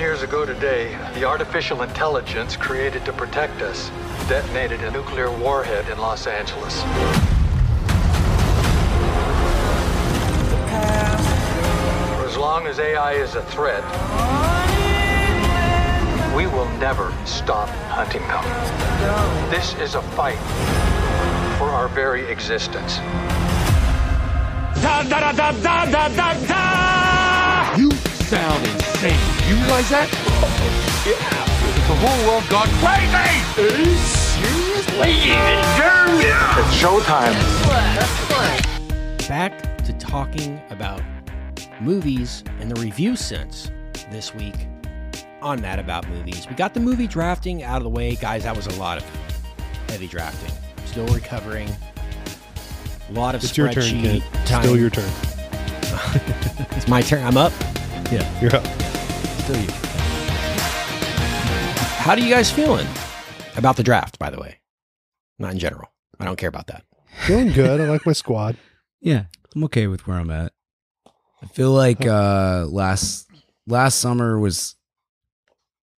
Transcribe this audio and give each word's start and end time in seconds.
years 0.00 0.22
ago 0.22 0.46
today, 0.46 0.96
the 1.12 1.24
artificial 1.24 1.82
intelligence 1.82 2.56
created 2.56 3.04
to 3.04 3.12
protect 3.12 3.60
us 3.60 3.90
detonated 4.30 4.80
a 4.82 4.90
nuclear 4.90 5.30
warhead 5.30 5.86
in 5.90 5.98
Los 5.98 6.26
Angeles. 6.26 6.80
For 12.16 12.26
as 12.26 12.36
long 12.38 12.66
as 12.66 12.78
AI 12.78 13.12
is 13.12 13.34
a 13.34 13.42
threat, 13.42 13.84
we 16.34 16.46
will 16.46 16.70
never 16.78 17.12
stop 17.26 17.68
hunting 17.90 18.22
them. 18.22 19.50
This 19.50 19.74
is 19.74 19.96
a 19.96 20.02
fight 20.16 20.38
for 21.58 21.68
our 21.68 21.88
very 21.88 22.24
existence. 22.30 22.96
Da 24.80 25.02
da 25.02 25.20
da 25.20 25.32
da 25.32 25.52
da 25.52 25.84
da 25.84 26.08
da 26.08 26.46
da! 26.46 27.76
You 27.76 27.90
sound 27.90 28.64
insane. 28.66 29.39
You 29.50 29.56
realize 29.56 29.88
that? 29.90 30.08
yeah. 31.04 31.44
The 31.88 31.96
whole 31.96 32.20
world 32.30 32.48
gone 32.48 32.68
crazy! 32.78 33.10
Are 33.58 33.78
you 33.80 33.96
serious? 33.96 34.86
Ladies 34.96 35.32
and 35.34 35.60
germs! 35.76 36.22
It's 36.56 36.74
showtime. 36.80 37.34
Back 39.28 39.52
to 39.84 39.92
talking 39.94 40.60
about 40.70 41.02
movies 41.80 42.44
in 42.60 42.68
the 42.68 42.80
review 42.80 43.16
sense 43.16 43.72
this 44.12 44.32
week 44.32 44.54
on 45.42 45.60
Mad 45.60 45.80
About 45.80 46.08
Movies. 46.08 46.46
We 46.48 46.54
got 46.54 46.72
the 46.72 46.78
movie 46.78 47.08
drafting 47.08 47.64
out 47.64 47.78
of 47.78 47.82
the 47.82 47.90
way. 47.90 48.14
Guys, 48.14 48.44
that 48.44 48.54
was 48.54 48.68
a 48.68 48.78
lot 48.78 48.98
of 48.98 49.04
heavy 49.88 50.06
drafting. 50.06 50.54
Still 50.84 51.08
recovering. 51.08 51.68
A 53.08 53.12
lot 53.14 53.34
of 53.34 53.42
It's 53.42 53.58
your 53.58 53.72
turn, 53.72 53.82
spreadsheet 53.82 54.02
kid. 54.02 54.46
time. 54.46 54.62
Still 54.62 54.76
your 54.78 54.90
turn. 54.90 55.10
It's 56.76 56.86
my 56.86 57.02
turn. 57.02 57.24
I'm 57.26 57.36
up. 57.36 57.52
Yeah, 58.12 58.40
you're 58.40 58.54
up. 58.54 58.64
Still 59.50 59.62
you. 59.62 59.70
How 62.04 62.14
do 62.14 62.22
you 62.22 62.30
guys 62.32 62.52
feeling 62.52 62.86
about 63.56 63.76
the 63.76 63.82
draft, 63.82 64.16
by 64.18 64.30
the 64.30 64.38
way? 64.38 64.60
Not 65.40 65.52
in 65.52 65.58
general. 65.58 65.90
I 66.20 66.24
don't 66.24 66.36
care 66.36 66.48
about 66.48 66.68
that. 66.68 66.84
Feeling 67.26 67.50
good. 67.52 67.80
I 67.80 67.88
like 67.88 68.06
my 68.06 68.12
squad. 68.12 68.56
Yeah, 69.02 69.24
I'm 69.56 69.64
okay 69.64 69.86
with 69.86 70.06
where 70.06 70.18
I'm 70.18 70.30
at. 70.30 70.52
I 71.42 71.46
feel 71.46 71.70
like 71.72 72.04
uh 72.04 72.66
last 72.68 73.30
last 73.66 73.98
summer 73.98 74.38
was 74.38 74.76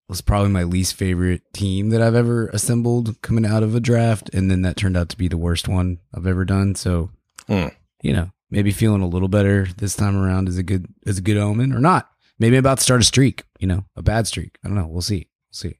was 0.08 0.20
probably 0.20 0.50
my 0.50 0.62
least 0.62 0.94
favorite 0.94 1.42
team 1.52 1.88
that 1.90 2.00
I've 2.00 2.14
ever 2.14 2.46
assembled 2.50 3.20
coming 3.20 3.44
out 3.44 3.64
of 3.64 3.74
a 3.74 3.80
draft, 3.80 4.30
and 4.32 4.48
then 4.48 4.62
that 4.62 4.76
turned 4.76 4.96
out 4.96 5.08
to 5.08 5.16
be 5.16 5.26
the 5.26 5.36
worst 5.36 5.66
one 5.66 5.98
I've 6.14 6.28
ever 6.28 6.44
done. 6.44 6.76
So, 6.76 7.10
Hmm. 7.48 7.70
you 8.04 8.12
know, 8.12 8.30
maybe 8.52 8.70
feeling 8.70 9.02
a 9.02 9.08
little 9.08 9.26
better 9.26 9.66
this 9.78 9.96
time 9.96 10.16
around 10.16 10.46
is 10.48 10.58
a 10.58 10.62
good 10.62 10.86
is 11.04 11.18
a 11.18 11.22
good 11.22 11.36
omen, 11.38 11.72
or 11.72 11.80
not. 11.80 12.08
Maybe 12.42 12.56
I'm 12.56 12.60
about 12.60 12.78
to 12.78 12.84
start 12.84 13.00
a 13.00 13.04
streak. 13.04 13.44
You 13.58 13.66
know, 13.68 13.84
a 13.96 14.02
bad 14.02 14.26
streak. 14.26 14.58
I 14.64 14.68
don't 14.68 14.76
know. 14.76 14.86
We'll 14.86 15.00
see. 15.00 15.28
We'll 15.48 15.70
see. 15.70 15.78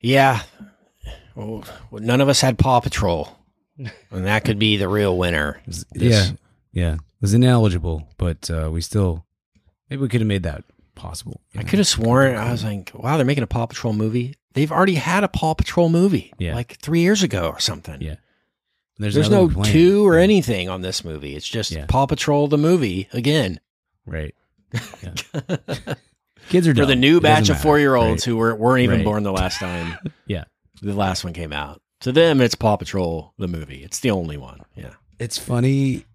Yeah. 0.00 0.42
Well, 1.34 1.64
none 1.92 2.20
of 2.20 2.28
us 2.28 2.40
had 2.40 2.58
Paw 2.58 2.80
Patrol. 2.80 3.28
And 4.10 4.26
that 4.26 4.44
could 4.44 4.58
be 4.58 4.76
the 4.76 4.88
real 4.88 5.16
winner. 5.16 5.62
This- 5.66 5.86
yeah, 5.94 6.26
yeah. 6.72 6.96
Was 7.22 7.32
ineligible, 7.32 8.06
but 8.18 8.50
uh, 8.50 8.68
we 8.70 8.82
still 8.82 9.24
maybe 9.88 10.02
we 10.02 10.08
could 10.08 10.20
have 10.20 10.28
made 10.28 10.42
that 10.42 10.64
possible. 10.94 11.40
you 11.52 11.60
I 11.60 11.62
know? 11.62 11.68
could 11.70 11.78
have 11.78 11.88
sworn 11.88 12.34
I 12.36 12.50
was 12.52 12.62
like, 12.62 12.90
wow, 12.92 13.16
they're 13.16 13.24
making 13.24 13.44
a 13.44 13.46
Paw 13.46 13.64
Patrol 13.66 13.94
movie. 13.94 14.34
They've 14.52 14.70
already 14.72 14.96
had 14.96 15.24
a 15.24 15.28
Paw 15.28 15.54
Patrol 15.54 15.88
movie, 15.88 16.34
Yeah. 16.38 16.54
like 16.56 16.78
three 16.82 17.00
years 17.00 17.22
ago 17.22 17.48
or 17.48 17.58
something. 17.60 18.02
Yeah. 18.02 18.16
There's, 18.98 19.16
another 19.16 19.48
no 19.54 19.62
two 19.64 20.06
or 20.06 20.16
Yeah. 20.18 20.24
anything 20.24 20.68
on 20.68 20.82
this 20.82 21.02
movie. 21.02 21.34
It's 21.34 21.48
just 21.48 21.70
Yeah. 21.70 21.86
Paw 21.86 22.04
Patrol 22.04 22.48
the 22.48 22.58
movie 22.58 23.08
again 23.14 23.60
Right. 24.04 24.34
Yeah. 25.02 25.56
Kids 26.48 26.66
are 26.66 26.74
for 26.74 26.86
the 26.86 26.96
new 26.96 27.18
It 27.18 27.22
batch 27.22 27.48
of 27.48 27.56
matter. 27.56 27.62
four 27.62 27.78
year 27.78 27.94
olds 27.94 28.26
Right. 28.26 28.30
who 28.30 28.36
were, 28.36 28.54
weren't 28.54 28.82
even 28.82 28.98
Right. 28.98 29.04
born 29.04 29.22
the 29.22 29.32
last 29.32 29.58
time 29.58 29.96
Yeah. 30.26 30.44
the 30.82 30.94
last 30.94 31.22
one 31.24 31.32
came 31.32 31.52
out. 31.52 31.80
To 32.00 32.12
them, 32.12 32.40
it's 32.40 32.54
Paw 32.54 32.76
Patrol 32.76 33.34
the 33.38 33.46
movie. 33.48 33.82
It's 33.84 34.00
the 34.00 34.10
only 34.10 34.36
one. 34.36 34.60
Yeah. 34.74 34.90
It's 35.18 35.38
funny. 35.38 36.06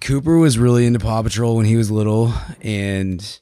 Cooper 0.00 0.36
was 0.36 0.58
really 0.58 0.86
into 0.86 0.98
Paw 0.98 1.22
Patrol 1.22 1.56
when 1.56 1.64
he 1.66 1.76
was 1.76 1.90
little, 1.90 2.32
and 2.60 3.40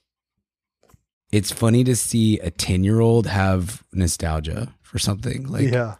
it's 1.32 1.50
funny 1.50 1.82
to 1.84 1.96
see 1.96 2.38
a 2.38 2.50
ten 2.50 2.84
year 2.84 3.00
old 3.00 3.26
have 3.26 3.82
nostalgia 3.92 4.72
for 4.82 4.98
something 5.00 5.48
like 5.48 5.64
yeah. 5.72 5.96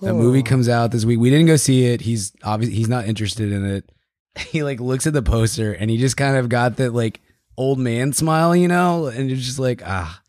that. 0.00 0.14
Movie 0.14 0.42
comes 0.42 0.68
out 0.68 0.92
this 0.92 1.04
week. 1.04 1.18
We 1.18 1.30
didn't 1.30 1.46
go 1.46 1.56
see 1.56 1.86
it. 1.86 2.02
He's 2.02 2.32
obviously 2.44 2.76
he's 2.76 2.88
not 2.88 3.06
interested 3.06 3.50
in 3.52 3.64
it. 3.64 3.90
He 4.36 4.62
like 4.64 4.80
looks 4.80 5.06
at 5.06 5.12
the 5.12 5.22
poster 5.22 5.72
and 5.72 5.88
he 5.88 5.96
just 5.96 6.16
kind 6.16 6.36
of 6.36 6.48
got 6.48 6.76
that 6.78 6.92
like 6.92 7.20
old 7.56 7.78
man 7.78 8.12
smile, 8.12 8.54
you 8.56 8.68
know, 8.68 9.06
and 9.06 9.28
you're 9.28 9.38
just 9.38 9.58
like 9.58 9.82
ah, 9.84 10.20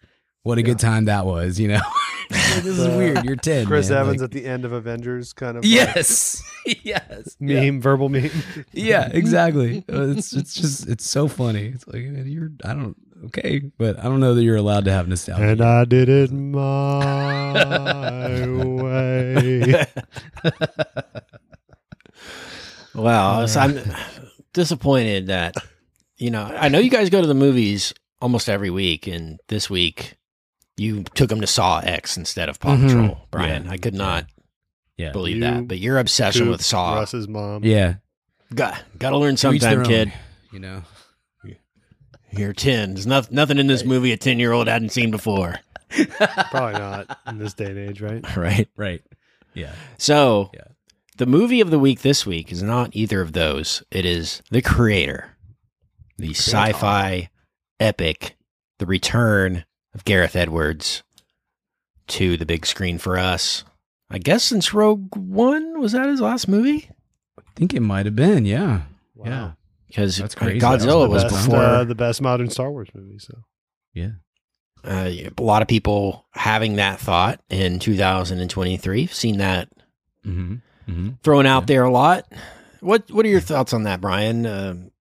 what 0.43 0.57
a 0.57 0.63
good 0.63 0.79
time 0.79 1.05
that 1.05 1.25
was, 1.25 1.59
you 1.59 1.67
know. 1.69 1.81
Like, 2.31 2.41
this 2.63 2.77
is 2.79 2.87
weird. 2.87 3.23
You're 3.23 3.35
ten. 3.35 3.65
Chris 3.67 3.89
man. 3.89 3.99
Evans 3.99 4.21
Like- 4.21 4.25
at 4.29 4.31
the 4.31 4.45
end 4.45 4.65
of 4.65 4.71
Avengers 4.71 5.31
kind 5.33 5.57
of 5.57 5.63
like, 5.63 5.71
yes, 5.71 6.41
yes, 6.83 7.35
meme, 7.39 7.75
Yeah. 7.75 7.79
verbal 7.81 8.09
meme. 8.09 8.31
yeah, 8.71 9.09
exactly. 9.11 9.83
Uh, 9.91 10.07
It's 10.09 10.33
it's 10.33 10.53
just 10.55 10.87
it's 10.87 11.07
so 11.09 11.27
funny. 11.27 11.67
It's 11.67 11.85
like 11.87 12.03
man, 12.05 12.27
you're 12.27 12.51
I 12.63 12.73
don't 12.73 12.95
okay, 13.25 13.61
but 13.77 13.99
I 13.99 14.03
don't 14.03 14.19
know 14.19 14.33
that 14.35 14.43
you're 14.43 14.55
allowed 14.55 14.85
to 14.85 14.91
have 14.91 15.07
nostalgia. 15.07 15.43
and 15.49 15.61
I 15.61 15.85
did 15.85 16.09
it 16.09 16.31
my 16.31 17.53
way. 18.47 19.85
Wow. 22.93 23.45
so 23.45 23.59
I'm 23.59 23.79
disappointed 24.53 25.27
that, 25.27 25.55
you 26.17 26.31
know, 26.31 26.43
I 26.43 26.69
know 26.69 26.79
you 26.79 26.89
guys 26.89 27.09
go 27.09 27.21
to 27.21 27.27
the 27.27 27.33
movies 27.33 27.93
almost 28.21 28.49
every 28.49 28.69
week, 28.69 29.07
and 29.07 29.39
this 29.47 29.69
week 29.69 30.15
you 30.77 31.03
took 31.15 31.29
them 31.29 31.41
to 31.41 31.47
Saw 31.47 31.79
X 31.79 32.17
instead 32.17 32.49
of 32.49 32.59
Paw 32.59 32.75
Mhm. 32.75 32.87
Patrol, 32.87 33.27
Brian. 33.31 33.65
Yeah. 33.65 33.71
I 33.71 33.77
could 33.77 33.93
not 33.93 34.25
yeah, 34.97 35.11
believe 35.11 35.37
You, 35.37 35.41
that. 35.43 35.67
But 35.67 35.79
your 35.79 35.97
obsession 35.99 36.43
Coop, 36.43 36.51
with 36.51 36.63
Saw, 36.65 36.95
Russ's 36.95 37.27
mom. 37.27 37.63
yeah. 37.63 37.95
got, 38.53 38.81
got 38.97 39.09
to 39.11 39.17
learn 39.17 39.35
To 39.37 39.51
each 39.53 39.61
their 39.61 39.71
sometime, 39.71 39.79
own, 39.79 40.05
kid. 40.09 40.13
You 40.53 40.59
know, 40.59 40.83
You're 42.31 42.53
10. 42.53 42.95
There's 42.95 43.07
noth- 43.07 43.31
nothing 43.31 43.57
in 43.59 43.67
this 43.67 43.85
movie 43.85 44.11
a 44.11 44.17
10 44.17 44.39
year 44.39 44.51
old 44.51 44.67
hadn't 44.67 44.89
seen 44.89 45.09
before. 45.11 45.59
Probably 46.51 46.73
not 46.79 47.17
in 47.27 47.37
this 47.37 47.53
day 47.53 47.65
and 47.67 47.77
age, 47.77 48.01
right? 48.01 48.25
Right. 48.37 48.67
right? 48.75 49.01
Yeah, 49.53 49.71
So, 49.97 50.51
Yeah. 50.53 50.63
the 51.17 51.25
movie 51.25 51.61
of 51.61 51.69
the 51.71 51.79
week 51.79 52.01
this 52.01 52.25
week 52.25 52.51
is 52.51 52.61
not 52.61 52.89
either 52.93 53.21
of 53.21 53.31
those. 53.31 53.83
It 53.89 54.05
is 54.05 54.41
The 54.51 54.61
Creator, 54.61 55.29
the 56.17 56.31
sci 56.31 56.71
fi 56.73 57.29
epic, 57.79 58.35
the 58.79 58.85
return 58.85 59.65
of 59.93 60.05
Gareth 60.05 60.35
Edwards 60.35 61.03
to 62.07 62.37
the 62.37 62.45
big 62.45 62.65
screen 62.65 62.97
for 62.97 63.17
us. 63.17 63.63
I 64.09 64.19
guess 64.19 64.43
since 64.43 64.73
Rogue 64.73 65.15
One, 65.15 65.79
was 65.79 65.93
that 65.93 66.07
his 66.07 66.21
last 66.21 66.47
movie? 66.47 66.89
I 67.39 67.43
think 67.55 67.73
it 67.73 67.79
might 67.81 68.05
have 68.05 68.15
been. 68.15 68.45
Yeah, 68.45 68.81
Wow. 69.15 69.25
yeah, 69.25 69.51
Because 69.87 70.17
That's 70.17 70.35
crazy. 70.35 70.59
That 70.59 70.71
was 70.73 70.83
Godzilla 70.85 71.03
the 71.05 71.09
was, 71.09 71.23
best, 71.23 71.45
before. 71.45 71.59
uh, 71.63 71.83
the 71.85 71.95
best 71.95 72.21
modern 72.21 72.49
Star 72.49 72.69
Wars 72.71 72.89
movie. 72.93 73.17
So 73.19 73.33
yeah. 73.93 74.11
uh, 74.83 75.09
a 75.37 75.41
lot 75.41 75.61
of 75.63 75.67
people 75.67 76.25
having 76.33 76.75
that 76.75 76.99
thought 76.99 77.41
in 77.49 77.79
2023. 77.79 79.07
Seen 79.07 79.37
that 79.39 79.69
Mm-hmm. 80.25 80.55
Mm-hmm. 80.91 81.09
thrown 81.23 81.45
out 81.45 81.63
Yeah. 81.63 81.65
there 81.67 81.83
a 81.83 81.91
lot. 81.91 82.31
What 82.81 83.09
What 83.11 83.25
are 83.25 83.29
your 83.29 83.39
thoughts 83.39 83.73
on 83.73 83.83
that, 83.83 84.01
Brian? 84.01 84.45
Um 84.45 84.91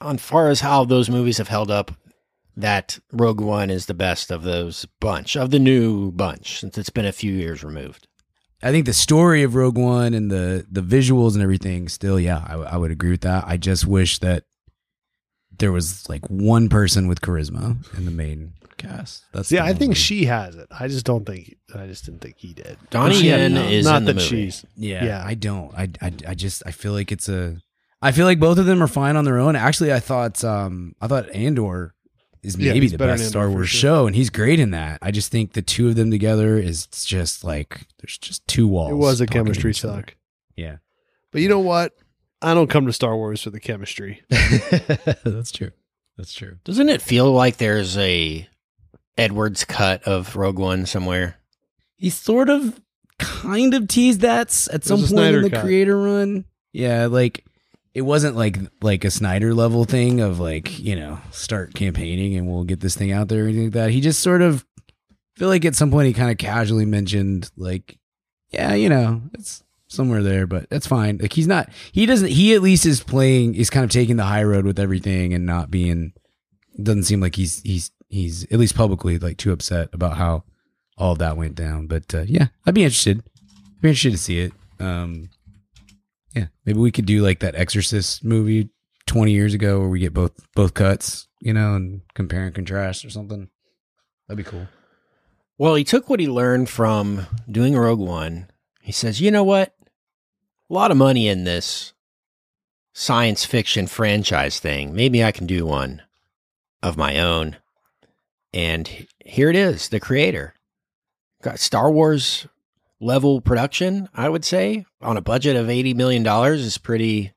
on 0.00 0.18
far 0.18 0.48
as 0.48 0.60
how 0.60 0.84
those 0.84 1.10
movies 1.10 1.38
have 1.38 1.48
held 1.48 1.70
up, 1.70 1.92
that 2.56 2.98
Rogue 3.12 3.40
One 3.40 3.70
is 3.70 3.86
the 3.86 3.94
best 3.94 4.30
of 4.30 4.42
those 4.42 4.86
bunch 5.00 5.36
of 5.36 5.50
the 5.50 5.58
new 5.58 6.10
bunch 6.12 6.60
since 6.60 6.76
it's 6.78 6.90
been 6.90 7.06
a 7.06 7.12
few 7.12 7.32
years 7.32 7.62
removed. 7.64 8.06
I 8.62 8.70
think 8.72 8.84
the 8.86 8.92
story 8.92 9.42
of 9.42 9.54
Rogue 9.54 9.78
One 9.78 10.12
and 10.14 10.30
the 10.30 10.66
the 10.70 10.82
visuals 10.82 11.34
and 11.34 11.42
everything 11.42 11.88
still, 11.88 12.20
yeah, 12.20 12.44
I 12.48 12.76
would 12.76 12.90
agree 12.90 13.10
with 13.10 13.22
that. 13.22 13.44
I 13.46 13.56
just 13.56 13.86
wish 13.86 14.18
that 14.18 14.44
there 15.58 15.72
was 15.72 16.08
like 16.08 16.26
one 16.28 16.68
person 16.68 17.06
with 17.08 17.20
charisma 17.20 17.76
in 17.96 18.04
the 18.04 18.10
main 18.10 18.52
cast. 18.76 19.24
That's 19.32 19.48
see, 19.48 19.56
the 19.56 19.62
I 19.62 19.68
think 19.72 19.82
only- 19.90 19.94
she 19.94 20.24
has 20.26 20.56
it. 20.56 20.66
I 20.70 20.88
just 20.88 21.06
don't 21.06 21.24
think. 21.24 21.54
I 21.74 21.86
just 21.86 22.04
didn't 22.04 22.20
think 22.20 22.36
he 22.38 22.52
did. 22.52 22.76
Donnie 22.90 23.14
She- 23.14 23.26
Yen 23.28 23.56
is 23.56 23.84
not 23.86 23.98
in 23.98 24.04
the 24.04 24.12
that 24.14 24.20
movie. 24.20 24.28
she's. 24.50 24.64
Yeah, 24.76 25.04
Yeah. 25.04 25.22
I 25.24 25.34
don't. 25.34 25.72
I, 25.74 25.88
I 26.02 26.12
I 26.28 26.34
just 26.34 26.62
I 26.66 26.70
feel 26.72 26.92
like 26.92 27.12
it's 27.12 27.28
a. 27.28 27.56
I 28.02 28.12
feel 28.12 28.24
like 28.24 28.38
both 28.40 28.58
of 28.58 28.66
them 28.66 28.82
are 28.82 28.86
fine 28.88 29.16
on 29.16 29.24
their 29.24 29.38
own. 29.38 29.56
Actually, 29.56 29.92
I 29.92 30.00
thought 30.00 30.42
um 30.44 30.94
I 31.00 31.06
thought 31.06 31.28
Andor 31.30 31.94
is 32.42 32.56
Yeah, 32.56 32.72
maybe 32.72 32.86
he's 32.86 32.92
the 32.92 32.98
best 32.98 33.28
Star 33.28 33.50
Wars 33.50 33.68
sure. 33.68 33.80
show, 33.80 34.06
and 34.06 34.16
he's 34.16 34.30
great 34.30 34.58
in 34.60 34.70
that. 34.70 34.98
I 35.02 35.10
just 35.10 35.30
think 35.30 35.52
the 35.52 35.60
two 35.62 35.88
of 35.88 35.96
them 35.96 36.10
together 36.10 36.56
is 36.56 36.86
just 36.86 37.44
like 37.44 37.86
there's 38.00 38.16
just 38.18 38.46
two 38.48 38.66
walls. 38.66 38.92
It 38.92 38.94
was 38.94 39.20
a 39.20 39.26
chemistry 39.26 39.70
each 39.72 39.80
suck. 39.82 40.14
Yeah, 40.56 40.76
But 41.32 41.42
you 41.42 41.48
know 41.48 41.58
what? 41.60 41.92
I 42.42 42.54
don't 42.54 42.68
come 42.70 42.86
to 42.86 42.92
Star 42.92 43.14
Wars 43.16 43.42
for 43.42 43.50
the 43.50 43.60
chemistry. 43.60 44.22
that's 44.30 45.52
true. 45.52 45.70
That's 46.16 46.32
true. 46.32 46.56
Doesn't 46.64 46.88
it 46.88 47.00
feel 47.02 47.30
like 47.32 47.56
there's 47.58 47.96
a 47.98 48.46
Edwards 49.18 49.64
cut 49.64 50.02
of 50.04 50.36
Rogue 50.36 50.58
One 50.58 50.86
somewhere? 50.86 51.36
He 51.96 52.08
sort 52.10 52.48
of 52.48 52.80
kind 53.18 53.74
of 53.74 53.88
teased 53.88 54.20
that 54.22 54.48
s- 54.48 54.68
at 54.72 54.84
some 54.84 54.98
point 54.98 55.08
Snyder 55.10 55.38
in 55.38 55.44
the 55.44 55.50
cut. 55.50 55.62
creator 55.64 55.98
run. 56.00 56.44
Yeah, 56.72 57.06
like 57.06 57.44
it 57.92 58.02
wasn't 58.02 58.36
like 58.36 58.58
like 58.82 59.04
a 59.04 59.10
Snyder 59.10 59.54
level 59.54 59.84
thing 59.84 60.20
of 60.20 60.38
like 60.38 60.78
you 60.78 60.94
know 60.96 61.18
start 61.30 61.74
campaigning 61.74 62.36
and 62.36 62.46
we'll 62.46 62.64
get 62.64 62.80
this 62.80 62.96
thing 62.96 63.12
out 63.12 63.28
there 63.28 63.44
or 63.44 63.48
anything 63.48 63.64
like 63.64 63.72
that. 63.74 63.90
He 63.90 64.00
just 64.00 64.20
sort 64.20 64.42
of 64.42 64.64
feel 65.36 65.48
like 65.48 65.64
at 65.64 65.74
some 65.74 65.90
point 65.90 66.06
he 66.06 66.12
kind 66.12 66.30
of 66.30 66.38
casually 66.38 66.84
mentioned 66.84 67.50
like 67.56 67.98
yeah 68.50 68.74
you 68.74 68.88
know 68.88 69.22
it's 69.34 69.62
somewhere 69.88 70.22
there 70.22 70.46
but 70.46 70.68
that's 70.70 70.86
fine. 70.86 71.18
Like 71.20 71.32
he's 71.32 71.48
not 71.48 71.68
he 71.92 72.06
doesn't 72.06 72.28
he 72.28 72.54
at 72.54 72.62
least 72.62 72.86
is 72.86 73.02
playing 73.02 73.54
is 73.54 73.70
kind 73.70 73.84
of 73.84 73.90
taking 73.90 74.16
the 74.16 74.24
high 74.24 74.44
road 74.44 74.64
with 74.64 74.78
everything 74.78 75.34
and 75.34 75.44
not 75.44 75.70
being 75.70 76.12
doesn't 76.80 77.04
seem 77.04 77.20
like 77.20 77.34
he's 77.34 77.60
he's 77.62 77.90
he's 78.08 78.44
at 78.44 78.58
least 78.58 78.76
publicly 78.76 79.18
like 79.18 79.36
too 79.36 79.52
upset 79.52 79.88
about 79.92 80.16
how 80.16 80.44
all 80.96 81.14
that 81.14 81.36
went 81.36 81.54
down. 81.54 81.86
But 81.86 82.14
uh, 82.14 82.24
yeah 82.26 82.48
I'd 82.64 82.74
be 82.74 82.84
interested. 82.84 83.18
I'd 83.18 83.80
be 83.82 83.88
interested 83.88 84.12
to 84.12 84.18
see 84.18 84.38
it. 84.38 84.52
Um 84.78 85.30
yeah, 86.34 86.46
maybe 86.64 86.78
we 86.78 86.92
could 86.92 87.06
do 87.06 87.22
like 87.22 87.40
that 87.40 87.54
Exorcist 87.54 88.24
movie 88.24 88.70
20 89.06 89.32
years 89.32 89.54
ago 89.54 89.80
where 89.80 89.88
we 89.88 90.00
get 90.00 90.14
both 90.14 90.32
both 90.54 90.74
cuts, 90.74 91.28
you 91.40 91.52
know, 91.52 91.74
and 91.74 92.02
compare 92.14 92.44
and 92.44 92.54
contrast 92.54 93.04
or 93.04 93.10
something. 93.10 93.48
That'd 94.28 94.44
be 94.44 94.48
cool. 94.48 94.68
Well, 95.58 95.74
he 95.74 95.84
took 95.84 96.08
what 96.08 96.20
he 96.20 96.28
learned 96.28 96.70
from 96.70 97.26
doing 97.50 97.76
Rogue 97.76 97.98
One. 97.98 98.48
He 98.80 98.92
says, 98.92 99.20
"You 99.20 99.30
know 99.30 99.44
what? 99.44 99.74
A 100.70 100.74
lot 100.74 100.90
of 100.90 100.96
money 100.96 101.28
in 101.28 101.44
this 101.44 101.92
science 102.92 103.44
fiction 103.44 103.86
franchise 103.86 104.60
thing. 104.60 104.94
Maybe 104.94 105.24
I 105.24 105.32
can 105.32 105.46
do 105.46 105.66
one 105.66 106.02
of 106.82 106.96
my 106.96 107.18
own." 107.18 107.56
And 108.52 109.06
here 109.24 109.50
it 109.50 109.56
is, 109.56 109.88
the 109.88 110.00
creator. 110.00 110.54
Got 111.42 111.58
Star 111.58 111.90
Wars 111.90 112.46
level 113.00 113.40
production, 113.40 114.08
I 114.14 114.28
would 114.28 114.44
say, 114.44 114.84
on 115.00 115.16
a 115.16 115.22
budget 115.22 115.56
of 115.56 115.70
eighty 115.70 115.94
million 115.94 116.22
dollars 116.22 116.60
is 116.60 116.78
pretty 116.78 117.32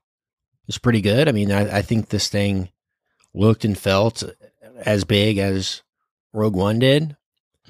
is 0.68 0.78
pretty 0.78 1.00
good. 1.00 1.28
I 1.28 1.32
mean, 1.32 1.50
I, 1.50 1.78
I, 1.78 1.82
think 1.82 2.08
this 2.08 2.28
thing 2.28 2.70
looked 3.34 3.64
and 3.64 3.76
felt 3.76 4.22
as 4.78 5.04
big 5.04 5.38
as 5.38 5.82
Rogue 6.32 6.56
One 6.56 6.78
did. 6.78 7.16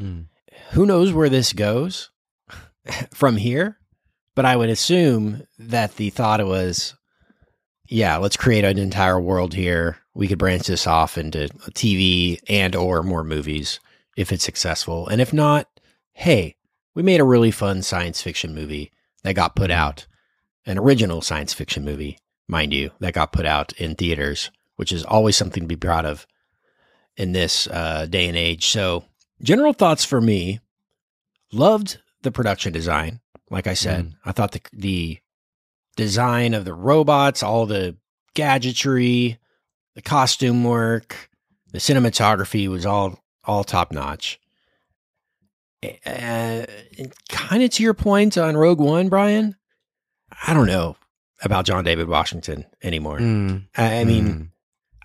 Mm. 0.00 0.26
Who 0.70 0.86
knows 0.86 1.12
where 1.12 1.28
this 1.28 1.52
goes 1.52 2.10
from 3.14 3.36
here? 3.36 3.78
But 4.34 4.44
I 4.44 4.56
would 4.56 4.68
assume 4.68 5.46
that 5.58 5.96
the 5.96 6.10
thought 6.10 6.44
was, 6.44 6.94
yeah, 7.86 8.16
let's 8.16 8.36
create 8.36 8.64
an 8.64 8.78
entire 8.78 9.20
world 9.20 9.54
here. 9.54 9.98
We 10.12 10.26
could 10.28 10.38
branch 10.38 10.66
this 10.66 10.86
off 10.86 11.16
into 11.16 11.48
TV 11.70 12.40
and 12.48 12.74
or 12.74 13.02
more 13.02 13.24
movies 13.24 13.78
if 14.16 14.32
it's 14.32 14.44
successful. 14.44 15.06
And 15.08 15.20
if 15.20 15.32
not, 15.32 15.68
hey, 16.12 16.56
we 16.94 17.02
made 17.02 17.20
a 17.20 17.24
really 17.24 17.50
fun 17.50 17.82
science 17.82 18.22
fiction 18.22 18.54
movie 18.54 18.92
that 19.22 19.34
got 19.34 19.56
put 19.56 19.70
out, 19.70 20.06
an 20.66 20.78
original 20.78 21.20
science 21.20 21.52
fiction 21.52 21.84
movie, 21.84 22.18
mind 22.48 22.72
you, 22.72 22.90
that 23.00 23.14
got 23.14 23.32
put 23.32 23.46
out 23.46 23.72
in 23.72 23.94
theaters, 23.94 24.50
which 24.76 24.92
is 24.92 25.04
always 25.04 25.36
something 25.36 25.62
to 25.62 25.68
be 25.68 25.76
proud 25.76 26.04
of 26.04 26.26
in 27.16 27.32
this 27.32 27.66
uh, 27.68 28.06
day 28.08 28.28
and 28.28 28.36
age. 28.36 28.66
So, 28.66 29.04
general 29.42 29.72
thoughts 29.72 30.04
for 30.04 30.20
me 30.20 30.60
loved 31.52 31.98
the 32.22 32.30
production 32.30 32.72
design. 32.72 33.20
Like 33.50 33.66
I 33.66 33.74
said, 33.74 34.06
mm. 34.06 34.12
I 34.24 34.32
thought 34.32 34.52
the, 34.52 34.62
the 34.72 35.18
design 35.96 36.54
of 36.54 36.64
the 36.64 36.74
robots, 36.74 37.42
all 37.42 37.66
the 37.66 37.96
gadgetry, 38.34 39.38
the 39.94 40.02
costume 40.02 40.64
work, 40.64 41.30
the 41.70 41.78
cinematography 41.78 42.68
was 42.68 42.86
all 42.86 43.20
all 43.46 43.62
top 43.62 43.92
notch 43.92 44.40
uh, 46.06 46.66
kind 47.28 47.62
of 47.62 47.70
to 47.70 47.82
your 47.82 47.94
point 47.94 48.36
on 48.38 48.56
Rogue 48.56 48.80
One, 48.80 49.08
Brian, 49.08 49.56
I 50.46 50.54
don't 50.54 50.66
know 50.66 50.96
about 51.42 51.66
John 51.66 51.84
David 51.84 52.08
Washington 52.08 52.64
anymore. 52.82 53.18
Mm. 53.18 53.66
I, 53.76 54.00
I, 54.00 54.04
mean, 54.04 54.28
mm. 54.28 54.48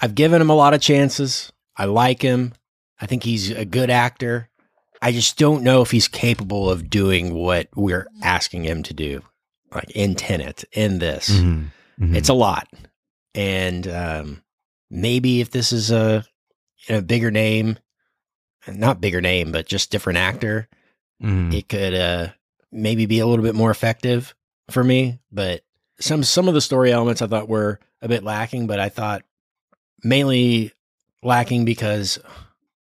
I've 0.01 0.15
given 0.15 0.41
him 0.41 0.49
a 0.49 0.55
lot 0.55 0.73
of 0.73 0.81
chances. 0.81 1.51
I 1.77 1.85
like 1.85 2.21
him. 2.21 2.53
I 2.99 3.05
think 3.05 3.23
he's 3.23 3.51
a 3.51 3.65
good 3.65 3.89
actor. 3.89 4.49
I 5.01 5.11
just 5.11 5.37
don't 5.37 5.63
know 5.63 5.81
if 5.81 5.91
he's 5.91 6.07
capable 6.07 6.69
of 6.69 6.89
doing 6.89 7.33
what 7.33 7.69
we're 7.75 8.07
asking 8.21 8.65
him 8.65 8.83
to 8.83 8.93
do, 8.93 9.21
like 9.73 9.89
in 9.91 10.15
Tenet, 10.15 10.65
in 10.73 10.99
this. 10.99 11.29
Mm-hmm. 11.29 12.03
Mm-hmm. 12.03 12.15
It's 12.15 12.29
a 12.29 12.33
lot. 12.33 12.67
And 13.33 13.87
um, 13.87 14.43
maybe 14.89 15.39
if 15.39 15.51
this 15.51 15.71
is 15.71 15.91
a, 15.91 16.25
a 16.89 17.01
bigger 17.01 17.31
name, 17.31 17.77
not 18.77 19.01
bigger 19.01 19.21
name, 19.21 19.51
but 19.51 19.67
just 19.67 19.91
different 19.91 20.17
actor, 20.17 20.67
mm. 21.21 21.53
it 21.53 21.69
could 21.69 21.93
uh, 21.93 22.27
maybe 22.71 23.05
be 23.05 23.19
a 23.19 23.27
little 23.27 23.43
bit 23.43 23.55
more 23.55 23.71
effective 23.71 24.35
for 24.69 24.83
me. 24.83 25.19
But 25.31 25.61
some 25.99 26.23
some 26.23 26.47
of 26.47 26.53
the 26.53 26.61
story 26.61 26.91
elements 26.91 27.21
I 27.21 27.27
thought 27.27 27.49
were 27.49 27.79
a 28.01 28.07
bit 28.07 28.23
lacking, 28.23 28.67
but 28.67 28.79
I 28.79 28.89
thought 28.89 29.23
mainly 30.03 30.73
lacking 31.21 31.65
because 31.65 32.19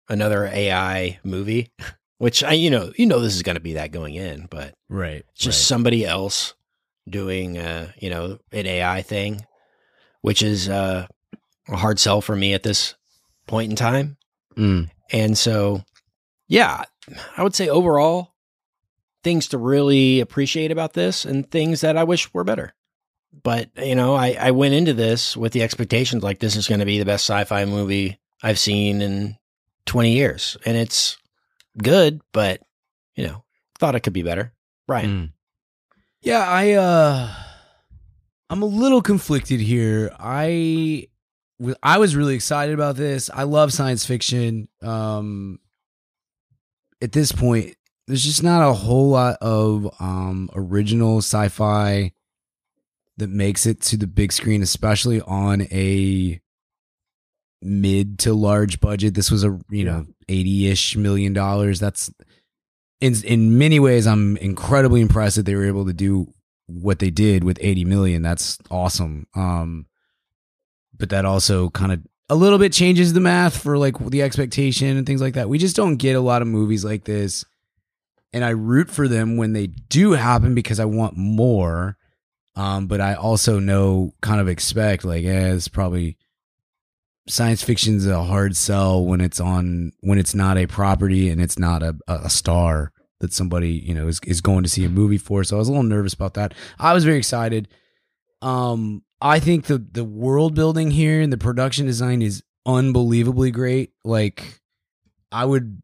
another 0.09 0.45
AI 0.45 1.19
movie, 1.23 1.71
which 2.17 2.43
I 2.43 2.53
you 2.53 2.69
know 2.69 2.91
you 2.95 3.05
know 3.05 3.19
this 3.19 3.35
is 3.35 3.43
going 3.43 3.55
to 3.55 3.61
be 3.61 3.73
that 3.73 3.91
going 3.91 4.15
in, 4.15 4.47
but 4.49 4.73
right, 4.89 5.25
just 5.35 5.59
right. 5.59 5.67
somebody 5.67 6.05
else 6.05 6.53
doing 7.09 7.57
uh 7.57 7.91
you 7.97 8.09
know 8.09 8.39
an 8.51 8.65
AI 8.65 9.01
thing, 9.01 9.45
which 10.21 10.41
is 10.41 10.69
uh, 10.69 11.07
a 11.69 11.75
hard 11.75 11.99
sell 11.99 12.21
for 12.21 12.35
me 12.35 12.53
at 12.53 12.63
this 12.63 12.95
point 13.47 13.69
in 13.69 13.75
time. 13.75 14.17
Mm. 14.55 14.89
And 15.12 15.38
so, 15.38 15.83
yeah, 16.48 16.83
I 17.36 17.44
would 17.44 17.56
say 17.56 17.69
overall, 17.69 18.33
things 19.24 19.50
to 19.50 19.57
really 19.57 20.19
appreciate 20.19 20.71
about 20.71 20.94
this 20.94 21.25
and 21.25 21.50
things 21.50 21.81
that 21.81 21.98
I 21.98 22.04
wish 22.04 22.33
were 22.33 22.44
better. 22.44 22.74
But, 23.44 23.69
you 23.77 23.95
know, 23.95 24.15
I, 24.15 24.38
I 24.39 24.51
went 24.51 24.74
into 24.74 24.94
this 24.94 25.36
with 25.36 25.54
the 25.54 25.63
expectations 25.63 26.24
like 26.24 26.39
this 26.39 26.56
is 26.56 26.68
going 26.68 26.80
to 26.80 26.86
be 26.86 27.00
the 27.00 27.06
best 27.06 27.30
sci 27.30 27.44
fi 27.44 27.65
movie 27.65 28.19
I've 28.42 28.59
seen 28.59 29.01
in 29.01 29.38
20 29.86 30.13
years. 30.13 30.57
And 30.65 30.77
it's 30.77 31.18
good, 31.81 32.21
but, 32.31 32.62
you 33.15 33.27
know, 33.27 33.44
thought 33.80 33.95
it 33.95 34.01
could 34.01 34.13
be 34.13 34.24
better. 34.24 34.54
Brian. 34.88 35.09
Mm. 35.09 35.31
Yeah, 36.21 36.48
I, 36.48 36.71
uh, 36.74 37.30
I'm 38.50 38.62
a 38.62 38.65
little 38.65 39.01
conflicted 39.01 39.59
here. 39.59 40.15
I 40.18 41.09
I 41.81 41.98
was 41.98 42.15
really 42.15 42.36
excited 42.36 42.74
about 42.74 42.95
this. 42.95 43.30
I 43.33 43.44
love 43.44 43.74
science 43.74 44.06
fiction. 44.06 44.68
Um, 44.81 45.59
at 47.01 47.12
this 47.12 47.31
point, 47.31 47.75
there's 48.07 48.24
just 48.24 48.44
not 48.44 48.68
a 48.68 48.74
whole 48.74 49.09
lot 49.09 49.38
of 49.42 49.89
um, 50.00 50.50
original 50.54 51.18
sci-fi 51.18 52.12
that 53.18 53.30
makes 53.30 53.65
it 53.65 53.81
to 53.81 53.98
the 53.98 54.07
big 54.07 54.31
screen, 54.31 54.62
especially 54.62 55.19
on 55.21 55.63
a 55.63 56.39
mid 57.62 58.19
to 58.19 58.33
large 58.33 58.80
budget. 58.80 59.15
This 59.15 59.31
was 59.31 59.44
a 59.44 59.59
you 59.69 59.83
know 59.83 60.06
eighty 60.30 60.68
ish 60.68 60.95
million 60.95 61.33
dollars. 61.33 61.80
That's 61.80 62.11
in 63.02 63.16
in 63.23 63.57
many 63.57 63.80
ways, 63.80 64.06
I'm 64.07 64.37
incredibly 64.37 65.02
impressed 65.02 65.35
that 65.37 65.45
they 65.47 65.56
were 65.56 65.66
able 65.66 65.85
to 65.85 65.94
do 65.94 66.33
what 66.68 66.99
they 66.99 67.09
did 67.09 67.44
with 67.44 67.57
eighty 67.61 67.83
million. 67.83 68.21
That's 68.21 68.59
awesome. 68.69 69.28
Um, 69.35 69.86
but 70.97 71.09
that 71.09 71.25
also 71.25 71.69
kind 71.69 71.92
of 71.92 72.01
a 72.30 72.35
little 72.35 72.59
bit 72.59 72.73
changes 72.73 73.13
the 73.13 73.19
math 73.19 73.61
for 73.61 73.77
like 73.77 73.97
the 73.97 74.21
expectation 74.21 74.97
and 74.97 75.06
things 75.06 75.21
like 75.21 75.35
that. 75.35 75.49
We 75.49 75.57
just 75.57 75.75
don't 75.75 75.97
get 75.97 76.16
a 76.16 76.21
lot 76.21 76.42
of 76.42 76.47
movies 76.47 76.83
like 76.83 77.06
this. 77.06 77.45
And 78.33 78.44
I 78.44 78.49
root 78.49 78.89
for 78.89 79.07
them 79.07 79.37
when 79.37 79.54
they 79.54 79.68
do 79.68 80.11
happen 80.11 80.54
because 80.54 80.80
I 80.80 80.85
want 80.85 81.16
more. 81.16 81.97
Um, 82.56 82.87
but 82.87 82.99
I 82.99 83.13
also 83.13 83.59
know, 83.59 84.13
kind 84.21 84.42
of 84.42 84.47
expect, 84.47 85.06
like, 85.06 85.23
yeah, 85.23 85.54
it's 85.54 85.68
probably 85.68 86.18
science 87.30 87.61
fiction's 87.61 88.07
a 88.07 88.23
hard 88.23 88.56
sell 88.56 89.06
when 89.06 89.21
it's 89.21 89.39
on 89.39 89.92
when 89.99 90.18
it's 90.18 90.33
not 90.33 90.57
a 90.57 90.66
property 90.66 91.30
and 91.30 91.42
it's 91.42 91.59
not 91.59 91.83
a, 91.83 91.94
a 92.07 92.30
star 92.30 92.94
that 93.19 93.33
somebody 93.33 93.71
you 93.71 93.94
know 93.94 94.07
is, 94.07 94.19
is 94.25 94.42
going 94.42 94.63
to 94.63 94.69
see 94.69 94.85
a 94.85 94.89
movie 94.89 95.18
for. 95.18 95.44
So 95.44 95.56
I 95.56 95.59
was 95.59 95.68
a 95.68 95.71
little 95.71 95.83
nervous 95.83 96.13
about 96.13 96.33
that. 96.35 96.54
I 96.80 96.94
was 96.94 97.04
very 97.04 97.18
excited. 97.18 97.68
Um, 98.42 99.04
I 99.21 99.40
think 99.40 99.66
the 99.66 99.78
the 99.78 100.04
world 100.04 100.54
building 100.56 100.92
here 100.92 101.21
and 101.21 101.33
the 101.33 101.38
production 101.38 101.86
design 101.86 102.21
is 102.21 102.44
unbelievably 102.66 103.52
great. 103.52 103.92
Like 104.04 104.62
I 105.31 105.45
would 105.45 105.81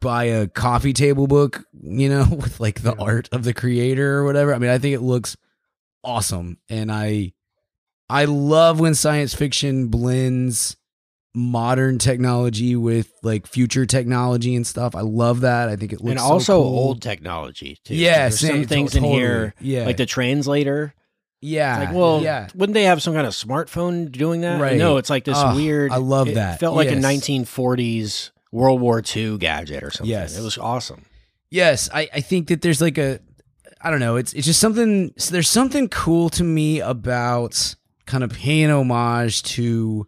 buy 0.00 0.24
a 0.24 0.46
coffee 0.46 0.92
table 0.92 1.26
book, 1.26 1.64
you 1.82 2.08
know, 2.08 2.26
with 2.30 2.60
like 2.60 2.82
the 2.82 2.94
yeah. 2.96 3.04
art 3.04 3.28
of 3.32 3.44
the 3.44 3.54
creator 3.54 4.18
or 4.18 4.24
whatever. 4.24 4.54
I 4.54 4.58
mean, 4.58 4.70
I 4.70 4.78
think 4.78 4.94
it 4.94 5.00
looks 5.00 5.36
awesome 6.04 6.58
and 6.68 6.92
I 6.92 7.32
I 8.08 8.26
love 8.26 8.78
when 8.78 8.94
science 8.94 9.34
fiction 9.34 9.88
blends 9.88 10.76
modern 11.34 11.98
technology 11.98 12.76
with 12.76 13.12
like 13.22 13.46
future 13.46 13.84
technology 13.84 14.54
and 14.54 14.66
stuff. 14.66 14.94
I 14.94 15.00
love 15.00 15.40
that. 15.40 15.68
I 15.68 15.76
think 15.76 15.92
it 15.92 16.00
looks 16.00 16.10
and 16.12 16.18
also 16.20 16.44
so 16.44 16.62
cool. 16.62 16.78
old 16.78 17.02
technology 17.02 17.78
too. 17.84 17.94
Yeah, 17.94 18.28
There's 18.28 18.40
some 18.40 18.64
things 18.64 18.92
totally. 18.92 19.12
in 19.12 19.18
here, 19.18 19.54
yeah, 19.60 19.84
like 19.84 19.96
the 19.96 20.06
translator 20.06 20.94
yeah. 21.40 21.76
It's 21.76 21.86
like, 21.86 21.94
well, 21.94 22.22
yeah. 22.22 22.48
wouldn't 22.54 22.74
they 22.74 22.84
have 22.84 23.02
some 23.02 23.14
kind 23.14 23.26
of 23.26 23.32
smartphone 23.32 24.10
doing 24.10 24.40
that? 24.42 24.60
Right. 24.60 24.76
No, 24.76 24.96
it's 24.96 25.10
like 25.10 25.24
this 25.24 25.38
oh, 25.38 25.54
weird. 25.54 25.92
I 25.92 25.96
love 25.96 26.34
that. 26.34 26.56
It 26.56 26.60
felt 26.60 26.76
like 26.76 26.90
yes. 26.90 26.98
a 26.98 27.06
1940s 27.06 28.30
World 28.52 28.80
War 28.80 29.02
II 29.14 29.38
gadget 29.38 29.82
or 29.82 29.90
something. 29.90 30.10
Yes. 30.10 30.38
It 30.38 30.42
was 30.42 30.58
awesome. 30.58 31.04
Yes. 31.50 31.88
I, 31.92 32.08
I 32.14 32.20
think 32.20 32.48
that 32.48 32.62
there's 32.62 32.80
like 32.80 32.98
a, 32.98 33.20
I 33.80 33.90
don't 33.90 34.00
know. 34.00 34.16
It's, 34.16 34.32
it's 34.32 34.46
just 34.46 34.60
something, 34.60 35.12
there's 35.30 35.48
something 35.48 35.88
cool 35.88 36.30
to 36.30 36.44
me 36.44 36.80
about 36.80 37.76
kind 38.06 38.24
of 38.24 38.32
paying 38.32 38.70
homage 38.70 39.42
to 39.42 40.06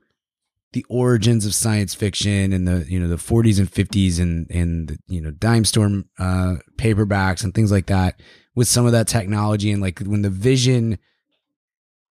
the 0.73 0.85
origins 0.89 1.47
of 1.47 1.55
science 1.55 1.95
fiction 1.95 2.53
and 2.53 2.69
the 2.69 2.85
you 2.89 3.01
know 3.01 3.09
the 3.09 3.17
40s 3.17 3.59
and 3.59 3.71
50s 3.71 4.21
and 4.21 4.51
and 4.51 4.89
the, 4.89 4.99
you 5.09 5.21
know 5.21 5.31
dime 5.31 5.65
store 5.65 6.03
uh 6.19 6.57
paperbacks 6.77 7.43
and 7.43 7.55
things 7.55 7.73
like 7.73 7.87
that 7.87 8.21
with 8.55 8.69
some 8.69 8.85
of 8.85 8.93
that 8.93 9.09
technology 9.09 9.71
and 9.71 9.81
like 9.81 10.01
when 10.01 10.23
the 10.23 10.31
vision 10.31 10.99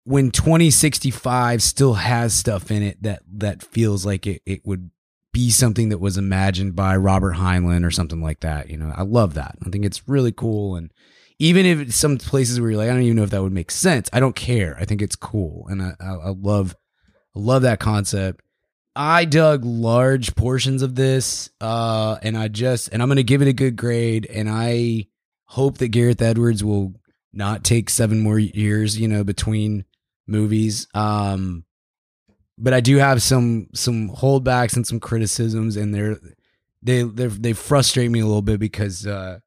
when 0.07 0.31
2065 0.31 1.61
still 1.61 1.95
has 1.95 2.33
stuff 2.33 2.71
in 2.71 2.81
it 2.81 3.03
that 3.03 3.21
that 3.29 3.61
feels 3.61 4.05
like 4.05 4.25
it, 4.25 4.41
it 4.45 4.65
would 4.65 4.89
be 5.33 5.49
something 5.49 5.89
that 5.89 5.99
was 5.99 6.17
imagined 6.17 6.77
by 6.77 6.95
Robert 6.95 7.35
Heinlein 7.35 7.85
or 7.85 7.91
something 7.91 8.21
like 8.21 8.39
that. 8.39 8.69
You 8.69 8.77
know, 8.77 8.93
I 8.95 9.01
love 9.01 9.33
that. 9.33 9.57
I 9.65 9.69
think 9.69 9.83
it's 9.83 10.07
really 10.07 10.31
cool. 10.31 10.77
And 10.77 10.93
even 11.39 11.65
if 11.65 11.79
it's 11.79 11.97
some 11.97 12.17
places 12.17 12.57
where 12.57 12.69
you're 12.69 12.79
like, 12.79 12.89
I 12.89 12.93
don't 12.93 13.01
even 13.01 13.17
know 13.17 13.23
if 13.23 13.31
that 13.31 13.43
would 13.43 13.51
make 13.51 13.69
sense. 13.69 14.09
I 14.13 14.21
don't 14.21 14.35
care. 14.35 14.77
I 14.79 14.85
think 14.85 15.01
it's 15.01 15.17
cool, 15.17 15.67
and 15.69 15.81
I, 15.81 15.93
I, 15.99 16.13
I 16.13 16.29
love, 16.29 16.73
I 17.35 17.39
love 17.39 17.63
that 17.63 17.81
concept. 17.81 18.41
I 18.95 19.25
dug 19.25 19.65
large 19.65 20.35
portions 20.35 20.83
of 20.83 20.95
this, 20.95 21.49
uh, 21.59 22.17
and 22.23 22.37
I 22.37 22.47
just, 22.47 22.89
and 22.93 23.01
I'm 23.03 23.09
gonna 23.09 23.23
give 23.23 23.41
it 23.41 23.49
a 23.49 23.53
good 23.53 23.75
grade, 23.75 24.25
and 24.25 24.49
I 24.49 25.07
hope 25.43 25.79
that 25.79 25.89
Gareth 25.89 26.21
Edwards 26.21 26.63
will 26.63 26.93
not 27.33 27.65
take 27.65 27.89
seven 27.89 28.21
more 28.21 28.39
years, 28.39 28.97
you 28.97 29.09
know, 29.09 29.25
between 29.25 29.83
movies. 30.27 30.87
Um, 30.93 31.63
but 32.57 32.73
I 32.73 32.79
do 32.81 32.97
have 32.97 33.21
some 33.21 33.67
some 33.73 34.09
holdbacks 34.09 34.75
and 34.75 34.85
some 34.85 34.99
criticisms, 34.99 35.75
and 35.77 35.93
they're 35.93 36.19
they 36.81 37.03
they 37.03 37.27
they 37.27 37.53
frustrate 37.53 38.11
me 38.11 38.19
a 38.19 38.25
little 38.25 38.41
bit 38.41 38.59
because 38.59 39.05
uh, 39.05 39.39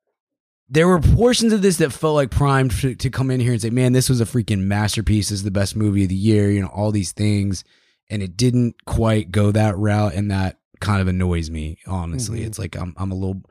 there 0.68 0.87
were 0.87 1.00
portions 1.00 1.52
of 1.52 1.62
this 1.62 1.78
that 1.78 1.92
felt 1.92 2.14
like 2.14 2.30
primed 2.30 2.70
to, 2.80 2.94
to 2.94 3.10
come 3.10 3.30
in 3.30 3.40
here 3.40 3.52
and 3.52 3.60
say, 3.62 3.70
"Man, 3.70 3.92
this 3.92 4.08
was 4.08 4.20
a 4.20 4.25
freaking 4.25 4.60
masterpiece. 4.60 5.30
This 5.30 5.38
is 5.40 5.44
the 5.44 5.50
best 5.50 5.75
movie 5.76 6.04
of 6.04 6.08
the 6.08 6.14
year." 6.14 6.50
You 6.50 6.60
know, 6.62 6.68
all 6.68 6.92
these 6.92 7.12
things, 7.12 7.64
and 8.08 8.22
it 8.22 8.37
didn't 8.37 8.84
quite 8.87 9.32
go 9.32 9.50
that 9.50 9.76
route, 9.76 10.14
and 10.14 10.30
that 10.30 10.58
kind 10.80 11.02
of 11.02 11.08
annoys 11.08 11.50
me. 11.50 11.78
Honestly, 11.87 12.40
Mhm. 12.40 12.46
it's 12.46 12.58
like 12.58 12.76
I'm 12.76 12.94
I'm 12.96 13.10
a 13.10 13.16
little 13.16 13.42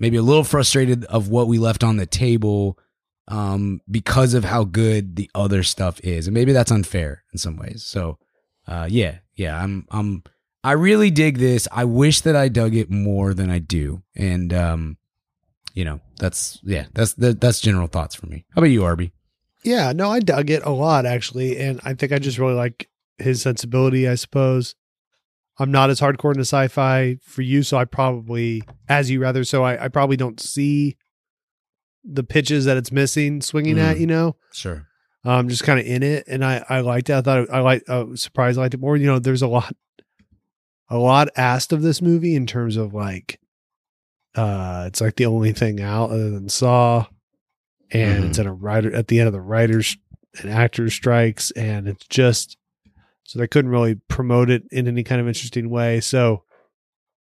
maybe 0.00 0.16
a 0.16 0.22
little 0.22 0.42
frustrated 0.44 1.04
of 1.04 1.28
what 1.28 1.46
we 1.46 1.58
left 1.58 1.84
on 1.84 1.98
the 1.98 2.06
table 2.06 2.78
um 3.28 3.80
because 3.90 4.34
of 4.34 4.44
how 4.44 4.64
good 4.64 5.16
the 5.16 5.30
other 5.34 5.62
stuff 5.62 6.00
is. 6.00 6.26
And 6.26 6.34
maybe 6.34 6.52
that's 6.52 6.70
unfair 6.70 7.24
in 7.32 7.38
some 7.38 7.56
ways. 7.56 7.84
So 7.84 8.18
uh 8.66 8.86
yeah 8.90 9.18
yeah 9.34 9.62
i'm 9.62 9.86
i'm 9.90 10.22
i 10.62 10.72
really 10.72 11.10
dig 11.10 11.38
this. 11.38 11.66
I 11.72 11.84
wish 11.84 12.20
that 12.22 12.36
i 12.36 12.48
dug 12.48 12.74
it 12.74 12.90
more 12.90 13.34
than 13.34 13.50
i 13.50 13.58
do. 13.58 14.02
And 14.14 14.52
um 14.52 14.98
you 15.74 15.84
know 15.84 16.00
that's 16.18 16.60
yeah 16.62 16.86
that's 16.92 17.14
that, 17.14 17.40
that's 17.40 17.60
general 17.60 17.88
thoughts 17.88 18.14
for 18.14 18.26
me. 18.26 18.44
How 18.54 18.60
about 18.60 18.70
you 18.70 18.84
arby? 18.84 19.12
Yeah, 19.64 19.92
no, 19.92 20.10
I 20.10 20.20
dug 20.20 20.50
it 20.50 20.62
a 20.64 20.70
lot 20.70 21.06
actually, 21.06 21.58
and 21.58 21.80
I 21.84 21.94
think 21.94 22.12
I 22.12 22.18
just 22.18 22.38
really 22.38 22.54
like 22.54 22.88
his 23.18 23.42
sensibility. 23.42 24.08
I 24.08 24.14
suppose. 24.14 24.74
I'm 25.56 25.70
not 25.70 25.88
as 25.88 26.00
hardcore 26.00 26.32
into 26.32 26.40
sci-fi 26.40 27.18
for 27.22 27.42
you, 27.42 27.62
so 27.62 27.76
I 27.76 27.84
probably, 27.84 28.64
as 28.88 29.08
you 29.08 29.20
rather, 29.20 29.44
so 29.44 29.62
I, 29.62 29.84
I 29.84 29.88
probably 29.88 30.16
don't 30.16 30.40
see 30.40 30.96
the 32.04 32.22
pitches 32.24 32.64
that 32.66 32.76
it's 32.76 32.92
missing 32.92 33.40
swinging 33.40 33.78
at. 33.78 33.96
Mm. 33.96 34.00
You 34.00 34.06
know, 34.06 34.36
sure 34.52 34.86
um, 35.24 35.48
just 35.48 35.64
kind 35.64 35.80
of 35.80 35.86
in 35.86 36.02
it, 36.02 36.24
and 36.26 36.44
I 36.44 36.64
I 36.68 36.80
liked 36.80 37.08
it. 37.10 37.14
I 37.14 37.22
thought 37.22 37.48
I 37.50 37.60
like 37.60 37.88
I 37.88 38.02
was 38.02 38.22
surprised 38.22 38.58
I 38.58 38.62
liked 38.62 38.74
it 38.74 38.80
more. 38.80 38.96
You 38.96 39.06
know, 39.06 39.18
there's 39.18 39.42
a 39.42 39.48
lot, 39.48 39.74
a 40.90 40.98
lot 40.98 41.28
asked 41.36 41.72
of 41.72 41.82
this 41.82 42.02
movie 42.02 42.34
in 42.34 42.46
terms 42.46 42.76
of 42.76 42.92
like, 42.92 43.40
uh, 44.34 44.84
it's 44.86 45.00
like 45.00 45.16
the 45.16 45.26
only 45.26 45.52
thing 45.52 45.80
out 45.80 46.10
other 46.10 46.30
than 46.30 46.48
Saw, 46.48 47.06
and 47.90 48.24
Mhm. 48.24 48.28
it's 48.28 48.38
in 48.38 48.46
a 48.46 48.52
writer 48.52 48.94
at 48.94 49.08
the 49.08 49.18
end 49.20 49.26
of 49.28 49.32
the 49.32 49.40
writers 49.40 49.96
and 50.40 50.50
actors 50.50 50.92
strikes, 50.94 51.50
and 51.52 51.88
it's 51.88 52.06
just 52.08 52.56
so 53.22 53.38
they 53.38 53.46
couldn't 53.48 53.70
really 53.70 53.94
promote 54.08 54.50
it 54.50 54.64
in 54.70 54.86
any 54.86 55.02
kind 55.04 55.20
of 55.20 55.26
interesting 55.26 55.70
way. 55.70 56.00
So 56.00 56.42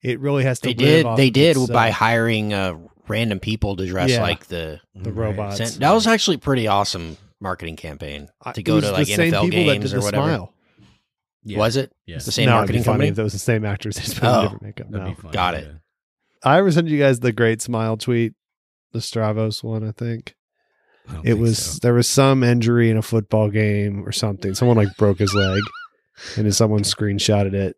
it 0.03 0.19
really 0.19 0.43
has 0.45 0.59
to. 0.61 0.69
They 0.71 0.75
live 0.75 0.79
did. 0.79 1.07
off 1.07 1.17
They 1.17 1.31
did 1.31 1.51
itself. 1.51 1.71
by 1.71 1.91
hiring 1.91 2.53
uh, 2.53 2.75
random 3.13 3.39
people 3.41 3.77
to 3.77 3.87
dress 3.87 4.11
Yeah. 4.11 4.23
like 4.23 4.47
the. 4.47 4.81
the 4.95 5.13
robots. 5.13 5.59
Sen- 5.59 5.81
that 5.81 5.93
was 5.93 6.07
actually 6.07 6.37
a 6.37 6.41
pretty 6.41 6.67
awesome 6.67 7.17
marketing 7.41 7.77
campaign 7.77 8.29
I- 8.43 8.53
to 8.53 8.61
it 8.61 8.65
go 8.65 8.75
was 8.77 8.85
to 8.85 8.91
the 8.91 8.93
like 8.97 9.07
same 9.07 9.33
NFL 9.33 9.43
people 9.51 9.67
that 9.67 9.73
games 9.75 9.91
did 9.91 9.97
or 9.97 10.01
the 10.01 10.05
whatever. 10.07 10.25
Smile. 10.29 10.53
yeah 11.45 11.59
Was 11.59 11.77
it 11.77 11.93
yes 12.07 12.25
the 12.25 12.33
same 12.33 12.47
no, 12.47 12.53
marketing 12.53 12.77
it'd 12.77 12.83
be 12.83 12.87
funny 12.87 12.95
company? 12.95 13.09
if 13.11 13.19
it 13.19 13.23
was 13.23 13.33
the 13.33 13.39
same 13.39 13.65
actors. 13.65 13.97
They 13.97 14.03
just 14.03 14.15
put 14.21 14.29
Oh. 14.29 14.43
different 14.43 14.63
makeup. 14.63 14.91
That'd 14.91 15.07
No. 15.09 15.15
be 15.15 15.21
fun. 15.21 15.31
Got 15.33 15.55
it. 15.55 15.65
yeah. 15.67 15.79
I 16.45 16.59
ever 16.59 16.71
sent 16.73 16.89
you 16.89 16.99
guys 16.99 17.21
the 17.21 17.33
great 17.33 17.61
smile 17.63 17.97
tweet, 17.97 18.33
the 18.93 18.99
Stravos 19.01 19.63
one, 19.63 19.87
I 19.87 19.93
think. 19.93 20.35
I 21.09 21.13
don't 21.15 21.21
It 21.21 21.31
think 21.31 21.41
was 21.41 21.59
so. 21.59 21.79
there 21.83 21.95
was 21.95 22.09
some 22.09 22.43
injury 22.45 22.91
in 22.91 22.97
a 22.97 23.03
football 23.03 23.49
game 23.51 24.07
or 24.07 24.13
something. 24.13 24.55
Someone 24.55 24.77
like 24.77 24.97
broke 24.97 25.19
his 25.19 25.35
leg 25.35 25.61
and 26.37 26.45
then 26.47 26.53
someone 26.53 26.83
screenshotted 26.83 27.55
it. 27.55 27.77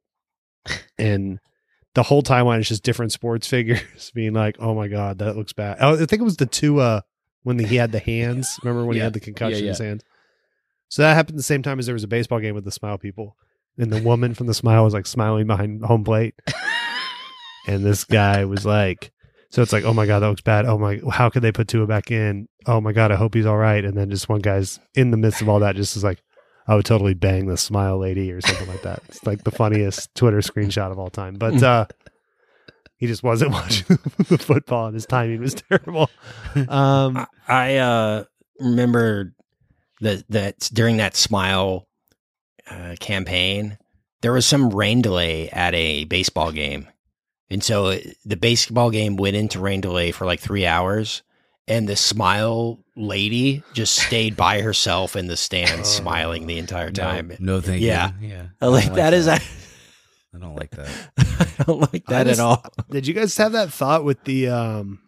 And 0.99 1.39
the 1.95 2.03
whole 2.03 2.23
timeline 2.23 2.61
is 2.61 2.69
just 2.69 2.83
different 2.83 3.13
sports 3.13 3.47
figures 3.49 4.11
being 4.15 4.33
like, 4.33 4.57
Oh 4.59 4.75
my 4.75 4.89
god, 4.89 5.19
that 5.19 5.37
looks 5.37 5.53
bad. 5.53 5.79
Oh, 5.81 5.95
I 5.95 6.07
think 6.07 6.21
it 6.21 6.25
was 6.25 6.37
the 6.37 6.47
two 6.47 6.81
uh 6.81 7.01
when 7.43 7.59
he 7.59 7.77
had 7.77 7.93
the 7.93 7.99
hands. 8.13 8.59
Remember 8.63 8.85
when 8.85 8.97
he 8.97 9.01
had 9.03 9.13
the 9.13 9.21
concussion 9.21 9.65
Yeah, 9.65 9.71
his 9.71 9.79
hands? 9.79 10.03
So 10.89 11.03
that 11.03 11.15
happened 11.15 11.39
the 11.39 11.43
same 11.43 11.63
time 11.63 11.79
as 11.79 11.87
there 11.87 11.95
was 11.95 12.05
a 12.05 12.09
baseball 12.09 12.41
game 12.41 12.55
with 12.55 12.65
the 12.65 12.71
smile 12.71 12.99
people. 12.99 13.37
And 13.77 13.93
the 13.93 14.03
woman 14.03 14.35
from 14.35 14.47
the 14.47 14.55
smile 14.55 14.85
was 14.85 14.95
like 14.95 15.07
smiling 15.07 15.49
behind 15.49 15.85
home 15.85 16.05
plate. 16.05 16.35
and 17.67 17.85
this 17.85 18.05
guy 18.05 18.45
was 18.45 18.65
like 18.65 19.11
so 19.51 19.63
it's 19.63 19.73
like 19.73 19.85
oh 19.85 19.95
my 19.95 20.07
god 20.07 20.21
that 20.21 20.29
looks 20.29 20.43
bad 20.43 20.67
oh 20.67 20.79
my 20.79 21.01
how 21.11 21.31
could 21.31 21.43
they 21.43 21.53
put 21.53 21.69
Tua 21.69 21.87
back 21.87 22.11
in 22.11 22.49
oh 22.67 22.81
my 22.81 22.93
god 22.93 23.11
i 23.13 23.17
hope 23.17 23.35
he's 23.35 23.47
all 23.47 23.57
right 23.57 23.85
and 23.85 23.97
then 23.97 24.11
just 24.11 24.29
one 24.29 24.41
guy's 24.41 24.79
in 24.95 25.11
the 25.11 25.17
midst 25.17 25.41
of 25.41 25.49
all 25.49 25.61
that 25.61 25.77
just 25.77 25.97
is 25.97 26.05
like 26.05 26.23
i 26.67 26.75
would 26.75 26.85
totally 26.85 27.15
bang 27.15 27.47
the 27.47 27.57
smile 27.57 27.99
lady 27.99 28.33
or 28.33 28.41
something 28.41 28.69
like 28.69 28.83
that. 28.83 29.03
It's 29.09 29.25
like 29.27 29.45
the 29.45 29.51
funniest 29.51 30.15
twitter 30.15 30.39
screenshot 30.39 30.91
of 30.91 30.99
all 30.99 31.11
time. 31.11 31.35
But 31.35 31.63
uh 31.63 31.87
he 32.97 33.07
just 33.07 33.23
wasn't 33.23 33.51
watching 33.59 33.99
the 34.29 34.39
football 34.39 34.87
and 34.87 34.95
his 34.95 35.07
timing 35.07 35.41
was 35.41 35.55
terrible. 35.55 36.11
Um 36.69 37.17
I, 37.19 37.27
I 37.49 37.77
uh, 37.77 38.25
remember 38.61 39.35
that 40.01 40.25
that 40.29 40.71
during 40.73 40.99
that 40.99 41.17
Smile 41.17 41.89
uh, 42.69 42.95
campaign, 43.01 43.79
there 44.21 44.33
was 44.33 44.47
some 44.47 44.71
rain 44.71 45.03
delay 45.03 45.49
at 45.51 45.75
a 45.75 46.05
baseball 46.05 46.53
game, 46.53 46.89
and 47.51 47.63
so 47.63 47.87
uh, 47.87 47.99
the 48.25 48.37
baseball 48.37 48.91
game 48.91 49.17
went 49.17 49.37
into 49.37 49.61
rain 49.61 49.81
delay 49.81 50.13
for 50.13 50.25
like 50.25 50.41
three 50.41 50.67
hours, 50.67 51.23
and 51.67 51.89
the 51.89 51.97
Smile 51.97 52.79
lady 52.97 53.63
just 53.73 53.95
stayed 53.97 54.37
by 54.37 54.61
herself 54.61 55.17
in 55.17 55.27
the 55.27 55.37
stands, 55.37 55.89
Oh. 55.89 56.01
smiling 56.03 56.47
the 56.47 56.59
entire 56.59 56.91
time. 56.91 57.29
no, 57.41 57.55
no 57.57 57.61
thank 57.61 57.81
Yeah. 57.83 58.13
you 58.21 58.29
yeah 58.29 58.47
I 58.61 58.67
like 58.67 58.91
I 58.93 58.95
that 58.97 59.15
is 59.15 59.27
I 59.29 59.37
i 60.35 60.39
don't 60.39 60.55
like 60.57 60.71
that 60.73 60.89
I 61.59 61.65
don't 61.65 61.81
like 61.93 62.05
that 62.07 62.27
just- 62.27 62.41
at 62.41 62.45
all. 62.45 62.65
did 62.91 63.07
you 63.07 63.15
guys 63.15 63.37
have 63.39 63.53
that 63.53 63.73
thought 63.73 64.05
with 64.05 64.23
the 64.25 64.49
um 64.49 65.01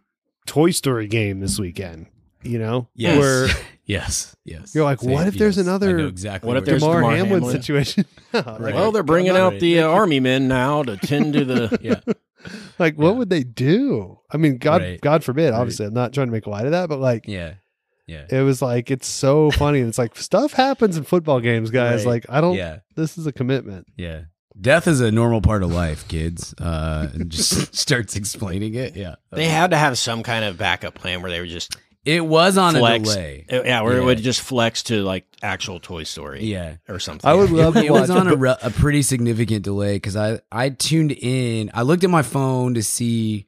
toy 0.47 0.71
story 0.71 1.07
game 1.09 1.41
this 1.41 1.59
weekend 1.59 2.07
you 2.43 2.59
know 2.59 2.89
Yes. 2.95 3.19
where 3.19 3.49
yes 3.85 4.35
yes 4.45 4.73
You're 4.75 4.85
like, 4.85 5.01
Same- 5.01 5.11
what 5.13 5.27
if 5.27 5.35
there's 5.35 5.59
another- 5.59 5.99
exactly 5.99 6.47
What 6.49 6.57
if 6.57 6.63
where 6.63 6.67
there's 6.79 6.83
you're- 6.83 6.95
Damar, 6.95 7.11
Damar 7.11 7.17
Hamlin, 7.17 7.43
Hamlin? 7.43 7.63
situation 7.63 8.05
Right. 8.33 8.75
Well, 8.75 8.93
they're 8.93 9.03
bringing 9.03 9.31
out 9.37 9.55
on. 9.55 9.59
the 9.59 9.81
uh, 9.81 9.89
army 9.89 10.21
men 10.21 10.47
now 10.49 10.83
to 10.83 10.97
tend 10.97 11.33
to 11.35 11.45
the. 11.45 11.79
yeah 11.81 12.01
like 12.79 12.97
what 12.97 13.11
Yeah. 13.13 13.19
would 13.19 13.31
they 13.31 13.43
do 13.43 14.19
i 14.31 14.37
mean 14.37 14.59
god 14.59 14.83
Right. 14.83 15.01
god 15.01 15.25
forbid 15.25 15.51
Right. 15.53 15.59
obviously 15.61 15.87
i'm 15.87 15.95
not 15.95 16.13
trying 16.13 16.27
to 16.29 16.33
make 16.33 16.47
light 16.47 16.65
of 16.67 16.73
that 16.73 16.89
but 16.89 16.99
like 16.99 17.27
yeah 17.27 17.55
yeah 18.07 18.27
it 18.31 18.43
was 18.43 18.63
like 18.63 18.91
it's 18.91 19.07
so 19.09 19.51
funny 19.51 19.81
it's 19.81 19.99
like 19.99 20.17
stuff 20.17 20.53
happens 20.53 20.97
in 20.97 21.05
football 21.05 21.41
games 21.41 21.71
guys 21.71 22.05
Right. 22.05 22.13
like 22.13 22.27
i 22.29 22.41
don't 22.41 22.57
yeah 22.57 22.79
this 22.95 23.19
is 23.19 23.27
a 23.27 23.33
commitment 23.33 23.87
Yeah. 23.97 24.23
Death 24.59 24.89
is 24.89 25.03
a 25.03 25.13
normal 25.13 25.43
part 25.43 25.63
of 25.63 25.71
life, 25.71 26.09
kids. 26.09 26.55
Uh, 26.59 27.09
and 27.13 27.29
just 27.31 27.75
starts 27.77 28.17
explaining 28.17 28.75
it. 28.75 28.97
Yeah. 28.97 29.17
They 29.31 29.49
had 29.49 29.73
to 29.73 29.77
have 29.77 29.99
some 29.99 30.23
kind 30.23 30.47
of 30.47 30.57
backup 30.57 30.95
plan 30.95 31.21
where 31.21 31.31
they 31.31 31.41
were 31.41 31.47
just 31.47 31.77
It 32.07 32.25
was 32.25 32.57
on 32.57 32.75
Flex. 32.75 33.11
a 33.11 33.15
delay. 33.15 33.47
Uh, 33.53 33.63
Yeah, 33.65 33.81
where 33.83 33.95
Yeah. 33.97 34.03
it 34.03 34.05
would 34.05 34.19
just 34.23 34.41
flex 34.41 34.85
to 34.85 35.03
like 35.03 35.27
actual 35.43 35.81
Toy 35.81 36.05
Story 36.05 36.45
Yeah. 36.45 36.77
or 36.89 36.99
something. 36.99 37.29
I 37.29 37.35
would 37.35 37.51
love 37.51 37.75
to 37.75 37.85
it 37.85 37.91
was 37.93 38.09
on 38.11 38.29
a, 38.29 38.37
re- 38.37 38.57
a 38.63 38.71
pretty 38.71 39.03
significant 39.03 39.65
delay 39.65 39.97
because 39.97 40.17
I, 40.17 40.41
I 40.51 40.71
tuned 40.71 41.13
in. 41.13 41.71
I 41.75 41.83
looked 41.83 42.05
at 42.05 42.11
my 42.11 42.23
phone 42.23 42.75
to 42.75 42.83
see 42.83 43.47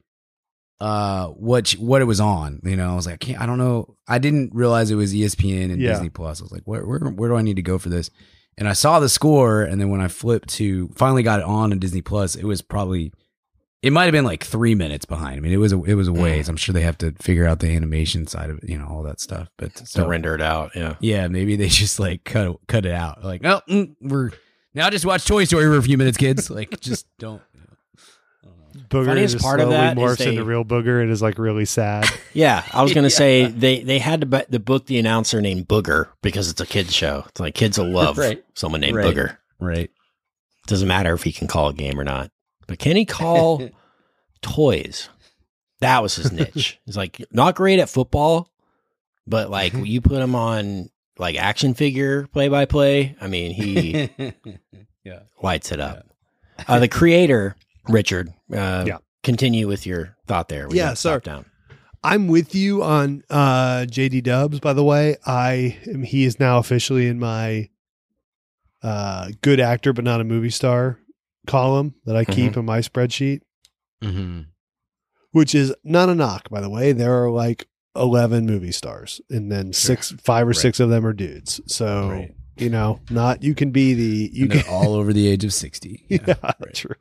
uh 0.81 1.29
what 1.29 1.71
what 1.73 2.03
it 2.03 2.05
was 2.05 2.21
on. 2.21 2.61
You 2.65 2.77
know, 2.77 2.93
I 2.93 2.95
was 2.95 3.07
like, 3.07 3.15
I 3.15 3.17
can't. 3.19 3.41
I 3.41 3.47
don't 3.47 3.59
know. 3.59 3.97
I 4.07 4.19
didn't 4.19 4.55
realize 4.55 4.91
it 4.91 4.95
was 4.97 5.13
ESPN 5.15 5.73
and 5.73 5.81
Yeah. 5.81 5.93
Disney 5.93 6.09
Plus. 6.11 6.41
I 6.41 6.45
was 6.45 6.53
like, 6.53 6.63
where 6.65 6.85
where 6.87 7.01
where 7.01 7.29
do 7.31 7.37
I 7.37 7.43
need 7.43 7.57
to 7.57 7.63
go 7.63 7.79
for 7.79 7.89
this? 7.89 8.11
And 8.57 8.69
I 8.69 8.73
saw 8.73 8.99
the 8.99 9.09
score, 9.09 9.63
and 9.63 9.81
then 9.81 9.89
when 9.89 10.01
I 10.01 10.09
flipped 10.09 10.49
to 10.51 10.89
finally 10.97 11.23
got 11.23 11.39
it 11.41 11.47
on 11.47 11.71
in 11.73 11.79
Disney 11.79 12.03
Plus, 12.03 12.35
it 12.35 12.45
was 12.45 12.61
probably 12.63 13.13
it 13.83 13.93
might 13.93 14.05
have 14.05 14.13
been 14.13 14.25
like 14.25 14.43
three 14.45 14.75
minutes 14.75 15.05
behind. 15.05 15.37
I 15.37 15.41
mean, 15.41 15.53
it 15.53 15.57
was 15.59 15.73
a 15.73 15.83
it 15.85 15.95
was 15.95 16.09
a 16.09 16.13
ways. 16.13 16.49
I'm 16.49 16.57
sure 16.57 16.73
they 16.73 16.81
have 16.83 16.99
to 16.99 17.13
figure 17.21 17.47
out 17.47 17.61
the 17.61 17.75
animation 17.75 18.27
side 18.27 18.51
of 18.51 18.59
it, 18.59 18.69
you 18.69 18.79
know, 18.79 18.87
all 18.87 19.03
that 19.05 19.21
stuff. 19.21 19.49
But 19.57 19.75
to 19.77 19.87
so 19.87 20.07
render 20.09 20.35
it 20.35 20.43
out. 20.43 20.73
Yeah. 20.75 20.97
yeah, 21.01 21.29
maybe 21.29 21.57
they 21.57 21.69
just 21.69 22.01
like 22.01 22.25
cut 22.25 22.57
cut 22.67 22.85
it 22.87 22.93
out. 22.93 23.23
Like, 23.25 23.45
oh, 23.45 23.61
mm, 23.69 23.95
we're 24.01 24.31
now 24.75 24.91
just 24.91 25.07
watch 25.07 25.25
Toy 25.27 25.45
Story 25.45 25.65
for 25.65 25.77
a 25.77 25.83
few 25.83 25.97
minutes, 25.99 26.17
kids. 26.17 26.51
Like, 26.59 26.79
just 26.81 27.07
don't. 27.19 27.43
Booger 28.91 29.07
Funniest 29.07 29.33
just 29.35 29.45
part 29.45 29.61
of 29.61 29.69
slowly 29.69 29.95
morphs 29.95 30.19
they- 30.19 30.29
into 30.31 30.45
real 30.45 30.65
Booger 30.65 31.03
and 31.03 31.11
is 31.11 31.21
like 31.23 31.39
really 31.39 31.65
sad. 31.65 32.07
Yeah, 32.35 32.63
I 32.73 32.83
was 32.83 32.95
gonna 32.95 33.11
say 33.11 33.47
they 33.47 33.81
they 33.83 33.99
had 33.99 34.21
to 34.21 34.27
bu- 34.27 34.45
the 34.49 34.61
book 34.61 34.87
the 34.87 34.99
announcer 34.99 35.41
named 35.41 35.67
Booger 35.67 36.09
because 36.23 36.49
it's 36.51 36.61
a 36.61 36.67
kids 36.67 36.95
show. 36.95 37.25
It's 37.29 37.41
like 37.41 37.55
kids 37.55 37.79
will 37.79 37.91
love 37.91 38.17
Right. 38.17 38.45
someone 38.55 38.81
named 38.81 38.95
Right. 38.97 39.13
Booger. 39.13 39.37
Right. 39.59 39.91
Doesn't 40.69 40.87
matter 40.87 41.15
if 41.15 41.25
he 41.25 41.33
can 41.33 41.49
call 41.49 41.69
a 41.69 41.73
game 41.75 41.99
or 41.99 42.05
not. 42.05 42.31
But 42.69 42.79
can 42.79 42.95
he 42.95 43.05
call 43.05 43.69
toys? 44.43 45.09
That 45.81 46.03
was 46.03 46.15
his 46.17 46.31
niche. 46.31 46.79
He's 46.87 46.97
like 46.97 47.25
not 47.33 47.55
great 47.57 47.81
at 47.81 47.89
football, 47.89 48.51
but 49.27 49.51
like 49.51 49.73
you 49.75 50.01
put 50.01 50.21
him 50.21 50.35
on 50.37 50.91
like 51.19 51.37
action 51.37 51.75
figure 51.75 52.27
play 52.29 52.49
by 52.49 52.65
play. 52.65 53.17
I 53.21 53.27
mean, 53.27 53.51
he 53.53 54.11
yeah. 55.05 55.21
lights 55.43 55.73
it 55.73 55.81
up. 55.81 56.07
Uh, 56.67 56.79
the 56.79 56.89
creator, 56.89 57.57
Richard. 57.89 58.29
Uh, 58.53 58.85
Yeah. 58.87 58.99
Continue 59.25 59.67
with 59.67 59.85
your 59.87 60.17
thought 60.27 60.49
there. 60.49 60.69
We 60.69 60.77
Yeah, 60.79 60.95
stopped 60.95 61.25
down. 61.25 61.45
I'm 62.05 62.29
with 62.29 62.55
you 62.55 62.83
on 62.85 63.25
uh, 63.29 63.85
JD 63.89 64.23
Dubs. 64.23 64.61
By 64.61 64.73
the 64.73 64.85
way, 64.85 65.17
I 65.27 65.77
am, 65.87 66.03
he 66.05 66.25
is 66.25 66.39
now 66.39 66.59
officially 66.59 67.09
in 67.09 67.19
my 67.19 67.69
uh, 68.83 69.31
good 69.43 69.59
actor 69.59 69.93
but 69.93 70.05
not 70.05 70.21
a 70.21 70.25
movie 70.25 70.51
star 70.51 70.99
column 71.49 71.95
that 72.05 72.15
I 72.15 72.25
keep 72.25 72.57
in 72.57 72.65
my 72.65 72.79
spreadsheet, 72.81 73.41
Mm-hmm. 74.05 74.43
which 75.33 75.55
is 75.57 75.75
not 75.83 76.09
a 76.09 76.15
knock. 76.15 76.49
By 76.51 76.61
the 76.61 76.71
way, 76.71 76.93
there 76.93 77.25
are 77.25 77.31
like 77.31 77.67
eleven 77.97 78.47
movie 78.47 78.71
stars, 78.73 79.21
and 79.29 79.51
then 79.51 79.73
six, 79.73 80.13
five 80.23 80.47
or 80.47 80.51
Right. 80.51 80.57
six 80.57 80.79
of 80.79 80.89
them 80.91 81.05
are 81.05 81.13
dudes. 81.13 81.61
So 81.67 82.11
Right. 82.11 82.35
you 82.57 82.71
know, 82.71 83.01
not 83.11 83.43
you 83.43 83.55
can 83.57 83.71
be 83.73 83.95
the 83.95 84.31
you 84.33 84.45
You 84.45 84.49
can 84.49 84.63
all 84.69 84.95
over 84.95 85.13
the 85.13 85.27
age 85.27 85.45
of 85.45 85.53
60. 85.65 86.07
yeah, 86.09 86.35
right. 86.45 86.75
true. 86.75 86.95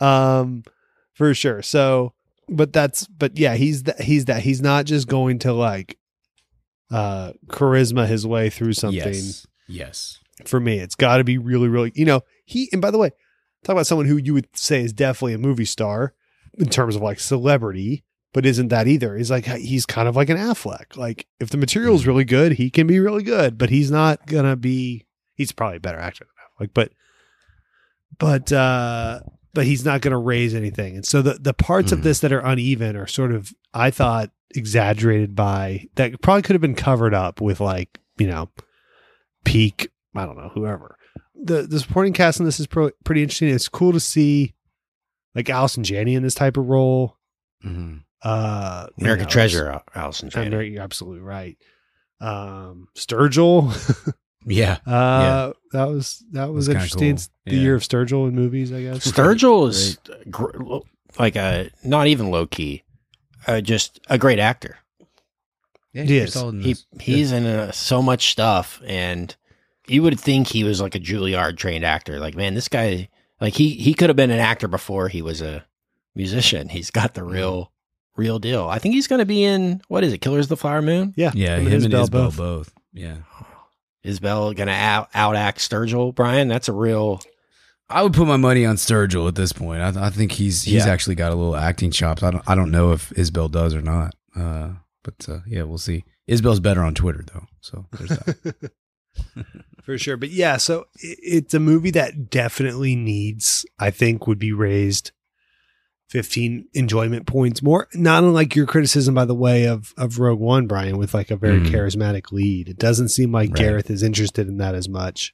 um, 0.00 0.64
for 1.14 1.34
sure. 1.34 1.62
So, 1.62 2.14
but 2.48 2.72
that's 2.72 3.06
but 3.06 3.38
yeah, 3.38 3.54
he's 3.54 3.84
that 3.84 4.00
he's 4.00 4.24
that 4.26 4.42
he's 4.42 4.60
not 4.60 4.84
just 4.86 5.08
going 5.08 5.38
to 5.40 5.52
like 5.52 5.98
uh 6.90 7.32
charisma 7.46 8.06
his 8.06 8.26
way 8.26 8.50
through 8.50 8.72
something. 8.74 8.98
Yes. 9.14 9.46
Yes. 9.68 10.18
For 10.44 10.58
me, 10.58 10.78
it's 10.78 10.94
got 10.96 11.18
to 11.18 11.24
be 11.24 11.38
really, 11.38 11.68
really. 11.68 11.92
You 11.94 12.04
know, 12.04 12.22
he 12.44 12.68
and 12.72 12.80
by 12.82 12.90
the 12.90 12.98
way, 12.98 13.10
talk 13.64 13.74
about 13.74 13.86
someone 13.86 14.06
who 14.06 14.16
you 14.16 14.34
would 14.34 14.48
say 14.54 14.82
is 14.82 14.92
definitely 14.92 15.34
a 15.34 15.38
movie 15.38 15.64
star 15.64 16.14
in 16.58 16.68
terms 16.68 16.96
of 16.96 17.02
like 17.02 17.20
celebrity. 17.20 18.04
But 18.34 18.46
isn't 18.46 18.68
that 18.68 18.88
either? 18.88 19.16
He's 19.16 19.30
like 19.30 19.44
he's 19.46 19.84
kind 19.86 20.08
of 20.08 20.16
like 20.16 20.30
an 20.30 20.38
Affleck. 20.38 20.96
Like 20.96 21.26
if 21.38 21.50
the 21.50 21.58
material 21.58 21.94
is 21.94 22.06
really 22.06 22.24
good, 22.24 22.52
he 22.52 22.70
can 22.70 22.86
be 22.86 22.98
really 22.98 23.22
good, 23.22 23.58
but 23.58 23.68
he's 23.70 23.90
not 23.90 24.26
gonna 24.26 24.56
be. 24.56 25.04
He's 25.34 25.52
probably 25.52 25.76
a 25.76 25.80
better 25.80 25.98
actor 25.98 26.24
than 26.58 26.66
Affleck, 26.68 26.70
but 26.74 26.92
but 28.18 28.52
uh 28.52 29.20
but 29.54 29.66
he's 29.66 29.84
not 29.84 30.00
going 30.00 30.12
to 30.12 30.16
raise 30.18 30.54
anything. 30.54 30.94
And 30.96 31.04
so 31.04 31.20
the 31.20 31.34
the 31.34 31.52
parts 31.52 31.92
of 31.92 31.98
Mhm. 31.98 32.02
this 32.04 32.20
that 32.20 32.32
are 32.32 32.40
uneven 32.40 32.96
are 32.96 33.06
sort 33.06 33.32
of 33.32 33.52
I 33.74 33.90
thought 33.90 34.30
exaggerated 34.54 35.34
by 35.36 35.88
that 35.96 36.20
probably 36.22 36.40
could 36.42 36.54
have 36.54 36.62
been 36.62 36.74
covered 36.74 37.12
up 37.14 37.38
with 37.40 37.60
like, 37.60 37.98
you 38.18 38.26
know, 38.26 38.48
peak, 39.44 39.90
I 40.14 40.24
don't 40.24 40.36
know, 40.38 40.50
whoever. 40.54 40.96
The 41.44 41.62
the 41.62 41.80
supporting 41.80 42.12
cast 42.12 42.38
in 42.40 42.46
this 42.46 42.60
is 42.60 42.66
pro- 42.66 42.90
pretty 43.04 43.22
interesting. 43.22 43.48
It's 43.48 43.68
cool 43.68 43.92
to 43.92 44.00
see 44.00 44.54
like 45.34 45.50
Allison 45.50 45.82
Janney 45.84 46.14
in 46.14 46.22
this 46.22 46.34
type 46.34 46.56
of 46.56 46.68
role. 46.68 47.16
Mm-hmm. 47.64 47.98
Uh 48.22 48.86
you 48.96 49.02
American 49.02 49.24
know, 49.24 49.30
Treasure, 49.30 49.80
Allison 49.94 50.26
I'm 50.28 50.30
Janney. 50.30 50.50
very, 50.50 50.72
you're 50.72 50.82
absolutely 50.82 51.20
right. 51.20 51.56
Um 52.20 52.88
Sturgill. 52.96 53.72
Yeah. 54.44 54.78
uh 54.86 55.52
that 55.70 55.84
was 55.84 56.24
that 56.32 56.52
was 56.52 56.66
That's 56.66 56.74
interesting. 56.74 57.00
cool. 57.00 57.10
It's 57.14 57.30
the 57.46 57.54
year 57.56 57.76
of 57.76 57.82
Sturgill 57.82 58.28
in 58.28 58.34
movies, 58.34 58.72
I 58.72 58.82
guess. 58.82 59.06
Sturgill 59.06 59.68
is 59.68 59.98
gr- 60.30 60.50
like 61.18 61.36
a 61.36 61.70
not 61.84 62.08
even 62.08 62.30
low 62.32 62.46
key, 62.48 62.82
uh, 63.46 63.60
just 63.60 64.00
a 64.10 64.18
great 64.18 64.40
actor. 64.40 64.78
Yeah. 65.92 66.02
He 66.02 66.14
you're 66.14 66.24
is. 66.24 66.34
He 66.34 66.72
this. 66.72 66.86
he's 67.00 67.30
in 67.32 67.46
uh, 67.46 67.70
so 67.70 68.02
much 68.02 68.32
stuff, 68.32 68.80
and 68.84 69.34
you 69.92 70.02
would 70.02 70.18
think 70.18 70.46
he 70.48 70.64
was 70.64 70.80
like 70.80 70.94
a 70.94 71.00
Juilliard 71.00 71.56
trained 71.56 71.84
actor. 71.84 72.18
Like, 72.18 72.34
man, 72.34 72.54
this 72.54 72.68
guy, 72.68 73.08
like 73.40 73.54
he 73.54 73.70
he 73.70 73.94
could 73.94 74.08
have 74.10 74.16
been 74.16 74.30
an 74.30 74.38
actor 74.40 74.68
before 74.68 75.08
he 75.08 75.22
was 75.22 75.40
a 75.42 75.64
musician. 76.14 76.68
He's 76.68 76.90
got 76.90 77.14
the 77.14 77.24
real 77.24 77.70
real 78.16 78.38
deal. 78.38 78.66
I 78.68 78.78
think 78.78 78.94
he's 78.94 79.08
going 79.08 79.20
to 79.20 79.24
be 79.26 79.44
in 79.44 79.80
what 79.88 80.04
is 80.04 80.12
it, 80.12 80.18
Killers 80.18 80.46
of 80.46 80.50
the 80.50 80.56
Flower 80.56 80.82
Moon? 80.82 81.14
Yeah, 81.16 81.32
Yeah. 81.34 81.56
him 81.58 81.66
Him, 81.66 81.72
and 81.84 81.84
and 81.84 81.92
Isbell 81.94 82.06
Isbell 82.06 82.10
both. 82.10 82.36
both. 82.36 82.72
Yeah. 82.92 83.16
Isbell 84.04 84.54
going 84.56 84.66
to 84.68 84.72
out 84.74 85.12
outact 85.12 85.56
Sturgill? 85.58 86.14
Brian, 86.14 86.48
that's 86.48 86.68
a 86.68 86.72
real. 86.72 87.20
I 87.88 88.02
would 88.02 88.14
put 88.14 88.26
my 88.26 88.36
money 88.36 88.64
on 88.66 88.76
Sturgill 88.76 89.28
at 89.28 89.34
this 89.34 89.52
point. 89.52 89.80
I, 89.82 90.06
I 90.06 90.10
think 90.10 90.32
he's 90.32 90.62
he's 90.62 90.86
Yeah. 90.86 90.92
actually 90.92 91.14
got 91.14 91.30
a 91.32 91.34
little 91.34 91.56
acting 91.56 91.90
chops. 91.90 92.22
I 92.22 92.30
don't 92.30 92.42
I 92.48 92.54
don't 92.54 92.70
know 92.70 92.92
if 92.92 93.10
Isbell 93.10 93.50
does 93.50 93.74
or 93.74 93.82
not. 93.82 94.14
Uh, 94.34 94.70
but 95.04 95.26
uh, 95.28 95.38
yeah, 95.46 95.62
we'll 95.62 95.78
see. 95.78 96.04
Isbell's 96.28 96.60
better 96.60 96.82
on 96.82 96.94
Twitter 96.94 97.24
though, 97.32 97.46
so 97.60 97.86
there's 97.92 98.10
that. 98.10 98.72
for 99.84 99.96
sure. 99.98 100.16
But 100.16 100.30
yeah, 100.30 100.56
so 100.56 100.86
it's 101.00 101.54
a 101.54 101.60
movie 101.60 101.90
that 101.92 102.30
definitely 102.30 102.96
needs, 102.96 103.64
I 103.78 103.90
think, 103.90 104.26
would 104.26 104.38
be 104.38 104.52
raised 104.52 105.12
15 106.10 106.68
enjoyment 106.74 107.26
points 107.26 107.62
more. 107.62 107.88
Not 107.94 108.22
unlike 108.22 108.54
your 108.54 108.66
criticism, 108.66 109.14
by 109.14 109.24
the 109.24 109.34
way, 109.34 109.66
of, 109.66 109.94
of 109.96 110.18
Rogue 110.18 110.40
One, 110.40 110.66
Brian, 110.66 110.98
with 110.98 111.14
like 111.14 111.30
a 111.30 111.36
very 111.36 111.60
Mm. 111.60 111.68
charismatic 111.70 112.32
lead. 112.32 112.68
It 112.68 112.78
doesn't 112.78 113.08
seem 113.08 113.32
like 113.32 113.50
Right. 113.50 113.58
Gareth 113.58 113.90
is 113.90 114.02
interested 114.02 114.46
in 114.46 114.58
that 114.58 114.74
as 114.74 114.88
much. 114.88 115.32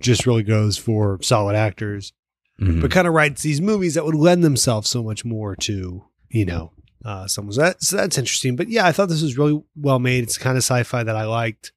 Just 0.00 0.26
really 0.26 0.42
goes 0.42 0.76
for 0.76 1.20
solid 1.22 1.54
actors, 1.54 2.12
Mhm. 2.60 2.80
but 2.80 2.90
kind 2.90 3.06
of 3.06 3.14
writes 3.14 3.42
these 3.42 3.60
movies 3.60 3.94
that 3.94 4.04
would 4.04 4.16
lend 4.16 4.42
themselves 4.42 4.88
so 4.90 5.04
much 5.04 5.24
more 5.24 5.54
to, 5.56 6.02
you 6.30 6.44
know, 6.44 6.72
uh, 7.04 7.28
someone's 7.28 7.56
that. 7.56 7.80
So 7.82 7.96
that's 7.96 8.18
interesting. 8.18 8.56
But 8.56 8.68
yeah, 8.70 8.86
I 8.86 8.90
thought 8.92 9.08
this 9.08 9.22
was 9.22 9.38
really 9.38 9.62
well 9.76 10.00
made. 10.00 10.24
It's 10.24 10.38
kind 10.38 10.56
of 10.56 10.64
sci-fi 10.64 11.04
that 11.04 11.14
I 11.16 11.24
liked 11.26 11.70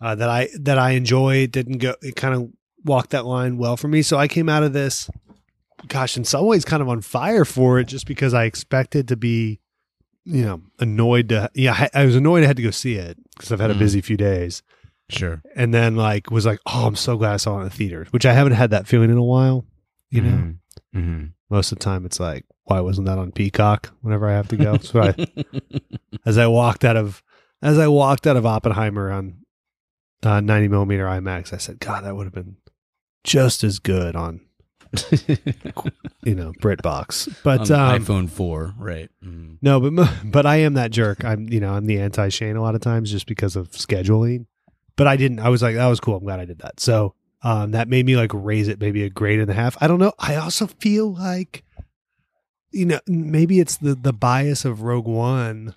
uh, 0.00 0.14
that 0.14 0.28
I 0.28 0.48
that 0.60 0.78
I 0.78 0.90
enjoy. 0.92 1.46
Didn't 1.46 1.78
go. 1.78 1.94
It 2.02 2.16
kind 2.16 2.34
of 2.34 2.50
walked 2.84 3.10
that 3.10 3.24
line 3.26 3.56
well 3.58 3.76
for 3.76 3.88
me. 3.88 4.02
So 4.02 4.16
I 4.18 4.28
came 4.28 4.48
out 4.48 4.62
of 4.62 4.72
this, 4.72 5.08
gosh, 5.88 6.16
in 6.16 6.24
some 6.24 6.46
ways, 6.46 6.64
kind 6.64 6.82
of 6.82 6.88
on 6.88 7.00
fire 7.00 7.44
for 7.44 7.78
it, 7.78 7.84
just 7.88 8.06
because 8.06 8.34
I 8.34 8.44
expected 8.44 9.08
to 9.08 9.16
be, 9.16 9.60
you 10.24 10.44
know, 10.44 10.62
annoyed 10.78 11.28
to. 11.30 11.50
Yeah, 11.54 11.72
I, 11.94 12.02
I 12.02 12.04
was 12.06 12.16
annoyed 12.16 12.44
I 12.44 12.46
had 12.46 12.56
to 12.56 12.62
go 12.62 12.70
see 12.70 12.94
it 12.96 13.16
because 13.36 13.52
I've 13.52 13.60
had 13.60 13.70
a 13.70 13.74
Mm. 13.74 13.78
busy 13.78 14.00
few 14.00 14.16
days, 14.16 14.62
sure. 15.08 15.42
and 15.56 15.72
then 15.72 15.96
like 15.96 16.30
was 16.30 16.44
like, 16.46 16.60
oh, 16.66 16.86
I'm 16.86 16.96
so 16.96 17.16
glad 17.16 17.32
I 17.34 17.36
saw 17.38 17.56
it 17.56 17.62
in 17.62 17.64
the 17.64 17.70
theater, 17.70 18.06
which 18.10 18.26
I 18.26 18.32
haven't 18.32 18.52
had 18.54 18.70
that 18.70 18.86
feeling 18.86 19.10
in 19.10 19.16
a 19.18 19.22
while. 19.24 19.64
You 20.10 20.20
know, 20.20 20.54
Mhm. 20.94 21.32
most 21.50 21.72
of 21.72 21.78
the 21.78 21.84
time 21.84 22.04
it's 22.06 22.20
like, 22.20 22.44
why 22.64 22.80
wasn't 22.80 23.06
that 23.06 23.18
on 23.18 23.32
Peacock? 23.32 23.92
Whenever 24.02 24.28
I 24.28 24.32
have 24.34 24.48
to 24.48 24.56
go, 24.56 24.78
so 24.78 25.00
I 25.02 25.26
as 26.26 26.38
I 26.38 26.46
walked 26.46 26.84
out 26.84 26.96
of 26.96 27.22
as 27.62 27.78
I 27.78 27.88
walked 27.88 28.26
out 28.26 28.36
of 28.36 28.46
Oppenheimer 28.46 29.10
on 29.10 29.38
uh, 30.24 30.40
90 30.40 30.68
millimeter 30.68 31.04
IMAX, 31.06 31.52
I 31.52 31.58
said, 31.58 31.78
God, 31.80 32.04
that 32.04 32.16
would 32.16 32.24
have 32.24 32.32
been 32.34 32.56
just 33.24 33.64
as 33.64 33.78
good 33.78 34.16
on 34.16 34.40
you 36.22 36.34
know 36.34 36.52
BritBox. 36.60 37.42
But 37.42 37.70
On 37.70 37.94
um, 37.94 38.02
iPhone 38.04 38.30
four, 38.30 38.74
right? 38.78 39.10
Mhm. 39.24 39.58
no, 39.60 39.80
but 39.80 40.08
but 40.24 40.46
I 40.46 40.56
am 40.56 40.74
that 40.74 40.92
jerk. 40.92 41.24
I'm 41.24 41.48
you 41.48 41.58
know 41.58 41.72
I'm 41.74 41.86
the 41.86 41.98
anti 41.98 42.28
Shane 42.28 42.54
a 42.56 42.62
lot 42.62 42.74
of 42.76 42.80
times 42.80 43.10
just 43.10 43.26
because 43.26 43.56
of 43.56 43.70
scheduling. 43.70 44.46
But 44.96 45.08
I 45.08 45.16
didn't. 45.16 45.40
I 45.40 45.48
was 45.48 45.62
like, 45.62 45.74
that 45.74 45.86
was 45.88 45.98
cool. 45.98 46.16
I'm 46.16 46.22
glad 46.24 46.38
I 46.38 46.44
did 46.44 46.60
that. 46.60 46.78
So 46.78 47.14
um, 47.42 47.72
that 47.72 47.88
made 47.88 48.06
me 48.06 48.16
like 48.16 48.30
raise 48.32 48.68
it 48.68 48.78
maybe 48.80 49.02
a 49.02 49.10
grade 49.10 49.40
and 49.40 49.50
a 49.50 49.54
half. 49.54 49.76
I 49.80 49.88
don't 49.88 49.98
know. 49.98 50.12
I 50.18 50.36
also 50.36 50.68
feel 50.68 51.12
like 51.12 51.64
you 52.70 52.86
know 52.86 53.00
maybe 53.08 53.58
it's 53.58 53.78
the 53.78 53.96
the 53.96 54.12
bias 54.12 54.64
of 54.64 54.82
Rogue 54.82 55.08
One. 55.08 55.74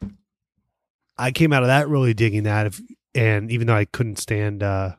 I 1.17 1.31
came 1.31 1.51
out 1.51 1.63
of 1.63 1.67
that 1.67 1.89
really 1.89 2.13
digging 2.13 2.43
that, 2.43 2.67
if, 2.67 2.79
and 3.17 3.51
even 3.51 3.67
though 3.67 3.75
I 3.75 3.83
couldn't 3.85 4.17
stand 4.19 4.63
uh, 4.63 4.95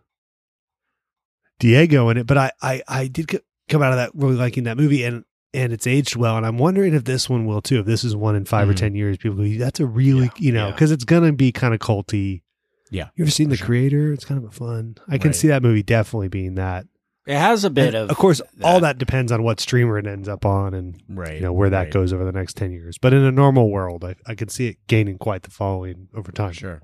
Diego 1.58 2.08
in 2.10 2.16
it, 2.18 2.26
but 2.26 2.38
I 2.38 2.52
I 2.62 2.82
I 2.86 3.06
did 3.08 3.30
c- 3.30 3.38
come 3.68 3.82
out 3.82 3.92
of 3.92 3.96
that 3.96 4.10
really 4.14 4.36
liking 4.36 4.64
that 4.64 4.76
movie, 4.76 5.04
and 5.04 5.24
and 5.52 5.72
it's 5.72 5.86
aged 5.86 6.14
well. 6.16 6.36
And 6.36 6.46
I'm 6.46 6.58
wondering 6.58 6.94
if 6.94 7.04
this 7.04 7.28
one 7.28 7.46
will 7.46 7.62
too. 7.62 7.80
If 7.80 7.86
this 7.86 8.04
is 8.04 8.14
one 8.14 8.36
in 8.36 8.44
5 8.44 8.68
or 8.68 8.72
Mhm. 8.74 8.76
ten 8.76 8.94
years, 8.94 9.16
people 9.16 9.38
go, 9.38 9.58
that's 9.58 9.80
a 9.80 9.86
really 9.86 10.26
Yeah, 10.26 10.30
you 10.38 10.52
know 10.52 10.66
yeah. 10.66 10.72
because 10.72 10.92
it's 10.92 11.04
gonna 11.04 11.32
be 11.32 11.50
kind 11.52 11.74
of 11.74 11.80
culty. 11.80 12.42
Yeah, 12.90 13.08
You 13.16 13.24
ever 13.24 13.30
seen 13.30 13.50
The 13.50 13.56
sure. 13.56 13.66
Creator? 13.66 14.12
It's 14.14 14.24
kind 14.24 14.42
of 14.42 14.48
a 14.48 14.50
fun. 14.50 14.96
I 15.08 15.18
can 15.18 15.28
Right. 15.28 15.34
see 15.36 15.48
that 15.48 15.62
movie 15.62 15.82
definitely 15.82 16.28
being 16.28 16.54
that. 16.54 16.86
It 17.26 17.36
has 17.36 17.62
a 17.64 17.68
bit 17.68 17.88
And, 17.88 17.96
of, 17.96 18.10
of 18.10 18.16
course, 18.16 18.40
all 18.62 18.80
that 18.80 18.96
depends 18.96 19.30
on 19.30 19.42
what 19.42 19.60
streamer 19.60 19.98
it 19.98 20.06
ends 20.06 20.26
up 20.26 20.46
on 20.46 20.72
and 20.72 20.98
right. 21.06 21.34
you 21.34 21.40
know 21.42 21.52
where 21.52 21.68
that 21.68 21.78
right. 21.82 21.92
goes 21.92 22.14
over 22.14 22.24
the 22.24 22.32
next 22.32 22.56
ten 22.56 22.70
years. 22.72 22.96
But 22.96 23.12
in 23.12 23.22
a 23.22 23.30
normal 23.32 23.70
world, 23.70 24.04
I, 24.04 24.14
I 24.26 24.34
could 24.34 24.50
see 24.50 24.68
it 24.68 24.78
gaining 24.86 25.18
quite 25.18 25.42
the 25.42 25.50
following 25.50 26.08
over 26.14 26.32
time. 26.32 26.52
Sure. 26.54 26.80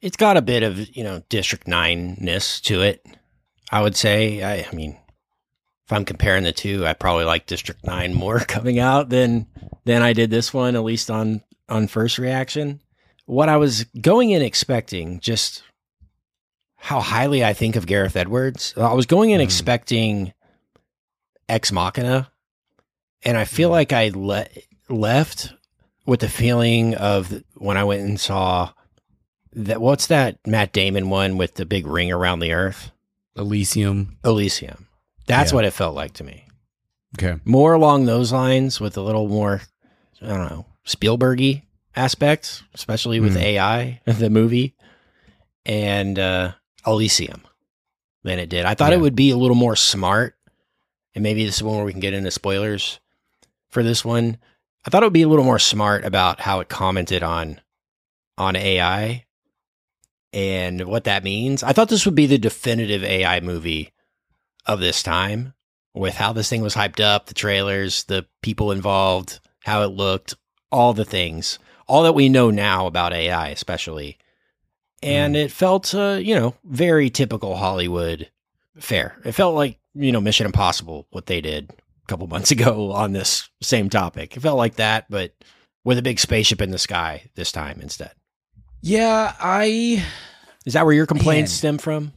It's 0.00 0.16
got 0.16 0.36
a 0.36 0.42
bit 0.42 0.62
of 0.62 0.96
you 0.96 1.02
know 1.04 1.22
District 1.28 1.66
Nine 1.66 2.16
ness 2.20 2.60
to 2.62 2.82
it. 2.82 3.04
I 3.70 3.82
would 3.82 3.96
say. 3.96 4.42
I, 4.42 4.66
I 4.70 4.74
mean, 4.74 4.92
if 5.86 5.92
I'm 5.92 6.04
comparing 6.04 6.44
the 6.44 6.52
two, 6.52 6.86
I 6.86 6.92
probably 6.94 7.24
like 7.24 7.46
District 7.46 7.84
Nine 7.84 8.14
more 8.22 8.40
coming 8.40 8.78
out 8.78 9.08
than 9.08 9.46
than 9.84 10.02
I 10.02 10.12
did 10.12 10.30
this 10.30 10.54
one, 10.54 10.76
at 10.76 10.84
least 10.84 11.10
on 11.10 11.42
on 11.68 11.88
first 11.88 12.18
reaction. 12.18 12.80
What 13.26 13.48
I 13.48 13.56
was 13.58 13.84
going 14.00 14.30
in 14.30 14.40
expecting, 14.40 15.20
just 15.20 15.62
how 16.76 17.00
highly 17.00 17.44
I 17.44 17.52
think 17.52 17.76
of 17.76 17.86
Gareth 17.86 18.16
Edwards. 18.16 18.72
I 18.76 18.94
was 18.94 19.04
going 19.06 19.30
in 19.30 19.40
Mhm. 19.40 19.44
expecting 19.44 20.32
Ex 21.48 21.72
Machina, 21.72 22.30
and 23.24 23.36
I 23.36 23.44
feel 23.44 23.68
like 23.68 23.92
I 23.92 24.12
le- 24.14 24.46
left 24.88 25.52
with 26.06 26.20
the 26.20 26.28
feeling 26.28 26.94
of 26.94 27.42
when 27.56 27.76
I 27.76 27.84
went 27.84 28.02
and 28.02 28.18
saw 28.18 28.70
that. 29.64 29.80
What's 29.80 30.06
that 30.08 30.38
Matt 30.46 30.72
Damon 30.72 31.10
one 31.10 31.36
with 31.36 31.54
the 31.54 31.66
big 31.66 31.86
ring 31.86 32.10
around 32.12 32.40
the 32.40 32.52
Earth? 32.52 32.90
Elysium. 33.36 34.16
Elysium. 34.24 34.86
That's 35.26 35.52
Yeah. 35.52 35.56
what 35.56 35.64
it 35.64 35.72
felt 35.72 35.94
like 35.94 36.14
to 36.14 36.24
me. 36.24 36.44
Okay. 37.18 37.40
More 37.44 37.72
along 37.72 38.04
those 38.06 38.32
lines, 38.32 38.80
with 38.80 38.96
a 38.96 39.00
little 39.02 39.28
more, 39.28 39.62
I 40.22 40.26
don't 40.28 40.50
know, 40.50 40.66
Spielbergy 40.86 41.62
aspects, 41.96 42.62
especially 42.74 43.20
with 43.20 43.32
Hmm. 43.34 43.38
AI, 43.42 44.00
the 44.06 44.30
movie, 44.30 44.74
and 45.66 46.18
uh, 46.18 46.52
Elysium 46.86 47.42
than 48.24 48.38
it 48.38 48.48
did. 48.48 48.64
I 48.64 48.74
thought 48.74 48.92
it 48.92 49.00
would 49.00 49.16
be 49.16 49.30
a 49.30 49.36
little 49.36 49.56
more 49.56 49.76
smart, 49.76 50.36
and 51.14 51.22
maybe 51.22 51.44
this 51.44 51.56
is 51.56 51.62
one 51.62 51.76
where 51.76 51.84
we 51.84 51.92
can 51.92 52.00
get 52.00 52.14
into 52.14 52.30
spoilers 52.30 53.00
for 53.70 53.82
this 53.82 54.04
one. 54.04 54.38
I 54.86 54.90
thought 54.90 55.02
it 55.02 55.06
would 55.06 55.12
be 55.12 55.22
a 55.22 55.28
little 55.28 55.44
more 55.44 55.58
smart 55.58 56.04
about 56.04 56.40
how 56.40 56.60
it 56.60 56.68
commented 56.68 57.22
on 57.22 57.60
on 58.36 58.54
AI 58.56 59.24
and 60.32 60.86
what 60.86 61.04
that 61.04 61.24
means. 61.24 61.62
I 61.62 61.72
thought 61.72 61.88
this 61.88 62.04
would 62.04 62.14
be 62.14 62.26
the 62.26 62.38
definitive 62.38 63.02
AI 63.02 63.40
movie 63.40 63.92
of 64.66 64.80
this 64.80 65.02
time 65.02 65.54
with 65.94 66.14
how 66.14 66.32
this 66.32 66.48
thing 66.48 66.62
was 66.62 66.74
hyped 66.74 67.00
up, 67.00 67.26
the 67.26 67.34
trailers, 67.34 68.04
the 68.04 68.26
people 68.42 68.70
involved, 68.70 69.40
how 69.64 69.82
it 69.82 69.86
looked, 69.86 70.34
all 70.70 70.92
the 70.92 71.04
things, 71.04 71.58
all 71.86 72.02
that 72.02 72.14
we 72.14 72.28
know 72.28 72.50
now 72.50 72.86
about 72.86 73.12
AI, 73.12 73.48
especially. 73.48 74.18
And 75.02 75.36
it 75.36 75.52
felt, 75.52 75.94
uh, 75.94 76.18
you 76.20 76.34
know, 76.34 76.54
very 76.64 77.08
typical 77.08 77.56
Hollywood 77.56 78.30
fare. 78.78 79.16
It 79.24 79.32
felt 79.32 79.54
like, 79.54 79.78
you 79.94 80.12
know, 80.12 80.20
Mission 80.20 80.46
Impossible, 80.46 81.06
what 81.10 81.26
they 81.26 81.40
did 81.40 81.70
a 81.70 82.06
couple 82.06 82.26
months 82.28 82.50
ago 82.50 82.92
on 82.92 83.12
this 83.12 83.48
same 83.62 83.88
topic. 83.88 84.36
It 84.36 84.40
felt 84.40 84.58
like 84.58 84.76
that, 84.76 85.06
but 85.08 85.32
with 85.84 85.98
a 85.98 86.02
big 86.02 86.18
spaceship 86.18 86.60
in 86.60 86.70
the 86.70 86.78
sky 86.78 87.30
this 87.34 87.52
time 87.52 87.80
instead. 87.80 88.12
Yeah, 88.80 89.34
I 89.40 90.04
Is 90.64 90.74
that 90.74 90.84
where 90.84 90.94
your 90.94 91.06
complaints 91.06 91.50
Man. 91.52 91.56
stem 91.56 91.78
from? 91.78 92.12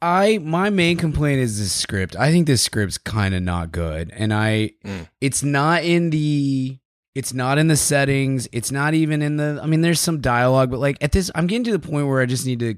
I 0.00 0.38
my 0.38 0.68
main 0.70 0.96
complaint 0.96 1.40
is 1.40 1.58
the 1.58 1.66
script. 1.66 2.16
I 2.16 2.30
think 2.32 2.46
this 2.46 2.62
script's 2.62 2.98
kind 2.98 3.34
of 3.34 3.42
not 3.42 3.70
good, 3.72 4.10
and 4.14 4.34
I 4.34 4.72
Mm. 4.84 5.08
it's 5.20 5.42
not 5.42 5.84
in 5.84 6.10
the 6.10 6.78
it's 7.14 7.32
not 7.34 7.58
in 7.58 7.68
the 7.68 7.76
settings. 7.76 8.48
It's 8.52 8.72
not 8.72 8.94
even 8.94 9.20
in 9.22 9.36
the. 9.36 9.60
I 9.62 9.66
mean, 9.66 9.82
there's 9.82 10.00
some 10.00 10.20
dialogue, 10.22 10.70
but 10.70 10.80
like 10.80 10.96
at 11.02 11.12
this, 11.12 11.30
I'm 11.34 11.46
getting 11.46 11.64
to 11.64 11.72
the 11.72 11.78
point 11.78 12.06
where 12.08 12.20
I 12.22 12.26
just 12.26 12.46
need 12.46 12.60
to. 12.60 12.74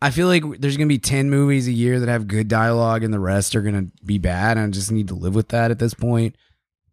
I 0.00 0.10
feel 0.10 0.28
like 0.28 0.44
there's 0.60 0.76
gonna 0.76 0.86
be 0.86 0.98
ten 0.98 1.30
movies 1.30 1.66
a 1.66 1.72
year 1.72 1.98
that 2.00 2.08
have 2.08 2.28
good 2.28 2.46
dialogue, 2.48 3.02
and 3.02 3.12
the 3.12 3.18
rest 3.20 3.54
are 3.56 3.62
gonna 3.62 3.88
be 4.04 4.18
bad. 4.18 4.56
And 4.56 4.66
I 4.68 4.70
just 4.70 4.92
need 4.92 5.08
to 5.08 5.14
live 5.14 5.34
with 5.34 5.48
that 5.48 5.70
at 5.70 5.78
this 5.80 5.94
point. 5.94 6.36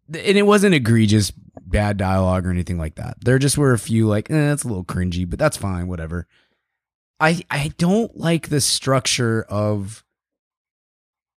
And 0.08 0.36
it 0.36 0.46
wasn't 0.46 0.74
egregious 0.74 1.32
bad 1.74 1.96
dialogue 1.96 2.46
or 2.46 2.50
anything 2.50 2.78
like 2.78 2.94
that. 2.94 3.16
There 3.24 3.38
just 3.38 3.58
were 3.58 3.72
a 3.72 3.78
few 3.78 4.06
like, 4.06 4.30
eh, 4.30 4.34
that's 4.34 4.62
a 4.62 4.68
little 4.68 4.84
cringy, 4.84 5.28
but 5.28 5.38
that's 5.38 5.56
fine, 5.56 5.88
whatever. 5.88 6.26
I 7.20 7.42
I 7.50 7.72
don't 7.78 8.16
like 8.16 8.48
the 8.48 8.60
structure 8.60 9.42
of 9.48 10.04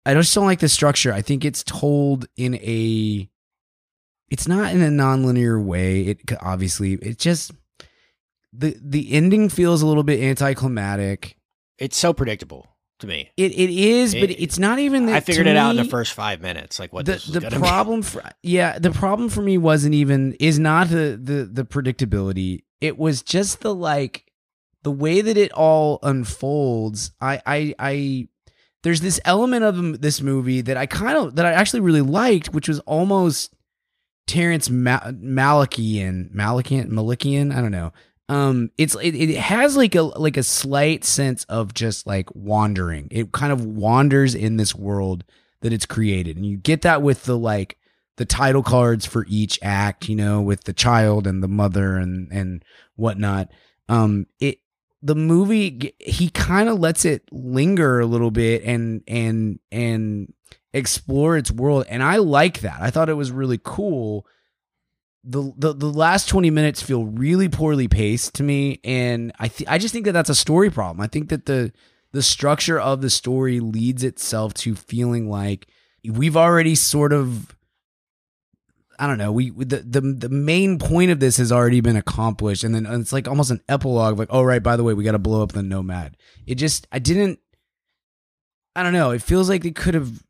I 0.04 0.12
just 0.14 0.34
don't 0.34 0.44
like 0.44 0.60
the 0.60 0.68
structure. 0.68 1.12
I 1.12 1.22
think 1.22 1.44
it's 1.44 1.62
told 1.62 2.26
in 2.36 2.56
a 2.56 3.30
it's 4.28 4.48
not 4.48 4.74
in 4.74 4.82
a 4.82 4.88
nonlinear 4.88 5.62
way. 5.62 6.02
It 6.02 6.20
obviously 6.40 6.94
it 6.94 7.18
just 7.18 7.52
the 8.52 8.76
the 8.80 9.12
ending 9.12 9.48
feels 9.48 9.82
a 9.82 9.86
little 9.86 10.02
bit 10.02 10.20
anticlimactic. 10.20 11.36
It's 11.78 11.96
so 11.96 12.12
predictable 12.12 12.73
to 13.00 13.06
me. 13.06 13.30
It 13.36 13.52
it 13.52 13.70
is, 13.70 14.14
but 14.14 14.30
it's 14.30 14.58
not 14.58 14.78
even 14.78 15.06
that 15.06 15.16
I 15.16 15.20
figured 15.20 15.46
it 15.46 15.56
out 15.56 15.70
in 15.70 15.76
the 15.76 15.84
first 15.84 16.12
five 16.12 16.40
minutes, 16.40 16.78
like 16.78 16.92
what 16.92 17.06
the 17.06 17.22
the 17.30 17.40
gonna 17.40 17.56
be. 17.56 17.60
problem 17.66 18.02
for 18.02 18.22
yeah 18.42 18.78
the 18.78 18.90
problem 18.90 19.28
for 19.28 19.42
me 19.42 19.58
wasn't 19.58 19.94
even 19.94 20.34
is 20.40 20.58
not 20.58 20.88
the 20.88 21.18
the 21.20 21.48
the 21.50 21.64
predictability 21.64 22.62
it 22.80 22.98
was 22.98 23.22
just 23.22 23.60
the 23.60 23.74
like 23.74 24.30
the 24.82 24.90
way 24.90 25.20
that 25.22 25.36
it 25.36 25.50
all 25.52 25.98
unfolds 26.02 27.10
i 27.20 27.40
i 27.46 27.74
i 27.78 28.28
there's 28.82 29.00
this 29.00 29.18
element 29.24 29.64
of 29.64 30.00
this 30.02 30.20
movie 30.20 30.60
that 30.60 30.76
i 30.76 30.84
kind 30.86 31.16
of 31.16 31.36
that 31.36 31.46
i 31.46 31.52
actually 31.52 31.80
really 31.80 32.02
liked 32.02 32.52
which 32.52 32.68
was 32.68 32.80
almost 32.80 33.54
terrence 34.26 34.68
Ma- 34.70 35.00
malakian 35.10 36.30
malikian 36.32 37.54
i 37.54 37.60
don't 37.60 37.72
know 37.72 37.92
um 38.28 38.70
it's 38.78 38.94
it, 38.96 39.14
it 39.14 39.36
has 39.36 39.76
like 39.76 39.94
a 39.94 40.02
like 40.02 40.36
a 40.36 40.42
slight 40.42 41.04
sense 41.04 41.44
of 41.44 41.74
just 41.74 42.06
like 42.06 42.34
wandering. 42.34 43.08
It 43.10 43.32
kind 43.32 43.52
of 43.52 43.64
wanders 43.64 44.34
in 44.34 44.56
this 44.56 44.74
world 44.74 45.24
that 45.60 45.72
it's 45.72 45.86
created. 45.86 46.36
And 46.36 46.46
you 46.46 46.56
get 46.56 46.82
that 46.82 47.02
with 47.02 47.24
the 47.24 47.36
like 47.36 47.78
the 48.16 48.24
title 48.24 48.62
cards 48.62 49.04
for 49.04 49.26
each 49.28 49.58
act 49.60 50.08
you 50.08 50.16
know 50.16 50.40
with 50.40 50.64
the 50.64 50.72
child 50.72 51.26
and 51.26 51.42
the 51.42 51.48
mother 51.48 51.96
and 51.96 52.30
and 52.32 52.64
whatnot. 52.96 53.50
Um 53.88 54.26
it 54.40 54.60
the 55.02 55.14
movie 55.14 55.94
he 56.00 56.30
kind 56.30 56.68
of 56.68 56.78
lets 56.78 57.04
it 57.04 57.22
linger 57.30 58.00
a 58.00 58.06
little 58.06 58.30
bit 58.30 58.62
and 58.64 59.02
and 59.06 59.58
and 59.70 60.32
explore 60.72 61.36
its 61.36 61.50
world. 61.50 61.84
And 61.88 62.02
i 62.02 62.16
like 62.16 62.60
that. 62.60 62.80
I 62.80 62.90
thought 62.90 63.08
it 63.08 63.14
was 63.14 63.30
really 63.30 63.60
cool 63.62 64.26
the, 65.26 65.52
the 65.56 65.72
the 65.72 65.90
last 65.90 66.28
20 66.28 66.50
minutes 66.50 66.82
feel 66.82 67.04
really 67.04 67.48
poorly 67.48 67.88
paced 67.88 68.34
to 68.34 68.42
me 68.42 68.80
and 68.84 69.32
i 69.38 69.48
th- 69.48 69.68
i 69.68 69.78
just 69.78 69.92
think 69.92 70.04
that 70.04 70.12
that's 70.12 70.28
a 70.28 70.34
story 70.34 70.70
problem 70.70 71.00
i 71.00 71.06
think 71.06 71.30
that 71.30 71.46
the 71.46 71.72
the 72.12 72.22
structure 72.22 72.78
of 72.78 73.00
the 73.00 73.10
story 73.10 73.58
leads 73.58 74.04
itself 74.04 74.52
to 74.54 74.74
feeling 74.74 75.28
like 75.28 75.66
we've 76.04 76.36
already 76.36 76.74
sort 76.74 77.12
of 77.12 77.56
I 78.98 79.06
don't 79.06 79.18
know. 79.18 79.32
We 79.32 79.50
the, 79.50 79.78
the 79.78 80.00
the 80.00 80.28
main 80.28 80.78
point 80.78 81.10
of 81.10 81.20
this 81.20 81.36
has 81.38 81.50
already 81.50 81.80
been 81.80 81.96
accomplished, 81.96 82.64
and 82.64 82.74
then 82.74 82.86
it's 82.86 83.12
like 83.12 83.26
almost 83.26 83.50
an 83.50 83.60
epilogue. 83.68 84.18
Like, 84.18 84.28
oh 84.30 84.42
right, 84.42 84.62
by 84.62 84.76
the 84.76 84.84
way, 84.84 84.94
we 84.94 85.04
got 85.04 85.12
to 85.12 85.18
blow 85.18 85.42
up 85.42 85.52
the 85.52 85.62
Nomad. 85.62 86.16
It 86.46 86.56
just 86.56 86.86
I 86.92 87.00
didn't. 87.00 87.40
I 88.76 88.82
don't 88.82 88.92
know. 88.92 89.10
It 89.10 89.22
feels 89.22 89.48
like 89.48 89.62
they 89.62 89.70
could 89.70 89.94
have 89.94 90.23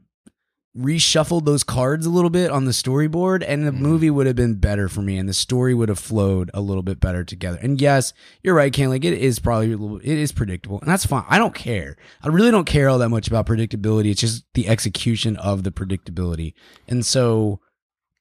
reshuffled 0.76 1.44
those 1.44 1.62
cards 1.62 2.04
a 2.04 2.10
little 2.10 2.30
bit 2.30 2.50
on 2.50 2.64
the 2.64 2.72
storyboard, 2.72 3.44
and 3.46 3.64
the 3.66 3.70
Mhm. 3.70 3.78
movie 3.78 4.10
would 4.10 4.26
have 4.26 4.34
been 4.34 4.54
better 4.56 4.88
for 4.88 5.02
me, 5.02 5.16
and 5.16 5.28
the 5.28 5.34
story 5.34 5.72
would 5.72 5.88
have 5.88 5.98
flowed 6.00 6.50
a 6.52 6.60
little 6.60 6.82
bit 6.82 6.98
better 6.98 7.22
together. 7.24 7.58
And 7.62 7.80
yes, 7.80 8.12
you're 8.42 8.54
right, 8.56 8.72
Ken. 8.72 8.88
Like 8.88 9.04
it 9.04 9.12
is 9.12 9.38
probably 9.38 9.72
a 9.72 9.76
little, 9.76 9.98
it 9.98 10.18
is 10.18 10.32
predictable, 10.32 10.80
and 10.80 10.88
that's 10.90 11.06
fine. 11.06 11.24
I 11.28 11.38
don't 11.38 11.54
care. 11.54 11.96
I 12.22 12.28
really 12.28 12.50
don't 12.50 12.66
care 12.66 12.88
all 12.88 12.98
that 12.98 13.08
much 13.08 13.28
about 13.28 13.46
predictability. 13.46 14.10
It's 14.10 14.20
just 14.20 14.44
the 14.54 14.66
execution 14.68 15.36
of 15.36 15.62
the 15.62 15.70
predictability, 15.72 16.54
and 16.88 17.04
so. 17.06 17.60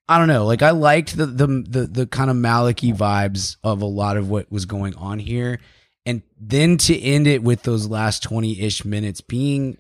I 0.10 0.18
don't 0.18 0.28
know. 0.28 0.46
Like 0.46 0.62
I 0.62 0.72
liked 0.72 1.16
the 1.16 1.26
the 1.26 1.48
the, 1.48 1.88
the 1.88 2.06
kind 2.06 2.30
of 2.30 2.36
Maliki 2.36 2.94
vibes 2.94 3.56
of 3.64 3.82
a 3.82 3.86
lot 3.86 4.18
of 4.18 4.30
what 4.30 4.52
was 4.52 4.66
going 4.66 4.94
on 4.96 5.18
here, 5.18 5.62
and 6.06 6.24
then 6.38 6.78
to 6.80 7.00
end 7.02 7.26
it 7.26 7.42
with 7.42 7.64
those 7.64 7.88
last 7.88 8.22
twenty 8.22 8.60
ish 8.60 8.84
minutes 8.84 9.22
being, 9.22 9.78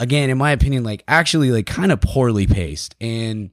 again, 0.00 0.30
in 0.30 0.38
my 0.38 0.52
opinion, 0.52 0.84
like 0.84 1.04
actually 1.08 1.50
like 1.50 1.66
kind 1.66 1.92
of 1.92 2.00
poorly 2.00 2.46
paced, 2.46 2.94
and 3.00 3.50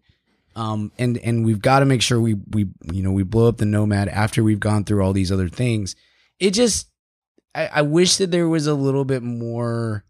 um 0.55 0.91
and 0.97 1.17
and 1.17 1.45
we've 1.45 1.61
got 1.61 1.79
to 1.79 1.85
make 1.85 2.01
sure 2.01 2.19
we 2.19 2.35
we 2.51 2.67
you 2.91 3.03
know 3.03 3.11
we 3.11 3.23
blow 3.23 3.47
up 3.47 3.57
the 3.57 3.65
Nomad 3.65 4.09
after 4.09 4.43
we've 4.43 4.59
gone 4.59 4.83
through 4.83 5.03
all 5.03 5.13
these 5.13 5.31
other 5.31 5.49
things. 5.49 5.95
It 6.39 6.51
just 6.51 6.89
I, 7.55 7.67
I 7.67 7.81
wish 7.81 8.17
that 8.17 8.31
there 8.31 8.47
was 8.47 8.67
a 8.67 8.73
little 8.73 9.05
bit 9.05 9.23
more 9.23 10.03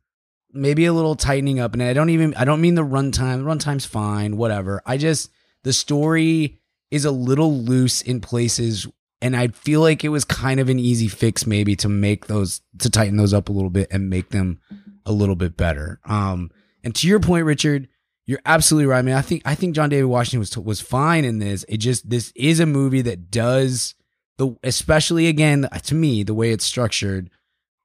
maybe 0.52 0.86
a 0.86 0.94
little 0.94 1.16
tightening 1.16 1.60
up 1.60 1.74
and 1.74 1.82
I 1.82 1.94
don't 1.94 2.10
even 2.10 2.34
I 2.36 2.46
don't 2.46 2.62
mean 2.62 2.76
the 2.76 2.86
runtime. 2.86 3.38
The 3.38 3.44
runtime's 3.44 3.86
fine, 3.86 4.38
whatever. 4.38 4.82
I 4.86 4.98
just 4.98 5.30
the 5.64 5.74
story 5.74 6.60
is 6.92 7.06
a 7.06 7.12
little 7.12 7.54
loose 7.58 8.02
in 8.02 8.22
places 8.22 8.88
and 9.22 9.36
I 9.36 9.48
feel 9.48 9.82
like 9.82 10.04
it 10.04 10.10
was 10.10 10.26
kind 10.26 10.60
of 10.60 10.70
an 10.70 10.80
easy 10.80 11.08
fix 11.08 11.48
maybe 11.48 11.76
to 11.78 11.90
make 11.90 12.28
those 12.28 12.62
to 12.80 12.90
tighten 12.90 13.18
those 13.18 13.34
up 13.34 13.50
a 13.50 13.54
little 13.54 13.70
bit 13.70 13.88
and 13.90 14.10
make 14.10 14.30
them 14.30 14.60
a 15.06 15.12
little 15.12 15.36
bit 15.36 15.58
better. 15.58 16.00
Um 16.06 16.52
and 16.84 16.94
to 16.96 17.08
your 17.08 17.20
point 17.20 17.46
Richard, 17.46 17.88
you're 18.26 18.42
absolutely 18.46 18.88
right. 18.88 19.00
I 19.00 19.02
mean, 19.02 19.16
I 19.16 19.22
think 19.22 19.42
I 19.46 19.56
think 19.56 19.76
John 19.76 19.90
David 19.90 20.06
Washington 20.06 20.40
was 20.40 20.58
was 20.58 20.82
fine 20.82 21.26
in 21.26 21.40
this. 21.40 21.66
It 21.68 21.78
just 21.78 22.10
this 22.10 22.32
is 22.36 22.60
a 22.60 22.66
movie 22.66 23.02
that 23.02 23.32
does 23.32 23.96
the 24.38 24.56
especially 24.64 25.28
again 25.28 25.68
to 25.84 25.96
me 25.96 26.24
the 26.24 26.34
way 26.34 26.52
it's 26.52 26.66
structured 26.66 27.30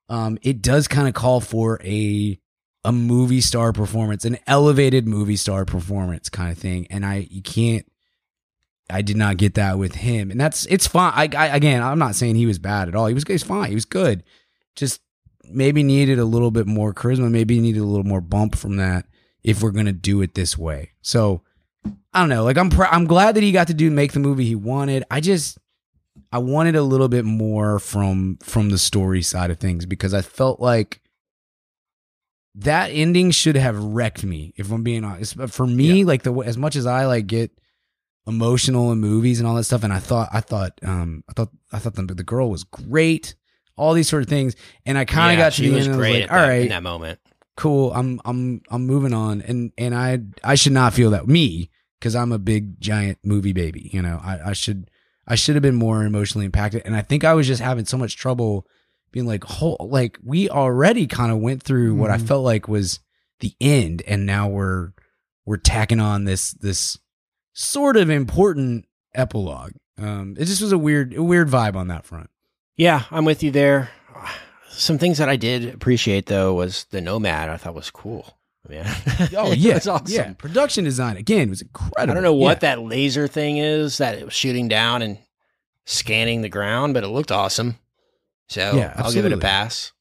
um 0.08 0.38
it 0.40 0.62
does 0.62 0.88
kind 0.88 1.06
of 1.06 1.12
call 1.12 1.40
for 1.40 1.78
a 1.84 2.40
a 2.84 2.92
movie 2.92 3.40
star 3.40 3.72
performance, 3.72 4.24
an 4.24 4.38
elevated 4.46 5.06
movie 5.06 5.36
star 5.36 5.64
performance 5.64 6.28
kind 6.28 6.50
of 6.50 6.58
thing. 6.58 6.86
And 6.88 7.04
I, 7.04 7.26
you 7.30 7.42
can't, 7.42 7.84
I 8.88 9.02
did 9.02 9.16
not 9.16 9.36
get 9.36 9.54
that 9.54 9.78
with 9.78 9.94
him. 9.96 10.30
And 10.30 10.40
that's, 10.40 10.64
it's 10.66 10.86
fine. 10.86 11.12
I, 11.14 11.28
I 11.36 11.46
again, 11.48 11.82
I'm 11.82 11.98
not 11.98 12.14
saying 12.14 12.36
he 12.36 12.46
was 12.46 12.58
bad 12.58 12.88
at 12.88 12.94
all. 12.94 13.06
He 13.06 13.14
was, 13.14 13.24
he 13.24 13.34
was 13.34 13.42
fine. 13.42 13.68
He 13.68 13.74
was 13.74 13.84
good. 13.84 14.24
Just 14.76 15.00
maybe 15.50 15.82
needed 15.82 16.18
a 16.18 16.24
little 16.24 16.50
bit 16.50 16.66
more 16.66 16.94
charisma. 16.94 17.30
Maybe 17.30 17.60
needed 17.60 17.80
a 17.80 17.84
little 17.84 18.04
more 18.04 18.20
bump 18.20 18.56
from 18.56 18.76
that 18.76 19.06
if 19.42 19.62
we're 19.62 19.70
going 19.70 19.86
to 19.86 19.92
do 19.92 20.20
it 20.22 20.34
this 20.34 20.56
way. 20.58 20.92
So 21.00 21.42
I 22.12 22.20
don't 22.20 22.28
know. 22.28 22.44
Like 22.44 22.58
I'm, 22.58 22.70
pr- 22.70 22.84
I'm 22.84 23.06
glad 23.06 23.34
that 23.36 23.42
he 23.42 23.52
got 23.52 23.68
to 23.68 23.74
do, 23.74 23.90
make 23.90 24.12
the 24.12 24.20
movie 24.20 24.44
he 24.44 24.54
wanted. 24.54 25.04
I 25.10 25.20
just, 25.20 25.58
I 26.32 26.38
wanted 26.38 26.76
a 26.76 26.82
little 26.82 27.08
bit 27.08 27.24
more 27.24 27.78
from, 27.78 28.38
from 28.42 28.70
the 28.70 28.78
story 28.78 29.22
side 29.22 29.50
of 29.50 29.58
things 29.58 29.86
because 29.86 30.14
I 30.14 30.22
felt 30.22 30.60
like, 30.60 31.00
that 32.54 32.88
ending 32.88 33.30
should 33.30 33.54
have 33.54 33.78
wrecked 33.78 34.24
me 34.24 34.52
if 34.56 34.72
i'm 34.72 34.82
being 34.82 35.04
honest 35.04 35.36
but 35.36 35.48
for 35.48 35.64
me 35.64 36.02
like 36.02 36.24
the 36.24 36.34
as 36.40 36.58
much 36.58 36.74
as 36.74 36.86
i 36.86 37.06
like 37.06 37.28
get 37.28 37.52
emotional 38.28 38.92
in 38.92 38.98
movies 38.98 39.40
and 39.40 39.48
all 39.48 39.56
that 39.56 39.64
stuff. 39.64 39.82
And 39.82 39.92
I 39.92 39.98
thought, 39.98 40.28
I 40.32 40.40
thought, 40.40 40.78
um, 40.82 41.24
I 41.28 41.32
thought, 41.32 41.48
I 41.72 41.78
thought 41.78 41.94
the, 41.94 42.02
the 42.02 42.22
girl 42.22 42.50
was 42.50 42.62
great. 42.62 43.34
All 43.78 43.94
these 43.94 44.08
sort 44.08 44.22
of 44.22 44.28
things, 44.28 44.56
and 44.84 44.98
I 44.98 45.04
kind 45.04 45.32
of 45.32 45.38
Yeah, 45.38 45.44
got 45.46 45.52
to 45.52 45.62
she 45.62 45.68
the 45.68 45.74
was 45.76 45.86
end. 45.88 45.94
And 45.96 46.04
I 46.04 46.08
was 46.10 46.20
like, 46.20 46.30
all 46.30 46.36
that- 46.38 46.48
right, 46.48 46.62
in 46.62 46.68
that 46.68 46.82
moment. 46.82 47.18
cool. 47.56 47.92
I'm 47.92 48.20
I'm 48.24 48.62
I'm 48.70 48.86
moving 48.86 49.12
on, 49.14 49.40
and 49.42 49.72
and 49.78 49.94
I 49.94 50.18
I 50.44 50.54
should 50.54 50.72
not 50.72 50.92
feel 50.94 51.10
that 51.10 51.26
me 51.28 51.70
because 51.98 52.14
I'm 52.14 52.32
a 52.32 52.38
big 52.38 52.80
giant 52.80 53.18
movie 53.24 53.52
baby. 53.52 53.90
You 53.92 54.02
know, 54.02 54.20
I 54.22 54.50
I 54.50 54.52
should 54.52 54.90
I 55.26 55.34
should 55.34 55.56
have 55.56 55.62
been 55.62 55.74
more 55.74 56.04
emotionally 56.04 56.44
impacted, 56.46 56.82
and 56.84 56.94
I 56.96 57.02
think 57.02 57.24
I 57.24 57.34
was 57.34 57.46
just 57.46 57.60
having 57.62 57.84
so 57.84 57.96
much 57.98 58.16
trouble 58.16 58.66
being 59.10 59.26
like, 59.26 59.42
whole 59.44 59.76
like 59.90 60.18
we 60.24 60.48
already 60.50 61.06
kind 61.06 61.32
of 61.32 61.38
went 61.38 61.62
through 61.62 61.94
what 61.94 62.10
I 62.10 62.18
Mhm. 62.18 62.26
felt 62.28 62.44
like 62.44 62.68
was 62.68 63.00
the 63.40 63.54
end, 63.60 64.02
and 64.06 64.26
now 64.26 64.48
we're 64.48 64.90
we're 65.46 65.56
tacking 65.56 66.00
on 66.00 66.24
this 66.24 66.52
this 66.52 66.98
sort 67.54 67.96
of 67.96 68.10
important 68.10 68.84
epilogue. 69.14 69.72
Um, 69.96 70.36
it 70.38 70.44
just 70.44 70.62
was 70.62 70.72
a 70.72 70.78
weird 70.78 71.14
a 71.14 71.22
weird 71.22 71.48
vibe 71.48 71.74
on 71.74 71.88
that 71.88 72.04
front. 72.06 72.30
Yeah, 72.78 73.02
I'm 73.10 73.24
with 73.26 73.42
you 73.42 73.50
there. 73.50 73.90
Some 74.70 74.96
things 74.98 75.18
that 75.18 75.28
I 75.28 75.36
did 75.36 75.74
appreciate 75.74 76.26
though 76.26 76.54
was 76.54 76.84
the 76.90 77.00
Nomad. 77.02 77.50
I 77.50 77.56
thought 77.58 77.74
was 77.74 77.90
cool. 77.90 78.38
Yeah. 78.70 78.94
Oh 79.36 79.52
yeah, 79.52 79.74
was 79.74 79.88
awesome. 79.88 80.06
yeah. 80.14 80.32
Production 80.34 80.84
design 80.84 81.16
again 81.16 81.50
was 81.50 81.60
incredible. 81.62 82.00
I 82.10 82.14
don't 82.14 82.22
know 82.22 82.32
what 82.34 82.58
Yeah. 82.62 82.76
that 82.76 82.80
laser 82.82 83.26
thing 83.28 83.56
is 83.58 83.98
that 83.98 84.16
it 84.18 84.24
was 84.24 84.32
shooting 84.34 84.68
down 84.68 85.02
and 85.02 85.18
scanning 85.86 86.42
the 86.42 86.48
ground, 86.48 86.94
but 86.94 87.02
it 87.04 87.08
looked 87.08 87.32
awesome. 87.32 87.76
So 88.48 88.72
Yeah, 88.76 88.94
I'll 88.96 89.12
give 89.12 89.24
it 89.26 89.32
a 89.32 89.38
pass. 89.38 89.92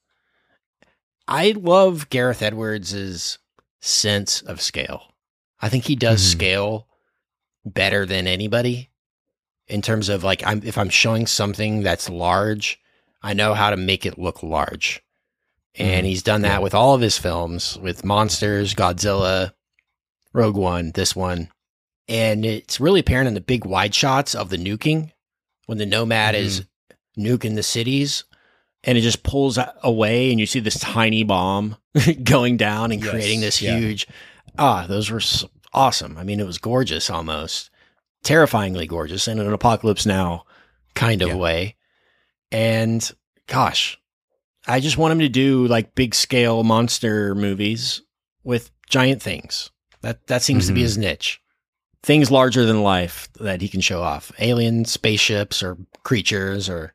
I 1.28 1.52
love 1.58 2.10
Gareth 2.10 2.42
Edwards' 2.42 3.40
sense 3.82 4.42
of 4.42 4.62
scale. 4.62 5.14
I 5.60 5.70
think 5.70 5.86
he 5.86 5.96
does 5.96 6.22
Mhm. 6.22 6.32
scale 6.32 6.88
better 7.66 8.06
than 8.06 8.28
anybody 8.28 8.90
in 9.68 9.82
terms 9.82 10.10
of 10.10 10.24
like 10.24 10.46
I'm 10.46 10.62
if 10.64 10.78
I'm 10.78 10.90
showing 10.90 11.28
something 11.28 11.84
that's 11.84 12.10
large, 12.10 12.80
I 13.22 13.34
know 13.34 13.54
how 13.54 13.70
to 13.70 13.78
make 13.78 14.06
it 14.06 14.18
look 14.20 14.42
large. 14.44 15.02
And 15.76 16.06
Mhm. 16.06 16.10
he's 16.10 16.24
done 16.24 16.42
that 16.42 16.54
Yeah. 16.58 16.60
with 16.60 16.74
all 16.74 16.96
of 16.96 17.02
his 17.02 17.18
films, 17.18 17.78
with 17.78 18.04
Monsters, 18.06 18.74
Godzilla, 18.74 19.54
Rogue 20.34 20.56
One, 20.58 20.92
this 20.94 21.16
one. 21.16 21.50
And 22.08 22.46
it's 22.46 22.80
really 22.80 23.02
apparent 23.02 23.28
in 23.28 23.34
the 23.34 23.42
big 23.42 23.66
wide 23.66 23.94
shots 23.94 24.34
of 24.34 24.50
the 24.50 24.58
nuking 24.58 25.12
when 25.66 25.78
the 25.78 25.86
Nomad 25.86 26.36
is 26.36 26.64
nuking 27.20 27.56
the 27.56 27.64
cities 27.64 28.24
and 28.84 28.98
it 28.98 29.02
just 29.02 29.24
pulls 29.24 29.60
away 29.84 30.32
and 30.32 30.40
you 30.40 30.46
see 30.46 30.60
this 30.62 30.80
tiny 30.80 31.24
bomb 31.24 31.76
going 32.24 32.56
down 32.58 32.92
and 32.92 33.02
Yes, 33.02 33.10
creating 33.12 33.42
this 33.42 33.62
yeah. 33.62 33.76
huge 33.78 34.08
ah 34.58 34.86
those 34.88 35.10
were 35.10 35.20
awesome 35.74 36.16
i 36.18 36.24
mean 36.24 36.40
it 36.40 36.46
was 36.46 36.60
gorgeous 36.60 37.10
almost 37.10 37.72
terrifyingly 38.28 38.86
gorgeous 38.88 39.28
in 39.28 39.40
an 39.40 39.54
apocalypse 39.54 40.06
now 40.06 40.44
kind 40.96 41.22
of 41.22 41.30
Yeah. 41.30 41.36
way 41.36 41.76
and 42.52 43.10
gosh 43.48 43.98
i 44.68 44.80
just 44.82 44.98
want 44.98 45.14
him 45.14 45.20
to 45.20 45.30
do 45.30 45.66
like 45.68 45.96
big 45.96 46.14
scale 46.14 46.64
monster 46.64 47.34
movies 47.36 48.02
with 48.44 48.70
giant 48.90 49.22
things 49.22 49.72
that 50.02 50.28
that 50.28 50.42
seems 50.44 50.68
to 50.68 50.74
be 50.74 50.82
Mhm. 50.82 50.84
his 50.84 50.98
niche 50.98 51.42
things 52.04 52.30
larger 52.30 52.66
than 52.66 52.84
life 52.84 53.30
that 53.40 53.62
he 53.62 53.70
can 53.70 53.80
show 53.82 54.02
off 54.02 54.32
alien 54.40 54.84
spaceships 54.86 55.64
or 55.64 55.78
creatures 56.04 56.68
or 56.70 56.94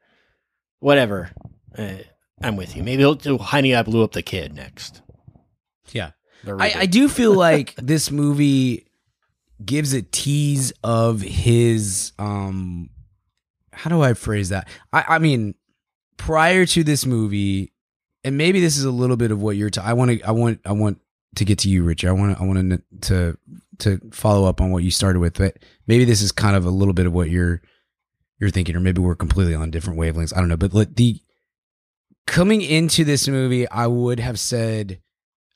whatever 0.80 1.30
uh, 1.78 1.94
i'm 2.42 2.56
with 2.56 2.76
you 2.76 2.82
maybe 2.82 3.00
he'll 3.02 3.14
do 3.14 3.38
honey 3.38 3.74
i 3.74 3.82
blew 3.82 4.02
up 4.04 4.12
the 4.12 4.22
kid 4.22 4.54
next 4.54 5.00
Yeah. 5.92 6.10
I. 6.46 6.72
I 6.80 6.86
do 6.86 7.08
feel 7.08 7.34
like 7.48 7.74
this 7.76 8.10
movie 8.10 8.86
gives 9.66 9.92
a 9.92 10.02
tease 10.02 10.72
of 10.82 11.20
his 11.20 12.12
um 12.18 12.90
how 13.72 13.90
do 13.90 14.02
I 14.02 14.14
phrase 14.14 14.50
that? 14.50 14.68
I, 14.92 15.04
I 15.08 15.18
mean, 15.18 15.54
prior 16.16 16.66
to 16.66 16.84
this 16.84 17.06
movie, 17.06 17.72
and 18.24 18.36
maybe 18.36 18.60
this 18.60 18.76
is 18.76 18.84
a 18.84 18.90
little 18.90 19.16
bit 19.16 19.30
of 19.30 19.40
what 19.40 19.56
you're. 19.56 19.70
Ta- 19.70 19.82
I 19.84 19.94
want 19.94 20.10
to. 20.12 20.22
I 20.22 20.30
want. 20.30 20.60
I 20.64 20.72
want 20.72 21.00
to 21.36 21.44
get 21.44 21.58
to 21.60 21.68
you, 21.68 21.82
Richard. 21.82 22.10
I 22.10 22.12
want. 22.12 22.40
I 22.40 22.44
want 22.44 22.82
to 23.02 23.38
to 23.78 24.00
follow 24.12 24.48
up 24.48 24.60
on 24.60 24.70
what 24.70 24.84
you 24.84 24.90
started 24.90 25.18
with, 25.18 25.34
but 25.38 25.58
maybe 25.86 26.04
this 26.04 26.22
is 26.22 26.30
kind 26.30 26.54
of 26.54 26.64
a 26.64 26.70
little 26.70 26.94
bit 26.94 27.06
of 27.06 27.12
what 27.12 27.30
you're 27.30 27.62
you're 28.38 28.50
thinking, 28.50 28.76
or 28.76 28.80
maybe 28.80 29.00
we're 29.00 29.16
completely 29.16 29.54
on 29.54 29.70
different 29.70 29.98
wavelengths. 29.98 30.36
I 30.36 30.40
don't 30.40 30.48
know, 30.48 30.56
but 30.56 30.96
the 30.96 31.20
coming 32.26 32.62
into 32.62 33.04
this 33.04 33.26
movie, 33.26 33.68
I 33.68 33.86
would 33.86 34.20
have 34.20 34.38
said. 34.38 35.00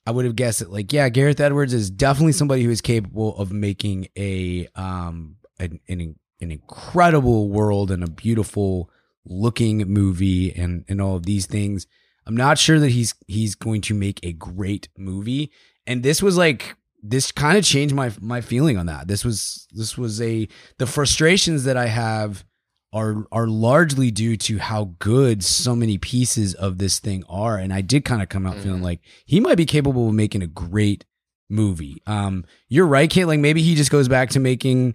I 0.07 0.12
would 0.12 0.25
have 0.25 0.37
guessed 0.37 0.61
that, 0.61 0.71
like, 0.71 0.92
yeah, 0.92 1.09
Gareth 1.09 1.40
Edwards 1.40 1.75
is 1.75 1.90
definitely 1.90 2.33
somebody 2.33 2.62
who 2.62 2.71
is 2.71 2.81
capable 2.81 3.37
of 3.38 3.53
making 3.53 4.09
a 4.16 4.69
um 4.75 5.37
an 5.59 5.81
an, 5.88 6.16
an 6.40 6.51
incredible 6.53 7.49
world 7.49 7.90
and 7.90 8.05
a 8.05 8.11
beautiful 8.11 8.90
looking 9.25 9.79
movie 9.79 10.55
and 10.55 10.85
and 10.88 11.01
all 11.01 11.16
of 11.16 11.27
these 11.27 11.47
things. 11.47 11.87
I'm 12.27 12.37
not 12.37 12.59
sure 12.59 12.79
that 12.79 12.90
he's 12.90 13.14
he's 13.27 13.55
going 13.55 13.81
to 13.83 13.95
make 13.95 14.21
a 14.23 14.33
great 14.33 14.88
movie. 14.97 15.51
And 15.87 16.03
this 16.03 16.23
was 16.23 16.37
like 16.37 16.77
this 17.03 17.31
kind 17.33 17.57
of 17.57 17.64
changed 17.64 17.95
my 17.95 18.12
my 18.21 18.40
feeling 18.40 18.77
on 18.77 18.87
that. 18.87 19.09
This 19.09 19.25
was 19.25 19.66
this 19.73 19.97
was 19.97 20.21
a 20.21 20.49
the 20.79 20.87
frustrations 20.87 21.64
that 21.64 21.77
I 21.77 21.87
have 21.87 22.45
are 22.92 23.27
are 23.33 23.46
largely 23.46 24.11
due 24.11 24.37
to 24.37 24.59
how 24.59 24.94
good 24.99 25.44
so 25.44 25.77
many 25.77 25.99
pieces 25.99 26.55
of 26.55 26.79
this 26.79 26.99
thing 26.99 27.25
are. 27.29 27.57
And 27.59 27.72
I 27.72 27.81
did 27.81 28.05
kind 28.05 28.22
of 28.22 28.29
come 28.29 28.46
out 28.46 28.57
feeling 28.59 28.83
like 28.83 29.01
he 29.25 29.40
might 29.40 29.57
be 29.57 29.66
capable 29.66 30.09
of 30.09 30.14
making 30.14 30.42
a 30.42 30.46
great 30.46 31.05
movie. 31.49 32.03
Um, 32.07 32.44
you're 32.68 32.87
right, 32.87 33.11
Kate. 33.11 33.27
Like 33.27 33.40
maybe 33.40 33.62
he 33.62 33.75
just 33.75 33.90
goes 33.90 34.09
back 34.09 34.31
to 34.31 34.40
making 34.40 34.94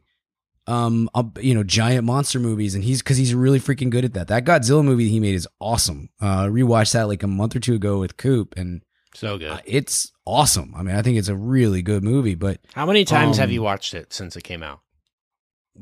um 0.68 1.10
a, 1.16 1.26
you 1.40 1.56
know 1.56 1.64
giant 1.64 2.06
monster 2.06 2.40
movies 2.40 2.76
and 2.76 2.84
he's 2.84 3.02
because 3.02 3.18
he's 3.18 3.34
really 3.34 3.60
freaking 3.60 3.90
good 3.90 4.06
at 4.06 4.14
that 4.14 4.28
that 4.28 4.46
godzilla 4.46 4.86
movie 4.86 5.10
he 5.10 5.20
made 5.20 5.34
is 5.34 5.48
awesome 5.60 6.08
uh 6.22 6.46
rewatched 6.46 6.94
that 6.94 7.08
like 7.08 7.24
a 7.24 7.28
month 7.28 7.56
or 7.56 7.60
two 7.60 7.74
ago 7.74 8.00
with 8.00 8.16
coop 8.16 8.54
and 8.56 8.84
so 9.16 9.40
good 9.40 9.50
uh, 9.50 9.60
it's 9.66 10.12
awesome 10.24 10.72
i 10.78 10.84
mean 10.84 10.96
i 10.96 11.02
think 11.02 11.18
it's 11.18 11.30
a 11.30 11.36
really 11.36 11.82
good 11.82 12.04
movie 12.04 12.36
but 12.36 12.60
how 12.76 12.86
many 12.86 13.04
times 13.04 13.38
have 13.38 13.50
um, 13.50 13.54
you 13.54 13.64
watched 13.64 13.96
it 13.96 14.14
since 14.14 14.36
it 14.36 14.44
came 14.44 14.62
out 14.62 14.82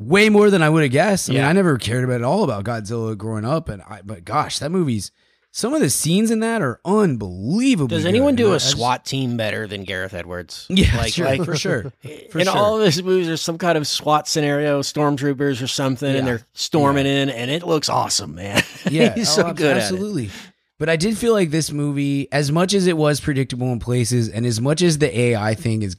way 0.01 0.29
more 0.29 0.49
than 0.49 0.61
i 0.63 0.69
would 0.69 0.81
have 0.81 0.91
guessed 0.91 1.29
i 1.29 1.33
mean 1.33 1.41
Yeah. 1.41 1.49
i 1.49 1.51
never 1.53 1.77
cared 1.77 2.05
about 2.05 2.15
at 2.15 2.23
all 2.23 2.43
about 2.45 2.63
godzilla 2.63 3.17
growing 3.17 3.43
up 3.43 3.67
and 3.67 3.81
i 3.81 4.01
but 4.03 4.23
gosh 4.23 4.59
that 4.59 4.71
movie's 4.71 5.11
some 5.51 5.73
of 5.73 5.81
the 5.81 5.89
scenes 5.89 6.31
in 6.31 6.39
that 6.41 6.61
are 6.61 6.79
unbelievable 6.85 7.87
does 7.87 8.05
anyone 8.05 8.35
do 8.35 8.53
a 8.53 8.59
SWAT 8.59 9.03
team 9.03 9.35
better 9.35 9.65
than 9.67 9.83
Gareth 9.83 10.13
Edwards? 10.13 10.67
yeah 10.69 10.95
like, 10.95 11.13
sure, 11.13 11.25
like 11.25 11.43
for 11.43 11.55
sure 11.55 11.91
For 12.31 12.39
in 12.39 12.45
sure. 12.45 12.55
all 12.55 12.79
of 12.79 12.85
his 12.85 13.01
movies, 13.01 13.25
there's 13.27 13.41
some 13.41 13.57
kind 13.57 13.75
of 13.77 13.87
SWAT 13.87 14.27
scenario, 14.27 14.81
stormtroopers 14.81 15.61
or 15.63 15.67
something, 15.67 16.11
Yeah. 16.11 16.19
and 16.19 16.27
they're 16.27 16.45
storming 16.53 17.07
in, 17.07 17.29
and 17.29 17.49
it 17.49 17.63
looks 17.63 17.89
awesome, 17.89 18.35
man. 18.35 18.61
Yeah, 18.91 19.13
he's 19.15 19.29
oh, 19.39 19.41
so 19.41 19.53
good 19.53 19.77
Absolutely. 19.77 20.29
But 20.77 20.87
I 20.87 20.95
did 20.95 21.17
feel 21.17 21.33
like 21.33 21.49
this 21.49 21.71
movie, 21.71 22.31
as 22.31 22.51
much 22.51 22.73
as 22.75 22.85
it 22.87 22.95
was 22.95 23.19
predictable 23.19 23.71
in 23.73 23.79
places, 23.79 24.29
and 24.29 24.45
as 24.45 24.61
much 24.61 24.81
as 24.81 24.99
the 24.99 25.19
AI 25.19 25.55
thing 25.55 25.81
is 25.81 25.95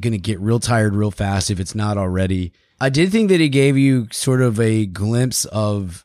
gonna 0.00 0.12
gonna 0.16 0.18
get 0.18 0.40
real 0.40 0.60
tired 0.60 0.94
real 0.94 1.10
fast 1.10 1.50
if 1.50 1.58
it's 1.60 1.74
not 1.74 1.96
already, 1.98 2.52
I 2.80 2.88
did 2.90 3.10
think 3.12 3.28
that 3.30 3.40
it 3.40 3.48
gave 3.50 3.76
you 3.76 4.08
sort 4.12 4.40
of 4.42 4.60
a 4.60 4.86
glimpse 4.86 5.44
of 5.46 6.04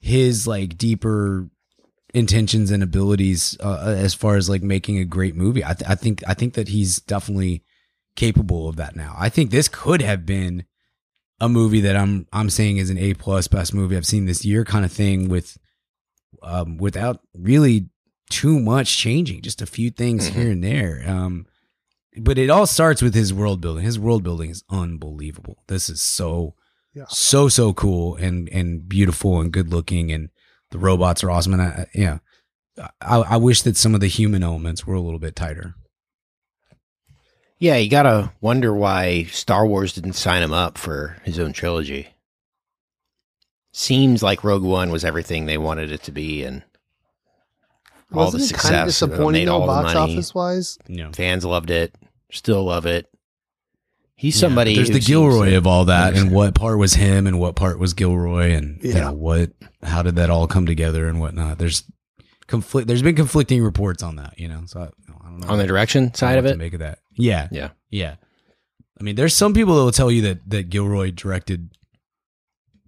his 0.00 0.46
like 0.46 0.76
deeper 0.78 1.48
intentions 2.14 2.70
and 2.70 2.82
abilities 2.82 3.56
uh, 3.60 3.94
as 3.96 4.14
far 4.14 4.36
as 4.36 4.48
like 4.48 4.62
making 4.62 4.98
a 4.98 5.04
great 5.04 5.34
movie. 5.34 5.64
I, 5.64 5.72
th- 5.74 5.88
I 5.90 5.94
think 5.94 6.22
I 6.26 6.34
think 6.34 6.54
that 6.54 6.68
he's 6.68 6.98
definitely 7.00 7.62
capable 8.16 8.68
of 8.68 8.76
that 8.76 8.94
now. 8.96 9.14
I 9.18 9.28
think 9.28 9.50
this 9.50 9.68
could 9.68 10.02
have 10.02 10.26
been 10.26 10.64
a 11.40 11.48
movie 11.48 11.80
that 11.80 11.96
I'm 11.96 12.26
I'm 12.32 12.50
saying 12.50 12.76
is 12.76 12.90
an 12.90 12.98
A 12.98 13.14
plus 13.14 13.48
best 13.48 13.72
movie 13.74 13.96
I've 13.96 14.06
seen 14.06 14.26
this 14.26 14.44
year 14.44 14.64
kind 14.64 14.84
of 14.84 14.92
thing 14.92 15.28
with 15.28 15.56
um 16.42 16.76
without 16.76 17.20
really 17.36 17.88
too 18.30 18.60
much 18.60 18.96
changing, 18.96 19.42
just 19.42 19.60
a 19.62 19.66
few 19.66 19.90
things 19.90 20.30
Mhm. 20.30 20.34
here 20.34 20.50
and 20.50 20.62
there. 20.64 21.04
Um 21.06 21.46
but 22.16 22.38
it 22.38 22.50
all 22.50 22.66
starts 22.66 23.00
with 23.02 23.14
his 23.14 23.32
world 23.32 23.60
building. 23.60 23.84
His 23.84 23.98
world 23.98 24.22
building 24.22 24.50
is 24.50 24.64
unbelievable. 24.70 25.62
This 25.68 25.88
is 25.88 26.00
so 26.02 26.54
Yeah. 26.94 27.04
so 27.08 27.48
so 27.48 27.72
cool 27.72 28.16
and 28.16 28.48
and 28.50 28.88
beautiful 28.88 29.40
and 29.40 29.52
good 29.52 29.70
looking 29.70 30.12
and 30.12 30.28
the 30.70 30.78
robots 30.78 31.22
are 31.24 31.30
awesome 31.30 31.54
and 31.54 31.62
I 31.62 31.86
yeah. 31.94 32.18
I, 33.00 33.16
I 33.18 33.36
wish 33.36 33.62
that 33.62 33.76
some 33.76 33.94
of 33.94 34.00
the 34.00 34.06
human 34.08 34.42
elements 34.42 34.86
were 34.86 34.94
a 34.94 35.00
little 35.00 35.18
bit 35.18 35.36
tighter. 35.36 35.74
yeah, 37.58 37.76
you 37.76 37.88
gotta 37.90 38.32
wonder 38.40 38.74
why 38.74 39.24
Star 39.24 39.66
Wars 39.66 39.92
didn't 39.92 40.14
sign 40.14 40.42
him 40.42 40.52
up 40.54 40.78
for 40.78 41.18
his 41.24 41.38
own 41.38 41.52
trilogy. 41.52 42.08
Seems 43.72 44.22
like 44.22 44.44
Rogue 44.44 44.62
One 44.64 44.90
was 44.90 45.04
everything 45.04 45.46
they 45.46 45.56
wanted 45.58 45.92
it 45.92 46.02
to 46.04 46.12
be, 46.12 46.44
and 46.44 46.62
all 48.14 48.30
the 48.30 48.38
Wasn't 48.38 48.50
it 48.50 48.54
kind 48.62 48.74
of 48.88 48.92
success, 48.92 49.02
uh, 49.02 49.06
disappointing 49.06 49.42
made 49.42 49.48
though, 49.48 49.54
all 49.54 49.60
the 49.60 49.66
box 49.66 49.94
money. 49.94 50.12
office 50.14 50.34
wise? 50.34 50.78
You 50.88 50.96
know. 51.04 51.12
Fans 51.12 51.44
loved 51.44 51.70
it, 51.70 51.94
still 52.30 52.64
love 52.64 52.86
it. 52.86 53.06
He's 54.14 54.36
somebody. 54.38 54.74
but 54.74 54.86
there's 54.86 54.90
the 54.90 55.00
Gilroy 55.00 55.50
to- 55.50 55.56
of 55.56 55.66
all 55.66 55.86
that, 55.86 56.16
and 56.16 56.30
what 56.30 56.54
part 56.54 56.78
was 56.78 56.94
him, 56.94 57.26
and 57.26 57.40
what 57.40 57.56
part 57.56 57.78
was 57.78 57.92
Gilroy, 57.94 58.52
and 58.52 58.78
you 58.82 58.92
Yeah. 58.92 59.00
know 59.00 59.12
what, 59.14 59.50
how 59.82 60.02
did 60.02 60.14
that 60.16 60.30
all 60.30 60.46
come 60.46 60.64
together, 60.66 61.08
and 61.08 61.18
whatnot. 61.20 61.58
There's 61.58 61.82
conflict. 62.46 62.86
There's 62.86 63.02
been 63.02 63.16
conflicting 63.16 63.64
reports 63.64 64.02
on 64.02 64.16
that, 64.16 64.38
you 64.38 64.46
know. 64.46 64.62
So 64.66 64.80
I, 64.80 64.84
I 64.84 64.88
don't 65.28 65.40
know 65.40 65.48
on 65.48 65.58
the 65.58 65.66
direction 65.66 66.04
I 66.04 66.06
don't 66.06 66.16
side 66.16 66.38
of 66.38 66.46
it. 66.46 66.52
to 66.52 66.58
make 66.58 66.72
of 66.74 66.78
that. 66.80 66.98
Yeah, 67.16 67.48
Yeah. 67.50 67.70
yeah. 67.90 68.14
I 69.00 69.02
mean, 69.02 69.16
there's 69.16 69.34
some 69.34 69.54
people 69.54 69.74
that 69.76 69.82
will 69.82 69.90
tell 69.92 70.10
you 70.10 70.22
that 70.22 70.48
that 70.50 70.70
Gilroy 70.70 71.10
directed 71.10 71.70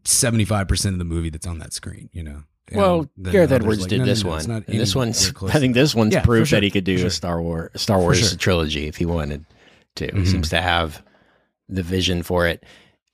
75 0.04 0.68
percent 0.68 0.94
of 0.94 0.98
the 0.98 1.04
movie 1.04 1.30
that's 1.30 1.46
on 1.46 1.58
that 1.58 1.72
screen. 1.72 2.10
You 2.12 2.22
know. 2.22 2.42
And 2.68 2.80
Well, 2.80 3.10
then 3.16 3.32
Gareth 3.32 3.50
others 3.52 3.62
Edwards 3.62 3.80
like, 3.82 3.90
did 3.90 3.98
no, 3.98 4.04
no, 4.04 4.10
this 4.10 4.24
no, 4.24 4.30
one. 4.30 4.50
And 4.50 4.64
this 4.66 4.90
anywhere 4.94 5.06
one's. 5.06 5.30
close. 5.32 5.54
I 5.54 5.58
think 5.58 5.74
this 5.74 5.94
one's 5.94 6.14
Yeah, 6.14 6.20
for 6.20 6.26
proof 6.26 6.48
sure, 6.48 6.56
that 6.56 6.62
he 6.64 6.70
could 6.70 6.84
do 6.84 6.94
for 6.96 7.00
sure. 7.00 7.06
a 7.08 7.10
Star 7.10 7.42
Wars 7.42 7.70
Star 7.76 7.98
Wars 8.00 8.26
sure. 8.28 8.38
trilogy 8.38 8.86
if 8.86 8.96
he 8.96 9.04
wanted 9.06 9.44
to. 9.96 10.06
He 10.06 10.12
Mhm. 10.12 10.26
seems 10.26 10.48
to 10.50 10.60
have 10.60 11.02
the 11.68 11.82
vision 11.82 12.22
for 12.22 12.46
it, 12.46 12.64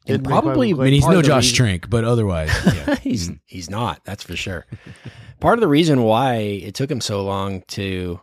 and 0.06 0.22
make 0.22 0.28
probably. 0.28 0.70
I 0.72 0.76
mean, 0.76 0.92
he's 0.92 1.06
no 1.06 1.20
Josh 1.22 1.46
reason- 1.50 1.56
Trank, 1.56 1.90
but 1.90 2.04
otherwise, 2.04 2.50
yeah. 2.64 2.94
he's 3.02 3.30
he's 3.46 3.68
not. 3.68 4.04
That's 4.04 4.22
for 4.22 4.36
sure. 4.36 4.66
Part 5.40 5.58
of 5.58 5.60
the 5.62 5.68
reason 5.68 6.02
why 6.02 6.34
it 6.36 6.74
took 6.74 6.90
him 6.90 7.00
so 7.00 7.24
long 7.24 7.62
to 7.68 8.20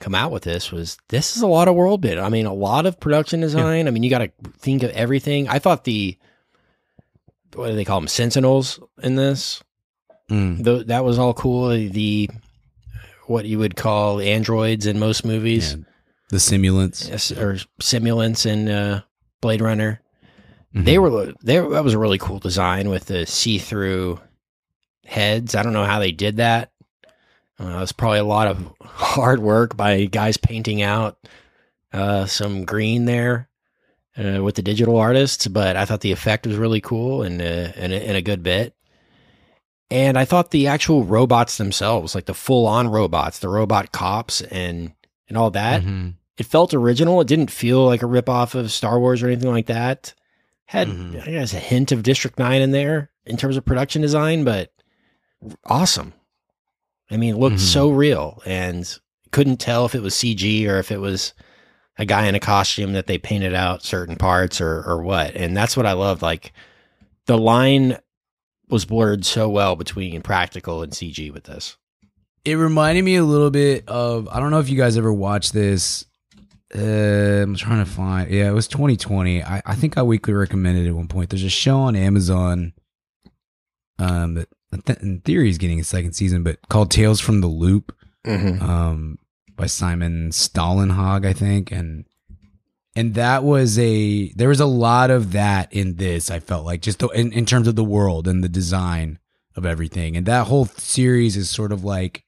come 0.00 0.14
out 0.14 0.30
with 0.30 0.42
this 0.44 0.70
was 0.72 0.96
this 1.08 1.36
is 1.36 1.42
a 1.42 1.46
lot 1.46 1.68
of 1.68 1.74
world 1.74 2.00
bit. 2.00 2.18
I 2.18 2.28
mean, 2.30 2.46
a 2.46 2.52
lot 2.54 2.86
of 2.86 2.98
production 3.00 3.40
design. 3.40 3.88
I 3.88 3.90
mean, 3.90 4.02
you 4.02 4.10
got 4.10 4.18
to 4.18 4.30
think 4.58 4.82
of 4.82 4.90
everything. 4.92 5.48
I 5.48 5.58
thought 5.58 5.84
the 5.84 6.16
what 7.54 7.68
do 7.68 7.74
they 7.76 7.84
call 7.84 8.00
them 8.00 8.08
sentinels 8.08 8.78
in 9.02 9.16
this? 9.16 9.62
Mm. 10.30 10.86
That 10.88 11.04
was 11.04 11.18
all 11.18 11.34
cool. 11.34 11.68
The 11.68 12.28
what 13.26 13.44
you 13.44 13.58
would 13.58 13.76
call 13.76 14.20
androids 14.20 14.86
in 14.86 14.98
most 14.98 15.24
movies, 15.24 15.72
Yeah. 15.74 15.84
The 16.30 16.36
simulants. 16.38 17.08
Yes, 17.08 17.30
or 17.32 17.58
simulants 17.80 18.46
in 18.46 18.68
uh, 18.68 19.02
Blade 19.40 19.60
Runner. 19.60 20.00
Mhm. 20.74 20.84
They 20.84 20.98
were 20.98 21.32
they 21.42 21.58
that 21.58 21.84
was 21.84 21.94
a 21.94 21.98
really 21.98 22.18
cool 22.18 22.38
design 22.40 22.88
with 22.88 23.06
the 23.06 23.24
see 23.26 23.58
through 23.58 24.20
heads. 25.04 25.54
I 25.54 25.62
don't 25.62 25.72
know 25.72 25.84
how 25.84 26.00
they 26.00 26.10
did 26.12 26.36
that. 26.38 26.72
Uh, 27.60 27.68
it 27.68 27.80
was 27.80 27.92
probably 27.92 28.18
a 28.18 28.24
lot 28.24 28.48
of 28.48 28.72
hard 28.82 29.38
work 29.40 29.76
by 29.76 30.04
guys 30.06 30.36
painting 30.36 30.82
out 30.82 31.16
uh, 31.92 32.26
some 32.26 32.64
green 32.64 33.04
there 33.06 33.48
uh, 34.18 34.42
with 34.42 34.56
the 34.56 34.62
digital 34.62 34.96
artists, 34.96 35.46
but 35.46 35.76
I 35.76 35.84
thought 35.84 36.00
the 36.00 36.12
effect 36.12 36.46
was 36.46 36.56
really 36.56 36.80
cool 36.80 37.22
and 37.22 37.40
uh, 37.40 37.72
and, 37.76 37.92
and 37.92 38.16
a 38.16 38.22
good 38.22 38.42
bit. 38.42 38.74
And 39.90 40.18
I 40.18 40.24
thought 40.24 40.50
the 40.50 40.66
actual 40.66 41.04
robots 41.04 41.58
themselves, 41.58 42.14
like 42.14 42.26
the 42.26 42.34
full 42.34 42.66
on 42.66 42.88
robots, 42.88 43.38
the 43.38 43.48
robot 43.48 43.92
cops 43.92 44.40
and 44.40 44.92
and 45.28 45.36
all 45.36 45.50
that, 45.50 45.82
Mhm. 45.82 46.14
it 46.38 46.46
felt 46.46 46.72
original. 46.72 47.20
It 47.20 47.26
didn't 47.26 47.50
feel 47.50 47.84
like 47.84 48.02
a 48.02 48.06
ripoff 48.06 48.54
of 48.54 48.70
Star 48.70 48.98
Wars 49.00 49.22
or 49.22 49.26
anything 49.26 49.50
like 49.50 49.66
that. 49.66 50.14
Had 50.66 50.88
Mhm. 50.88 51.22
I 51.26 51.30
guess 51.32 51.52
a 51.52 51.58
hint 51.58 51.90
of 51.92 52.02
District 52.04 52.38
Nine 52.38 52.62
in 52.62 52.70
there 52.72 53.10
in 53.24 53.36
terms 53.36 53.56
of 53.56 53.64
production 53.64 54.02
design, 54.02 54.44
but 54.44 54.72
awesome. 55.64 56.12
I 57.10 57.16
mean, 57.16 57.34
it 57.34 57.38
looked 57.38 57.56
Mhm. 57.56 57.60
so 57.72 57.88
real, 57.90 58.40
and 58.46 58.88
couldn't 59.32 59.58
tell 59.58 59.84
if 59.84 59.94
it 59.94 60.02
was 60.02 60.14
CG 60.14 60.66
or 60.68 60.78
if 60.78 60.90
it 60.92 61.00
was 61.00 61.32
a 61.98 62.04
guy 62.04 62.26
in 62.26 62.34
a 62.34 62.40
costume 62.40 62.92
that 62.92 63.06
they 63.06 63.18
painted 63.18 63.54
out 63.54 63.82
certain 63.84 64.16
parts 64.16 64.60
or 64.60 64.82
or 64.84 65.02
what. 65.02 65.34
And 65.34 65.56
that's 65.56 65.76
what 65.76 65.86
I 65.86 65.92
loved. 65.92 66.22
Like 66.22 66.52
the 67.26 67.38
line 67.38 67.98
was 68.68 68.84
blurred 68.84 69.24
so 69.24 69.48
well 69.48 69.76
between 69.76 70.22
practical 70.22 70.82
and 70.82 70.92
CG 70.92 71.32
with 71.32 71.44
this. 71.44 71.76
It 72.44 72.54
reminded 72.54 73.04
me 73.04 73.16
a 73.16 73.24
little 73.24 73.50
bit 73.50 73.88
of 73.88 74.28
I 74.28 74.40
don't 74.40 74.50
know 74.50 74.60
if 74.60 74.68
you 74.68 74.76
guys 74.76 74.96
ever 74.96 75.12
watched 75.12 75.52
this. 75.52 76.04
Uh, 76.74 77.42
I'm 77.42 77.54
trying 77.54 77.84
to 77.84 77.90
find. 77.90 78.30
Yeah, 78.30 78.48
it 78.48 78.52
was 78.54 78.68
2020. 78.68 79.42
I, 79.42 79.62
I 79.64 79.74
think 79.74 79.96
I 79.96 80.02
weekly 80.02 80.34
recommended 80.34 80.86
it 80.86 80.88
at 80.88 80.94
one 80.96 81.08
point. 81.08 81.30
There's 81.30 81.44
a 81.44 81.48
show 81.48 81.78
on 81.78 81.96
Amazon. 81.96 82.72
Um, 83.98 84.34
that 84.34 85.00
in 85.00 85.20
theory 85.20 85.48
is 85.48 85.58
getting 85.58 85.80
a 85.80 85.84
second 85.84 86.12
season, 86.12 86.42
but 86.42 86.58
called 86.68 86.90
Tales 86.90 87.20
from 87.20 87.40
the 87.40 87.46
Loop. 87.46 87.96
Mm-hmm. 88.26 88.60
um, 88.68 89.18
by 89.56 89.66
Simon 89.66 90.30
Stalenhag, 90.30 91.24
I 91.24 91.32
think, 91.32 91.72
and 91.72 92.04
and 92.96 93.14
that 93.14 93.44
was 93.44 93.78
a 93.78 94.32
there 94.32 94.48
was 94.48 94.60
a 94.60 94.66
lot 94.66 95.10
of 95.10 95.32
that 95.32 95.72
in 95.72 95.96
this. 95.96 96.30
I 96.30 96.40
felt 96.40 96.64
like 96.66 96.80
just 96.82 96.98
the, 96.98 97.08
in 97.08 97.32
in 97.32 97.46
terms 97.46 97.68
of 97.68 97.76
the 97.76 97.84
world 97.84 98.26
and 98.26 98.42
the 98.42 98.48
design 98.48 99.18
of 99.54 99.64
everything, 99.64 100.16
and 100.16 100.26
that 100.26 100.46
whole 100.48 100.66
series 100.66 101.36
is 101.36 101.48
sort 101.50 101.70
of 101.72 101.84
like 101.84 102.24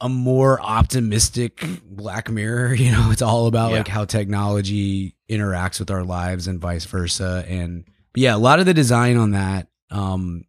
a 0.00 0.08
more 0.08 0.60
optimistic 0.60 1.64
Black 1.86 2.30
Mirror. 2.30 2.74
You 2.84 2.90
know, 2.92 3.10
it's 3.10 3.22
all 3.22 3.46
about 3.46 3.70
Yeah. 3.70 3.78
like 3.78 3.88
how 3.88 4.04
technology 4.04 5.14
interacts 5.30 5.78
with 5.78 5.90
our 5.90 6.04
lives 6.04 6.46
and 6.48 6.60
vice 6.60 6.84
versa. 6.84 7.44
And 7.48 7.84
yeah, 8.14 8.34
a 8.34 8.38
lot 8.38 8.58
of 8.60 8.66
the 8.66 8.74
design 8.74 9.16
on 9.16 9.30
that, 9.30 9.68
um, 9.90 10.44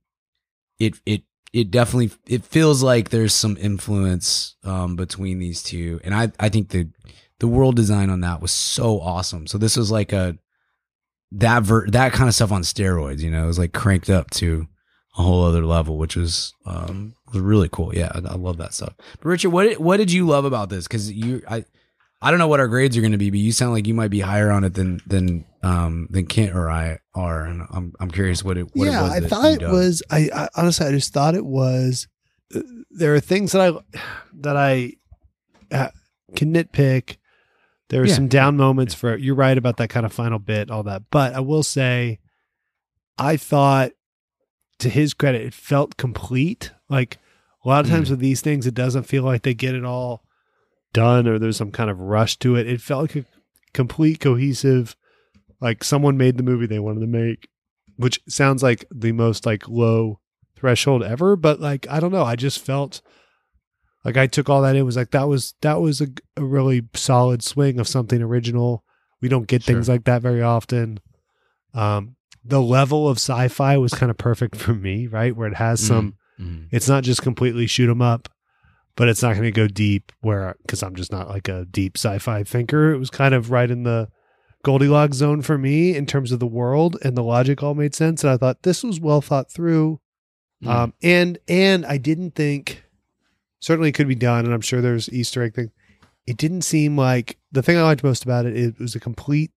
it 0.80 0.96
it 1.06 1.24
it 1.54 1.72
definitely 1.72 2.12
it 2.28 2.44
feels 2.44 2.84
like 2.84 3.10
there's 3.10 3.34
some 3.34 3.56
influence 3.58 4.56
um, 4.64 4.96
between 4.98 5.40
these 5.40 5.64
two, 5.64 6.02
and 6.04 6.14
I 6.14 6.32
I 6.40 6.50
think 6.50 6.70
the 6.70 6.90
the 7.40 7.48
world 7.48 7.76
design 7.76 8.10
on 8.10 8.22
that 8.22 8.42
was 8.42 8.52
so 8.52 9.00
awesome. 9.02 9.48
So 9.48 9.58
this 9.58 9.76
was 9.78 9.92
like 9.92 10.14
a 10.14 10.38
that 11.32 11.64
ver- 11.64 11.88
that 11.90 12.14
kind 12.14 12.28
of 12.30 12.36
stuff 12.36 12.52
on 12.52 12.62
steroids. 12.62 13.20
You 13.20 13.32
know, 13.32 13.44
it 13.44 13.48
was 13.48 13.60
like 13.60 13.74
cranked 13.74 14.10
up 14.10 14.30
to 14.32 14.68
a 15.18 15.22
whole 15.24 15.44
other 15.46 15.66
level, 15.66 15.98
which 15.98 16.16
was 16.16 16.54
um 16.66 17.14
was 17.32 17.42
really 17.42 17.70
cool. 17.72 17.94
Yeah, 17.96 18.12
I, 18.14 18.20
I 18.20 18.36
love 18.36 18.58
that 18.58 18.74
stuff. 18.74 18.94
But 18.98 19.26
Richard, 19.26 19.50
what 19.50 19.64
did, 19.64 19.78
what 19.80 19.98
did 19.98 20.12
you 20.12 20.26
love 20.28 20.46
about 20.46 20.70
this? 20.70 20.88
Because 20.88 21.12
you 21.12 21.42
I. 21.50 21.66
I 22.22 22.32
don't 22.32 22.40
know 22.40 22.48
what 22.48 22.62
our 22.62 22.68
grades 22.70 22.98
are 22.98 23.02
going 23.02 23.12
to 23.12 23.20
be, 23.20 23.30
but 23.30 23.38
you 23.40 23.52
sound 23.52 23.74
like 23.74 23.86
you 23.86 23.94
might 23.94 24.10
be 24.10 24.22
higher 24.22 24.50
on 24.50 24.64
it 24.64 24.74
than 24.74 25.00
than 25.06 25.46
um 25.62 26.08
than 26.10 26.26
Kent 26.26 26.56
or 26.56 26.72
I 26.72 26.98
are, 27.14 27.44
and 27.44 27.68
I'm 27.70 27.94
I'm 28.00 28.10
curious 28.10 28.44
what 28.44 28.58
it 28.58 28.68
what 28.74 28.86
yeah, 28.86 29.02
it 29.02 29.04
was. 29.04 29.12
I 29.12 29.28
thought 29.28 29.52
it 29.52 29.70
was. 29.70 30.02
I, 30.10 30.30
I 30.34 30.50
honestly, 30.56 30.88
I 30.88 30.92
just 30.92 31.14
thought 31.14 31.36
it 31.36 31.46
was. 31.46 32.08
uh, 32.56 32.62
There 32.90 33.14
are 33.14 33.20
things 33.20 33.52
that 33.52 33.62
I 33.62 34.00
that 34.40 34.58
I 34.58 34.94
uh, 35.72 35.90
can 36.36 36.52
nitpick. 36.54 37.18
There 37.90 38.02
were 38.02 38.08
Yeah. 38.08 38.16
some 38.16 38.28
down 38.28 38.58
moments 38.58 38.94
for. 38.94 39.16
You're 39.18 39.36
right 39.36 39.58
about 39.58 39.78
that 39.78 39.90
kind 39.90 40.06
of 40.06 40.14
final 40.14 40.40
bit, 40.40 40.72
all 40.72 40.84
that. 40.84 41.04
But 41.12 41.34
I 41.34 41.40
will 41.40 41.64
say, 41.64 42.20
I 43.18 43.38
thought, 43.38 43.92
to 44.80 44.90
his 44.90 45.14
credit, 45.14 45.42
it 45.42 45.54
felt 45.54 45.98
complete. 45.98 46.72
Like 46.90 47.18
a 47.64 47.70
lot 47.70 47.86
of 47.86 47.92
times 47.92 48.08
Mm. 48.08 48.12
with 48.12 48.20
these 48.20 48.42
things, 48.42 48.66
it 48.68 48.74
doesn't 48.74 49.04
feel 49.04 49.24
like 49.24 49.44
they 49.44 49.54
get 49.54 49.76
it 49.76 49.86
all 49.86 50.24
done 50.94 51.28
or 51.28 51.38
there's 51.40 51.58
some 51.58 51.72
kind 51.72 51.90
of 51.90 52.00
rush 52.00 52.38
to 52.40 52.56
it. 52.56 52.68
It 52.68 52.82
felt 52.82 53.02
like 53.16 53.16
a 53.24 53.26
complete, 53.74 54.20
cohesive. 54.20 54.96
Like 55.62 55.84
someone 55.84 56.18
made 56.18 56.38
the 56.38 56.44
movie 56.44 56.66
they 56.68 56.80
wanted 56.80 57.02
to 57.02 57.08
make 57.08 57.48
which 57.98 58.20
sounds 58.28 58.62
like 58.62 58.84
the 58.94 59.14
most 59.14 59.46
like 59.46 59.70
low 59.70 60.20
threshold 60.54 61.02
ever 61.02 61.38
but 61.38 61.62
like 61.62 61.88
i 61.90 61.98
don't 61.98 62.12
know 62.12 62.24
i 62.26 62.36
just 62.36 62.60
felt 62.60 63.02
like 64.06 64.16
i 64.18 64.28
took 64.28 64.50
all 64.50 64.62
that 64.62 64.76
in 64.76 64.86
was 64.86 64.96
like 64.96 65.12
that 65.12 65.28
was 65.28 65.54
that 65.62 65.82
was 65.82 66.00
a, 66.00 66.08
a 66.38 66.44
really 66.46 66.84
solid 66.94 67.44
swing 67.44 67.80
of 67.80 67.88
something 67.88 68.22
original. 68.22 68.84
We 69.22 69.30
don't 69.30 69.48
get 69.48 69.64
things 69.64 69.90
like 69.90 70.04
that 70.06 70.22
very 70.22 70.42
often. 70.42 71.00
Um 71.74 72.16
the 72.48 72.62
level 72.62 73.10
of 73.10 73.18
sci-fi 73.18 73.76
was 73.78 73.94
kind 73.94 74.12
of 74.12 74.18
perfect 74.18 74.56
for 74.56 74.74
me 74.76 75.08
right? 75.08 75.36
Where 75.36 75.48
it 75.48 75.56
has 75.56 75.80
some 75.80 76.16
Mhm. 76.40 76.68
it's 76.72 76.88
not 76.90 77.04
just 77.04 77.22
completely 77.22 77.66
shoot 77.66 77.90
'em 77.90 78.02
up 78.02 78.28
but 78.98 79.08
it's 79.10 79.22
not 79.22 79.34
going 79.34 79.44
to 79.44 79.52
go 79.52 79.68
deep 79.68 80.12
where 80.22 80.56
because 80.62 80.84
i'm 80.84 80.96
just 80.96 81.12
not 81.12 81.30
like 81.30 81.48
a 81.48 81.66
deep 81.66 81.98
sci-fi 81.98 82.44
thinker. 82.44 82.92
It 82.94 82.98
was 82.98 83.10
kind 83.10 83.34
of 83.34 83.52
right 83.52 83.72
in 83.72 83.84
the 83.84 84.10
goldilocks 84.64 85.18
zone 85.18 85.42
for 85.42 85.58
me 85.58 85.96
in 85.96 86.06
terms 86.06 86.32
of 86.32 86.40
the 86.40 86.48
world 86.48 86.98
and 87.04 87.16
the 87.18 87.24
logic 87.24 87.62
all 87.64 87.74
made 87.76 87.94
sense 87.96 88.24
and 88.24 88.32
i 88.32 88.38
thought 88.38 88.64
this 88.64 88.84
was 88.84 89.00
well 89.00 89.22
thought 89.22 89.52
through. 89.52 90.00
Mm. 90.64 90.68
um 90.70 90.94
and 91.04 91.38
and 91.48 91.86
i 91.86 91.98
didn't 91.98 92.36
think 92.36 92.84
certainly 93.60 93.90
it 93.90 93.94
could 93.94 94.08
be 94.08 94.16
done 94.16 94.46
and 94.46 94.54
i'm 94.54 94.62
sure 94.62 94.82
there's 94.82 95.10
easter 95.12 95.42
egg 95.44 95.54
thing 95.56 95.72
it 96.28 96.38
didn't 96.38 96.62
seem 96.64 96.98
like 96.98 97.38
the 97.52 97.62
thing 97.62 97.78
i 97.78 97.82
liked 97.84 98.04
most 98.04 98.24
about 98.24 98.46
it 98.46 98.56
it 98.56 98.80
was 98.80 98.96
a 98.96 99.00
complete 99.00 99.52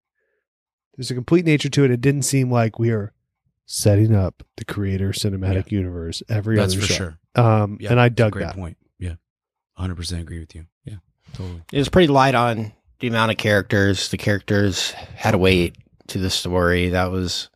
there's 0.97 1.11
a 1.11 1.15
complete 1.15 1.45
nature 1.45 1.69
to 1.69 1.83
it 1.83 1.91
it 1.91 2.01
didn't 2.01 2.23
seem 2.23 2.51
like 2.51 2.77
we 2.79 2.89
are 2.91 3.13
setting 3.65 4.15
up 4.15 4.43
the 4.57 4.65
creator 4.65 5.09
cinematic 5.11 5.71
universe 5.71 6.23
every 6.27 6.55
That's 6.55 6.73
other 6.73 6.81
for 6.81 6.87
show. 6.87 6.95
sure. 6.95 7.19
um 7.35 7.77
Yeah, 7.79 7.91
and 7.91 7.99
i 7.99 8.09
dug 8.09 8.31
great 8.33 8.45
that 8.45 8.55
point. 8.55 8.77
Yeah, 8.97 9.15
100 9.75 9.95
percent 9.95 10.21
agree 10.21 10.39
with 10.39 10.55
you. 10.55 10.65
Yeah, 10.85 10.95
totally. 11.33 11.61
It 11.71 11.77
was 11.77 11.87
pretty 11.89 12.07
light 12.07 12.33
on 12.35 12.73
the 12.99 13.07
amount 13.07 13.31
of 13.31 13.37
characters. 13.37 14.09
The 14.09 14.17
characters 14.17 14.91
had 15.15 15.35
a 15.35 15.37
weight 15.37 15.77
to 16.07 16.17
the 16.17 16.29
story. 16.31 16.89
That 16.89 17.11
was 17.11 17.49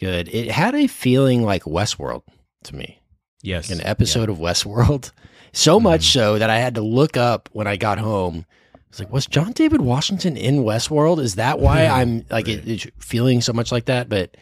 good. 0.00 0.28
It 0.34 0.50
had 0.50 0.74
a 0.74 0.86
feeling 0.88 1.42
like 1.44 1.62
Westworld 1.62 2.22
to 2.64 2.74
me, 2.74 3.00
Yes, 3.40 3.70
an 3.70 3.80
episode 3.86 4.28
of 4.28 4.38
Westworld. 4.38 5.12
So 5.52 5.80
much 5.80 6.02
Mhm. 6.02 6.12
so 6.12 6.38
that 6.38 6.50
I 6.50 6.58
had 6.58 6.74
to 6.76 6.80
look 6.82 7.16
up 7.16 7.48
when 7.52 7.66
I 7.66 7.76
got 7.76 7.98
home. 7.98 8.46
I 8.74 8.78
was 8.90 8.98
like, 9.00 9.12
was 9.12 9.26
John 9.26 9.52
David 9.52 9.80
Washington 9.80 10.36
in 10.36 10.58
Westworld? 10.64 11.20
Is 11.20 11.36
that 11.36 11.58
why 11.60 11.86
I'm 11.86 12.24
like 12.30 12.48
it, 12.48 12.66
it's 12.68 12.86
feeling 12.98 13.40
so 13.40 13.52
much 13.52 13.70
like 13.70 13.84
that? 13.86 14.08
But 14.08 14.36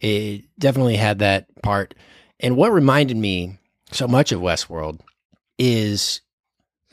it 0.00 0.44
definitely 0.58 0.96
had 0.96 1.18
that 1.20 1.46
part. 1.62 1.94
And 2.40 2.56
what 2.56 2.72
reminded 2.72 3.16
me 3.16 3.58
so 3.92 4.06
much 4.08 4.32
of 4.32 4.40
Westworld 4.40 5.00
is 5.58 6.20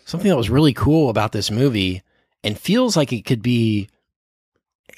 something 0.06 0.30
that 0.30 0.38
was 0.38 0.50
really 0.50 0.74
cool 0.74 1.10
about 1.10 1.32
this 1.32 1.50
movie 1.52 2.02
and 2.44 2.58
feels 2.58 2.96
like 2.98 3.12
it 3.14 3.26
could 3.26 3.42
be, 3.42 3.88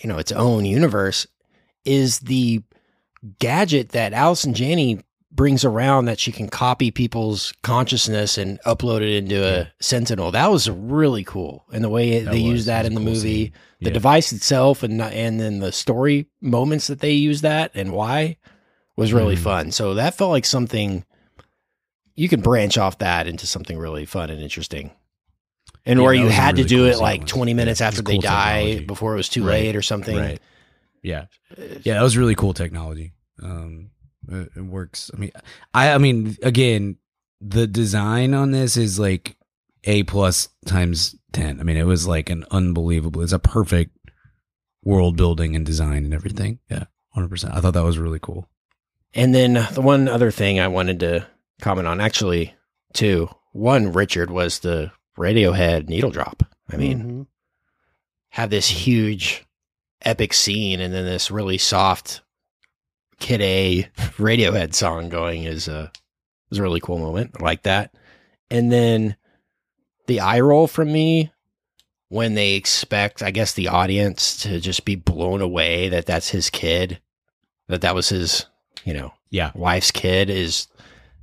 you 0.01 0.07
know, 0.09 0.17
its 0.17 0.31
own 0.31 0.65
universe 0.65 1.27
is 1.85 2.19
the 2.19 2.61
gadget 3.39 3.89
that 3.89 4.13
Allison 4.13 4.53
Janney 4.53 4.99
brings 5.33 5.63
around 5.63 6.05
that 6.05 6.19
she 6.19 6.31
can 6.31 6.49
copy 6.49 6.91
people's 6.91 7.53
consciousness 7.63 8.37
and 8.37 8.59
upload 8.65 9.01
it 9.01 9.15
into 9.15 9.43
a 9.43 9.71
Sentinel. 9.79 10.31
That 10.31 10.51
was 10.51 10.69
really 10.69 11.23
cool. 11.23 11.65
And 11.71 11.83
the 11.83 11.89
way 11.89 12.19
That 12.19 12.31
they 12.31 12.37
used 12.39 12.67
that 12.67 12.83
that 12.83 12.85
in 12.85 12.93
the 12.95 12.99
cool 12.99 13.13
movie, 13.13 13.45
scene. 13.45 13.53
the 13.79 13.89
Yeah. 13.89 13.93
device 13.93 14.33
itself, 14.33 14.83
and 14.83 15.01
and 15.01 15.39
then 15.39 15.59
the 15.59 15.71
story 15.71 16.27
moments 16.41 16.87
that 16.87 16.99
they 16.99 17.11
use 17.13 17.41
that 17.41 17.71
and 17.73 17.91
why 17.93 18.37
was 18.97 19.13
really 19.13 19.35
Mhm. 19.35 19.39
fun. 19.39 19.71
So 19.71 19.93
that 19.93 20.15
felt 20.15 20.31
like 20.31 20.45
something 20.45 21.05
you 22.15 22.27
can 22.27 22.41
branch 22.41 22.77
off 22.77 22.97
that 22.97 23.25
into 23.25 23.47
something 23.47 23.77
really 23.77 24.05
fun 24.05 24.29
and 24.29 24.41
interesting. 24.41 24.91
And 25.85 25.99
Yeah, 25.99 26.05
where 26.05 26.13
you 26.13 26.27
had 26.27 26.57
to 26.57 26.63
do 26.65 26.79
cool 26.79 26.87
it 26.87 26.99
like 26.99 27.25
20 27.25 27.53
minutes 27.53 27.79
Yeah, 27.79 27.87
after 27.87 28.01
was 28.01 28.05
they 28.05 28.11
cool 28.15 28.21
die 28.21 28.59
technology. 28.63 28.85
before 28.85 29.13
it 29.13 29.17
was 29.17 29.29
too 29.29 29.43
Right. 29.43 29.61
late 29.63 29.75
or 29.77 29.81
something. 29.81 30.17
Right. 30.17 30.39
Yeah. 31.01 31.25
Yeah, 31.83 31.95
that 31.95 32.03
was 32.03 32.17
really 32.17 32.35
cool 32.35 32.53
technology. 32.53 33.13
Um, 33.41 33.89
it, 34.29 34.49
it 34.55 34.61
works. 34.61 35.09
I 35.13 35.17
mean, 35.17 35.31
I, 35.73 35.91
I 35.93 35.97
mean, 35.97 36.37
again, 36.43 36.97
the 37.39 37.67
design 37.67 38.33
on 38.33 38.51
this 38.51 38.77
is 38.77 38.99
like 38.99 39.35
a 39.83 40.03
plus 40.03 40.49
times 40.65 41.15
ten. 41.33 41.59
I 41.59 41.63
mean, 41.63 41.77
it 41.77 41.85
was 41.85 42.07
like 42.07 42.29
an 42.29 42.45
unbelievable. 42.51 43.21
It's 43.21 43.31
a 43.33 43.39
perfect 43.39 43.97
world 44.83 45.15
building 45.17 45.55
and 45.55 45.65
design 45.65 46.03
and 46.05 46.13
everything. 46.13 46.59
Yeah, 46.69 46.85
hundred 47.09 47.29
percent. 47.29 47.53
I 47.55 47.61
thought 47.61 47.73
that 47.73 47.83
was 47.83 47.97
really 47.97 48.19
cool. 48.19 48.47
And 49.13 49.35
then 49.35 49.53
the 49.73 49.81
one 49.81 50.07
other 50.07 50.31
thing 50.31 50.59
I 50.59 50.67
wanted 50.69 50.99
to 51.01 51.27
comment 51.61 51.87
on, 51.87 51.99
actually, 51.99 52.53
two. 52.93 53.29
One, 53.53 53.91
Richard 53.91 54.31
was 54.31 54.59
the 54.59 54.91
Radiohead 55.17 55.89
needle 55.89 56.09
drop. 56.11 56.43
I 56.71 56.77
mean, 56.77 57.03
Mhm. 57.03 57.27
have 58.29 58.49
this 58.49 58.67
huge 58.69 59.45
epic 60.03 60.33
scene 60.33 60.79
and 60.79 60.93
then 60.93 61.03
this 61.05 61.29
really 61.29 61.57
soft 61.57 62.21
Kid 63.21 63.41
A 63.41 63.83
Radiohead 64.17 64.73
song 64.73 65.07
going 65.09 65.43
is 65.43 65.67
a 65.69 65.91
is 66.51 66.57
a 66.57 66.61
really 66.61 66.81
cool 66.81 66.97
moment. 66.99 67.31
I 67.39 67.43
like 67.43 67.63
that. 67.63 67.93
And 68.49 68.69
then 68.71 69.15
the 70.07 70.19
eye 70.19 70.41
roll 70.41 70.67
from 70.67 70.91
me 70.91 71.31
when 72.09 72.33
they 72.33 72.55
expect, 72.55 73.23
I 73.23 73.31
guess, 73.31 73.53
the 73.53 73.69
audience 73.69 74.35
to 74.43 74.59
just 74.59 74.83
be 74.83 74.95
blown 74.95 75.39
away 75.41 75.87
that 75.89 76.05
that's 76.05 76.27
his 76.29 76.49
kid, 76.49 76.99
that 77.69 77.79
that 77.81 77.95
was 77.95 78.09
his, 78.09 78.45
you 78.83 78.93
know, 78.93 79.13
Yeah. 79.29 79.51
wife's 79.55 79.91
kid 79.91 80.29
is. 80.29 80.67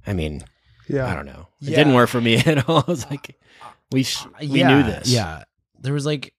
I 0.07 0.15
mean, 0.15 0.43
yeah. 0.89 1.07
I 1.07 1.15
don't 1.15 1.27
know. 1.27 1.49
It 1.61 1.69
Yeah. 1.71 1.77
didn't 1.77 1.93
work 1.95 2.09
for 2.09 2.23
me 2.23 2.37
at 2.47 2.67
all. 2.69 2.85
I 2.87 2.91
was 2.91 3.05
like, 3.11 3.39
we 3.93 4.05
sh- 4.05 4.25
we 4.41 4.47
yeah, 4.61 4.69
knew 4.69 4.83
this. 4.85 5.11
Yeah, 5.11 5.43
there 5.81 5.93
was 5.93 6.07
like 6.07 6.33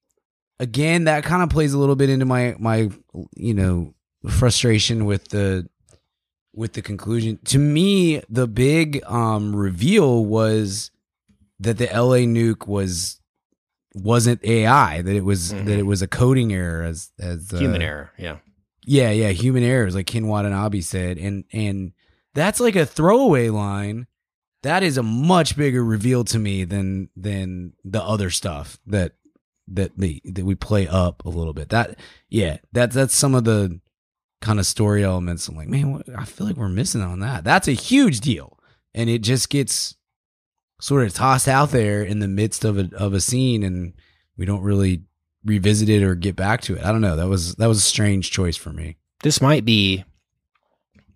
again 0.59 1.03
that 1.03 1.23
kind 1.23 1.43
of 1.43 1.49
plays 1.49 1.73
a 1.73 1.77
little 1.77 1.95
bit 1.95 2.09
into 2.09 2.25
my 2.25 2.55
my 2.57 2.89
you 3.35 3.53
know 3.53 3.93
frustration 4.27 5.05
with 5.05 5.29
the 5.29 5.67
with 6.53 6.73
the 6.73 6.81
conclusion. 6.81 7.39
To 7.45 7.57
me, 7.59 8.21
the 8.29 8.47
big 8.47 9.01
um 9.05 9.55
reveal 9.55 10.25
was 10.25 10.91
that 11.59 11.77
the 11.77 11.85
LA 11.87 12.25
nuke 12.25 12.67
was 12.67 13.19
wasn't 13.95 14.43
AI 14.45 15.01
that 15.01 15.15
it 15.15 15.23
was 15.25 15.51
Mhm. 15.53 15.65
that 15.65 15.79
it 15.79 15.83
was 15.85 16.01
a 16.01 16.07
coding 16.07 16.53
error 16.53 16.83
as 16.83 17.11
as 17.19 17.53
uh, 17.53 17.57
human 17.59 17.81
error. 17.81 18.11
Yeah. 18.17 18.37
yeah, 18.85 19.11
yeah, 19.11 19.29
human 19.29 19.63
errors, 19.63 19.95
like 19.95 20.07
Ken 20.07 20.27
Watanabe 20.27 20.81
said, 20.81 21.17
and 21.17 21.43
and 21.51 21.91
that's 22.33 22.59
like 22.59 22.75
a 22.75 22.85
throwaway 22.85 23.49
line. 23.49 24.07
That 24.63 24.83
is 24.83 24.97
a 24.97 25.03
much 25.03 25.55
bigger 25.55 25.83
reveal 25.83 26.23
to 26.25 26.39
me 26.39 26.65
than 26.65 27.09
than 27.15 27.73
the 27.85 28.01
other 28.03 28.29
stuff 28.29 28.77
that 28.85 29.13
that 29.67 29.91
they 29.97 30.21
that 30.25 30.45
we 30.45 30.55
play 30.55 30.87
up 30.87 31.23
a 31.25 31.29
little 31.29 31.53
bit. 31.53 31.69
That 31.69 31.97
yeah, 32.29 32.57
that's 32.71 32.95
that's 32.95 33.15
some 33.15 33.35
of 33.35 33.43
the 33.45 33.79
kind 34.41 34.59
of 34.59 34.65
story 34.65 35.03
elements. 35.03 35.47
I'm 35.47 35.55
like, 35.55 35.67
man, 35.67 36.01
I 36.17 36.25
feel 36.25 36.47
like 36.47 36.55
we're 36.55 36.69
missing 36.69 37.01
on 37.01 37.19
that. 37.19 37.43
That's 37.43 37.67
a 37.67 37.73
huge 37.73 38.21
deal, 38.21 38.59
and 38.93 39.09
it 39.09 39.19
just 39.19 39.49
gets 39.49 39.95
sort 40.81 41.05
of 41.05 41.13
tossed 41.13 41.47
out 41.47 41.71
there 41.71 42.03
in 42.03 42.19
the 42.19 42.27
midst 42.27 42.63
of 42.65 42.77
a 42.77 42.89
of 42.95 43.13
a 43.13 43.21
scene, 43.21 43.63
and 43.63 43.93
we 44.37 44.45
don't 44.45 44.61
really 44.61 45.03
revisit 45.45 45.89
it 45.89 46.03
or 46.03 46.15
get 46.15 46.35
back 46.35 46.61
to 46.61 46.75
it. 46.75 46.83
I 46.83 46.91
don't 46.91 47.01
know. 47.01 47.15
That 47.15 47.27
was 47.27 47.55
that 47.55 47.67
was 47.67 47.77
a 47.77 47.81
strange 47.81 48.31
choice 48.31 48.57
for 48.57 48.71
me. 48.71 48.97
this 49.23 49.41
might 49.41 49.65
be 49.65 50.05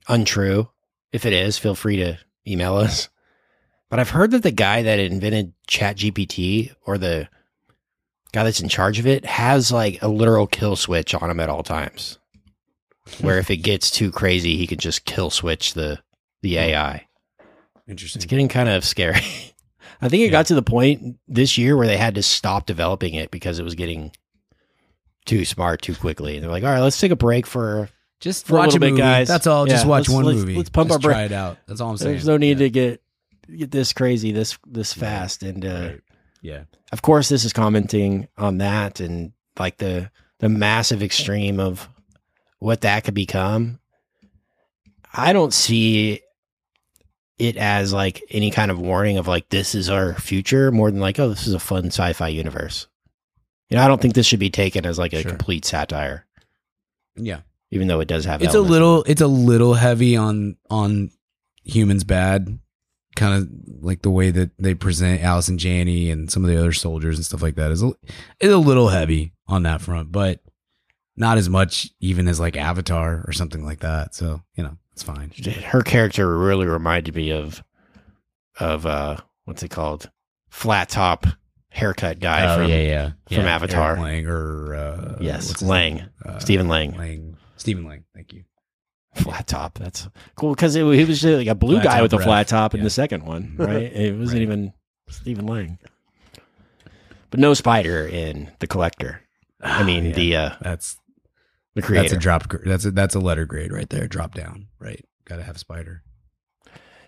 untrue. 0.08 0.70
If 1.12 1.26
it 1.26 1.34
is, 1.34 1.58
feel 1.58 1.76
free 1.76 1.98
to 1.98 2.18
email 2.48 2.76
us. 2.76 3.10
But 3.90 4.00
I've 4.00 4.10
heard 4.10 4.32
that 4.32 4.42
the 4.42 4.52
guy 4.52 4.82
that 4.82 5.00
invented 5.00 5.54
ChatGPT 5.70 6.74
or 6.86 6.98
the 6.98 7.30
guy 8.32 8.44
that's 8.44 8.60
in 8.60 8.70
charge 8.70 8.98
of 8.98 9.06
it 9.06 9.24
has 9.24 9.72
like 9.72 10.02
a 10.02 10.08
literal 10.08 10.48
kill 10.48 10.76
switch 10.76 11.14
on 11.14 11.30
him 11.30 11.40
at 11.40 11.50
all 11.50 11.62
times. 11.62 12.18
Where 13.22 13.38
if 13.38 13.50
it 13.52 13.58
gets 13.58 13.92
too 13.92 14.12
crazy, 14.12 14.56
he 14.58 14.66
can 14.68 14.80
just 14.80 15.06
kill 15.06 15.30
switch 15.30 15.74
the 15.74 16.00
the 16.42 16.58
AI. 16.58 17.06
Interesting. 17.88 18.20
It's 18.22 18.26
getting 18.26 18.48
kind 18.48 18.70
of 18.70 18.86
scary. 18.86 19.22
I 20.02 20.10
think 20.10 20.24
it 20.24 20.30
got 20.32 20.46
to 20.48 20.56
the 20.56 20.62
point 20.62 21.18
this 21.28 21.58
year 21.58 21.76
where 21.78 21.88
they 21.88 21.98
had 21.98 22.16
to 22.16 22.24
stop 22.24 22.66
developing 22.66 23.14
it 23.14 23.32
because 23.32 23.60
it 23.60 23.64
was 23.64 23.76
getting 23.76 24.12
too 25.26 25.46
smart 25.46 25.82
too 25.82 25.96
quickly. 25.96 26.36
And 26.36 26.44
they're 26.44 26.52
like, 26.52 26.64
all 26.64 26.70
right, 26.72 26.82
let's 26.82 27.00
take 27.00 27.12
a 27.12 27.16
break 27.16 27.46
for 27.46 27.90
Just 28.20 28.48
For 28.48 28.56
a 28.56 28.60
watch 28.60 28.74
little 28.74 28.78
a 28.78 28.80
bit, 28.88 28.90
movie, 28.92 29.02
guys. 29.02 29.28
That's 29.28 29.48
all. 29.48 29.66
Just 29.66 29.86
watch 29.86 30.08
let's- 30.08 30.10
one 30.10 30.26
let's- 30.26 30.38
movie. 30.40 30.56
let's 30.56 30.70
pump 30.70 30.90
Just 30.90 31.06
our 31.06 31.12
try 31.12 31.24
it 31.24 31.32
out. 31.32 31.58
That's 31.68 31.82
all 31.82 31.92
I'm 31.92 31.98
saying. 31.98 32.14
There's 32.14 32.28
no 32.28 32.38
need 32.38 32.60
yeah. 32.60 32.66
to 32.66 32.70
get 32.70 33.02
get 33.58 33.72
this 33.72 33.92
crazy 33.94 34.32
this 34.32 34.58
this 34.66 34.94
fast. 34.94 35.44
And 35.44 35.66
uh, 35.66 35.70
Right. 35.70 36.02
Yeah. 36.42 36.64
of 36.92 37.02
course, 37.02 37.30
this 37.30 37.44
is 37.46 37.54
commenting 37.54 38.28
on 38.38 38.58
that 38.60 39.00
and 39.00 39.34
like 39.60 39.78
the 39.78 40.10
the 40.40 40.50
massive 40.50 41.02
extreme 41.04 41.60
of 41.60 41.88
what 42.64 42.82
that 42.82 43.04
could 43.04 43.14
become. 43.14 43.80
I 45.14 45.34
don't 45.34 45.54
see 45.54 46.22
it 47.38 47.58
as 47.58 47.92
like 47.92 48.24
any 48.30 48.52
kind 48.52 48.72
of 48.72 48.80
warning 48.80 49.18
of 49.18 49.28
like 49.28 49.50
this 49.50 49.76
is 49.76 49.90
our 49.90 50.14
future 50.16 50.72
more 50.72 50.90
than 50.92 51.00
like 51.00 51.20
oh 51.20 51.30
this 51.30 51.46
is 51.48 51.54
a 51.54 51.60
fun 51.60 51.88
sci-fi 51.88 52.30
universe. 52.30 52.88
You 53.70 53.78
know, 53.78 53.84
I 53.84 53.88
don't 53.88 54.02
think 54.02 54.14
this 54.14 54.26
should 54.28 54.40
be 54.40 54.50
taken 54.50 54.86
as 54.86 54.98
like 55.00 55.14
a 55.14 55.22
Sure. 55.22 55.32
complete 55.32 55.66
satire, 55.66 56.26
Yeah. 57.16 57.42
even 57.72 57.88
though 57.88 58.00
it 58.02 58.08
does 58.08 58.26
have. 58.26 58.42
It's 58.44 58.54
a 58.56 58.62
little. 58.62 59.04
It's 59.04 59.22
a 59.22 59.28
little 59.28 59.74
heavy 59.74 60.16
on 60.16 60.58
on 60.70 61.12
humans 61.64 62.04
bad. 62.04 62.60
Kind 63.16 63.34
of 63.44 63.50
like 63.84 64.02
the 64.04 64.10
way 64.10 64.32
that 64.32 64.52
they 64.58 64.74
present 64.74 65.22
Allison 65.22 65.58
Janney 65.58 66.10
and 66.12 66.32
some 66.32 66.44
of 66.44 66.50
the 66.50 66.58
other 66.58 66.72
soldiers 66.74 67.18
and 67.18 67.26
stuff 67.26 67.42
like 67.44 67.56
that 67.56 67.72
is 67.72 67.84
a, 67.84 67.94
is 68.40 68.52
a 68.52 68.58
little 68.58 68.88
heavy 68.90 69.34
on 69.48 69.64
that 69.64 69.82
front, 69.82 70.12
but 70.12 70.40
not 71.16 71.38
as 71.38 71.50
much 71.50 71.90
even 72.00 72.28
as 72.28 72.40
like 72.40 72.58
Avatar 72.58 73.24
or 73.28 73.32
something 73.34 73.64
like 73.66 73.80
that. 73.80 74.16
So 74.16 74.42
you 74.56 74.64
know, 74.64 74.78
it's 74.94 75.04
fine. 75.04 75.32
her 75.66 75.82
character 75.82 76.38
really 76.38 76.66
reminded 76.68 77.16
me 77.16 77.32
of 77.32 77.64
of 78.60 78.86
uh 78.86 79.18
what's 79.46 79.64
it 79.64 79.70
called 79.70 80.10
flat 80.50 80.90
top 80.90 81.26
haircut 81.70 82.20
guy 82.20 82.56
from 82.56 82.66
Oh, 82.66 82.68
yeah, 82.76 83.12
from 83.32 83.46
Avatar. 83.46 83.92
Eric 83.92 84.02
Lang 84.02 84.28
or 84.28 84.76
uh, 84.76 85.18
yes 85.20 85.62
lang? 85.62 86.08
Uh, 86.24 86.38
Stephen 86.40 86.68
Lang 86.68 86.96
Lang. 86.96 87.38
Stephen 87.58 87.84
Lang. 87.86 88.04
Thank 88.14 88.34
you. 88.34 88.44
flat 89.16 89.46
top 89.48 89.78
that's 89.78 90.08
cool 90.36 90.54
because 90.56 90.74
he 90.74 90.82
was 90.84 91.22
just 91.22 91.24
like 91.38 91.48
a 91.48 91.54
blue 91.56 91.76
Flat 91.82 91.84
guy 91.86 92.02
with 92.02 92.14
a 92.14 92.20
flat 92.20 92.48
top 92.48 92.74
in 92.74 92.80
yeah. 92.80 92.84
the 92.84 92.90
second 92.90 93.24
one 93.26 93.56
right 93.60 93.84
it 93.94 94.18
wasn't 94.18 94.38
Right. 94.40 94.42
even 94.44 94.74
Stephen 95.08 95.46
Lang 95.46 95.78
but 97.30 97.40
no 97.40 97.54
spider 97.54 98.08
in 98.08 98.52
the 98.60 98.68
collector 98.68 99.22
I 99.62 99.84
mean 99.84 100.06
Ah, 100.06 100.08
Yeah. 100.10 100.14
the 100.16 100.36
uh 100.36 100.50
That's 100.62 101.00
the 101.76 101.82
that's 101.82 102.14
a 102.14 102.18
drop. 102.18 102.52
That's 102.66 102.86
a 102.86 102.92
that's 102.92 103.16
a 103.16 103.20
letter 103.20 103.46
grade 103.46 103.72
right 103.72 103.90
there. 103.90 104.08
Drop 104.08 104.34
down. 104.34 104.68
Right. 104.80 105.04
Got 105.26 105.38
to 105.38 105.44
have 105.44 105.58
spider. 105.58 106.04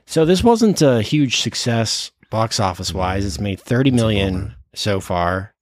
so 0.06 0.26
this 0.26 0.44
wasn't 0.44 0.82
a 0.82 1.02
huge 1.02 1.42
success 1.42 2.12
box 2.32 2.60
office 2.60 2.90
mm-hmm. 2.90 3.00
wise 3.00 3.26
it's 3.26 3.40
made 3.40 3.60
30 3.60 3.90
It's 3.90 3.96
million 3.96 4.56
so 4.74 5.00
far 5.00 5.54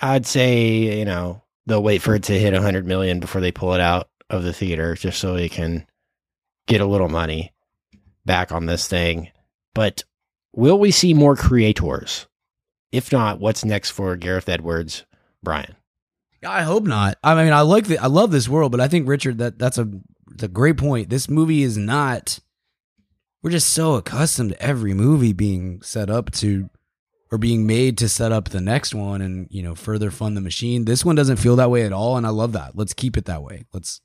I'd 0.00 0.26
say, 0.26 0.98
you 0.98 1.04
know, 1.04 1.42
they'll 1.66 1.82
wait 1.82 2.02
for 2.02 2.14
it 2.14 2.24
to 2.24 2.38
hit 2.38 2.52
100 2.52 2.86
million 2.86 3.20
before 3.20 3.40
they 3.40 3.52
pull 3.52 3.74
it 3.74 3.80
out 3.80 4.08
of 4.28 4.42
the 4.42 4.52
theater 4.52 4.94
just 4.94 5.18
so 5.18 5.34
they 5.34 5.48
can 5.48 5.86
get 6.66 6.80
a 6.80 6.86
little 6.86 7.08
money 7.08 7.52
back 8.24 8.52
on 8.52 8.66
this 8.66 8.86
thing. 8.88 9.30
But 9.74 10.04
will 10.52 10.78
we 10.78 10.90
see 10.90 11.14
more 11.14 11.36
creators? 11.36 12.26
If 12.92 13.12
not, 13.12 13.40
what's 13.40 13.64
next 13.64 13.90
for 13.90 14.16
Gareth 14.16 14.48
Edwards, 14.48 15.04
Brian? 15.42 15.76
I 16.46 16.62
hope 16.62 16.84
not. 16.84 17.18
I 17.22 17.34
mean, 17.42 17.52
I 17.52 17.60
like 17.62 17.86
the 17.86 17.98
I 17.98 18.06
love 18.06 18.30
this 18.30 18.48
world, 18.48 18.72
but 18.72 18.80
I 18.80 18.88
think 18.88 19.08
Richard 19.08 19.38
that 19.38 19.58
that's 19.58 19.78
a 19.78 19.88
it's 20.32 20.42
a 20.42 20.48
great 20.48 20.76
point. 20.76 21.10
This 21.10 21.28
movie 21.28 21.62
is 21.62 21.76
not. 21.76 22.38
We're 23.42 23.50
just 23.50 23.72
so 23.72 23.94
accustomed 23.94 24.50
to 24.50 24.62
every 24.62 24.92
movie 24.92 25.32
being 25.32 25.80
set 25.82 26.10
up 26.10 26.32
to, 26.32 26.68
or 27.30 27.38
being 27.38 27.66
made 27.66 27.96
to 27.98 28.08
set 28.08 28.32
up 28.32 28.48
the 28.48 28.60
next 28.60 28.94
one, 28.94 29.20
and 29.20 29.46
you 29.50 29.62
know 29.62 29.74
further 29.74 30.10
fund 30.10 30.36
the 30.36 30.40
machine. 30.40 30.84
This 30.84 31.04
one 31.04 31.16
doesn't 31.16 31.36
feel 31.36 31.56
that 31.56 31.70
way 31.70 31.84
at 31.84 31.92
all, 31.92 32.16
and 32.16 32.26
I 32.26 32.30
love 32.30 32.52
that. 32.52 32.76
Let's 32.76 32.94
keep 32.94 33.16
it 33.16 33.26
that 33.26 33.42
way. 33.42 33.64
Let's 33.72 34.00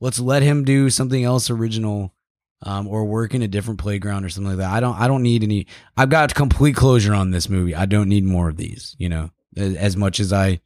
let's 0.00 0.20
let 0.20 0.42
him 0.42 0.64
do 0.64 0.90
something 0.90 1.22
else 1.22 1.50
original, 1.50 2.14
um, 2.62 2.86
or 2.86 3.04
work 3.04 3.34
in 3.34 3.42
a 3.42 3.48
different 3.48 3.80
playground 3.80 4.24
or 4.24 4.28
something 4.28 4.50
like 4.50 4.58
that. 4.58 4.72
I 4.72 4.80
don't 4.80 4.98
I 4.98 5.08
don't 5.08 5.22
need 5.22 5.42
any. 5.42 5.66
I've 5.96 6.10
got 6.10 6.34
complete 6.34 6.76
closure 6.76 7.14
on 7.14 7.30
this 7.30 7.48
movie. 7.48 7.74
I 7.74 7.86
don't 7.86 8.08
need 8.08 8.24
more 8.24 8.48
of 8.48 8.56
these. 8.56 8.94
You 8.98 9.08
know, 9.08 9.30
as, 9.56 9.74
as 9.76 9.96
much 9.96 10.20
as 10.20 10.32
I 10.32 10.60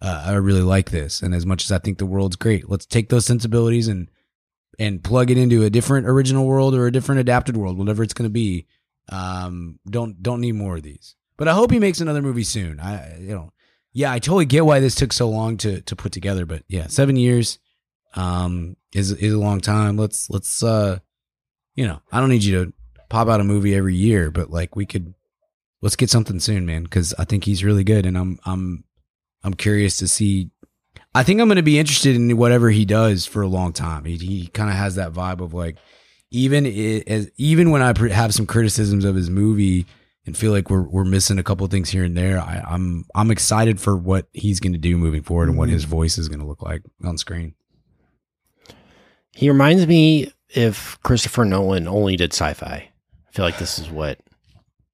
uh, 0.00 0.24
I 0.26 0.32
really 0.34 0.62
like 0.62 0.90
this, 0.90 1.22
and 1.22 1.34
as 1.34 1.44
much 1.44 1.64
as 1.64 1.72
I 1.72 1.78
think 1.78 1.98
the 1.98 2.06
world's 2.06 2.36
great, 2.36 2.68
let's 2.70 2.86
take 2.86 3.08
those 3.08 3.26
sensibilities 3.26 3.88
and 3.88 4.08
and 4.78 5.04
plug 5.04 5.30
it 5.30 5.36
into 5.36 5.62
a 5.62 5.70
different 5.70 6.06
original 6.06 6.46
world 6.46 6.74
or 6.74 6.86
a 6.86 6.92
different 6.92 7.20
adapted 7.20 7.56
world, 7.56 7.76
whatever 7.76 8.02
it's 8.02 8.14
going 8.14 8.28
to 8.28 8.32
be. 8.32 8.66
Um, 9.10 9.78
don't 9.88 10.22
don't 10.22 10.40
need 10.40 10.52
more 10.52 10.76
of 10.76 10.82
these. 10.82 11.16
But 11.36 11.48
I 11.48 11.52
hope 11.52 11.70
he 11.70 11.78
makes 11.78 12.00
another 12.00 12.22
movie 12.22 12.44
soon. 12.44 12.80
I 12.80 13.18
you 13.18 13.34
know, 13.34 13.52
yeah, 13.92 14.12
I 14.12 14.18
totally 14.18 14.46
get 14.46 14.64
why 14.64 14.80
this 14.80 14.94
took 14.94 15.12
so 15.12 15.28
long 15.28 15.56
to 15.58 15.82
to 15.82 15.96
put 15.96 16.12
together. 16.12 16.46
But 16.46 16.64
yeah, 16.68 16.86
seven 16.86 17.16
years 17.16 17.58
um 18.14 18.76
is 18.94 19.12
is 19.12 19.34
a 19.34 19.38
long 19.38 19.60
time. 19.60 19.96
Let's 19.96 20.30
let's 20.30 20.62
uh, 20.62 20.98
you 21.74 21.86
know, 21.86 22.00
I 22.10 22.20
don't 22.20 22.30
need 22.30 22.44
you 22.44 22.64
to 22.64 22.72
pop 23.08 23.28
out 23.28 23.40
a 23.40 23.44
movie 23.44 23.74
every 23.74 23.96
year, 23.96 24.30
but 24.30 24.50
like 24.50 24.76
we 24.76 24.86
could 24.86 25.14
let's 25.82 25.96
get 25.96 26.10
something 26.10 26.40
soon, 26.40 26.66
man, 26.66 26.84
because 26.84 27.14
I 27.18 27.24
think 27.24 27.44
he's 27.44 27.64
really 27.64 27.84
good, 27.84 28.06
and 28.06 28.16
I'm 28.16 28.38
I'm 28.44 28.84
I'm 29.42 29.54
curious 29.54 29.98
to 29.98 30.08
see. 30.08 30.50
I 31.14 31.22
think 31.22 31.40
I'm 31.40 31.48
going 31.48 31.56
to 31.56 31.62
be 31.62 31.78
interested 31.78 32.14
in 32.14 32.36
whatever 32.36 32.70
he 32.70 32.84
does 32.84 33.26
for 33.26 33.42
a 33.42 33.48
long 33.48 33.72
time. 33.72 34.04
He, 34.04 34.16
he 34.16 34.46
kind 34.48 34.70
of 34.70 34.76
has 34.76 34.94
that 34.94 35.12
vibe 35.12 35.40
of 35.40 35.52
like, 35.54 35.76
even 36.30 36.66
it, 36.66 37.08
as 37.08 37.30
even 37.36 37.70
when 37.70 37.82
I 37.82 37.92
have 38.12 38.32
some 38.32 38.46
criticisms 38.46 39.04
of 39.04 39.16
his 39.16 39.28
movie 39.28 39.86
and 40.26 40.36
feel 40.36 40.52
like 40.52 40.70
we're 40.70 40.86
we're 40.88 41.04
missing 41.04 41.38
a 41.38 41.42
couple 41.42 41.66
things 41.66 41.90
here 41.90 42.04
and 42.04 42.16
there, 42.16 42.38
I, 42.38 42.62
I'm 42.66 43.06
I'm 43.14 43.30
excited 43.30 43.80
for 43.80 43.96
what 43.96 44.28
he's 44.32 44.60
going 44.60 44.72
to 44.72 44.78
do 44.78 44.96
moving 44.96 45.22
forward 45.22 45.48
and 45.48 45.58
what 45.58 45.66
mm-hmm. 45.66 45.74
his 45.74 45.84
voice 45.84 46.18
is 46.18 46.28
going 46.28 46.40
to 46.40 46.46
look 46.46 46.62
like 46.62 46.82
on 47.04 47.18
screen. 47.18 47.54
He 49.32 49.48
reminds 49.48 49.86
me 49.86 50.32
if 50.48 50.98
Christopher 51.02 51.44
Nolan 51.44 51.88
only 51.88 52.16
did 52.16 52.32
sci-fi. 52.32 52.90
I 53.28 53.32
feel 53.32 53.44
like 53.44 53.58
this 53.58 53.78
is 53.78 53.90
what 53.90 54.18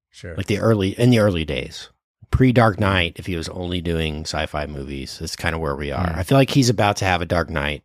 Sure. 0.09 0.35
like 0.35 0.47
the 0.47 0.57
early 0.57 0.99
in 0.99 1.11
the 1.11 1.19
early 1.19 1.45
days. 1.45 1.89
Pre 2.31 2.51
Dark 2.51 2.79
Knight, 2.79 3.13
if 3.17 3.25
he 3.25 3.35
was 3.35 3.49
only 3.49 3.81
doing 3.81 4.21
sci-fi 4.21 4.65
movies, 4.67 5.17
that's 5.19 5.35
kind 5.35 5.55
of 5.55 5.61
where 5.61 5.75
we 5.75 5.91
are. 5.91 6.07
Mm. 6.07 6.17
I 6.17 6.23
feel 6.23 6.37
like 6.37 6.49
he's 6.49 6.69
about 6.69 6.97
to 6.97 7.05
have 7.05 7.21
a 7.21 7.25
Dark 7.25 7.49
Knight 7.49 7.83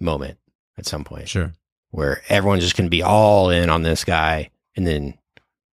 moment 0.00 0.38
at 0.78 0.86
some 0.86 1.04
point 1.04 1.28
sure. 1.28 1.52
where 1.90 2.22
everyone's 2.28 2.62
just 2.62 2.76
going 2.76 2.86
to 2.86 2.90
be 2.90 3.02
all 3.02 3.50
in 3.50 3.68
on 3.70 3.82
this 3.82 4.04
guy, 4.04 4.50
and 4.76 4.86
then 4.86 5.14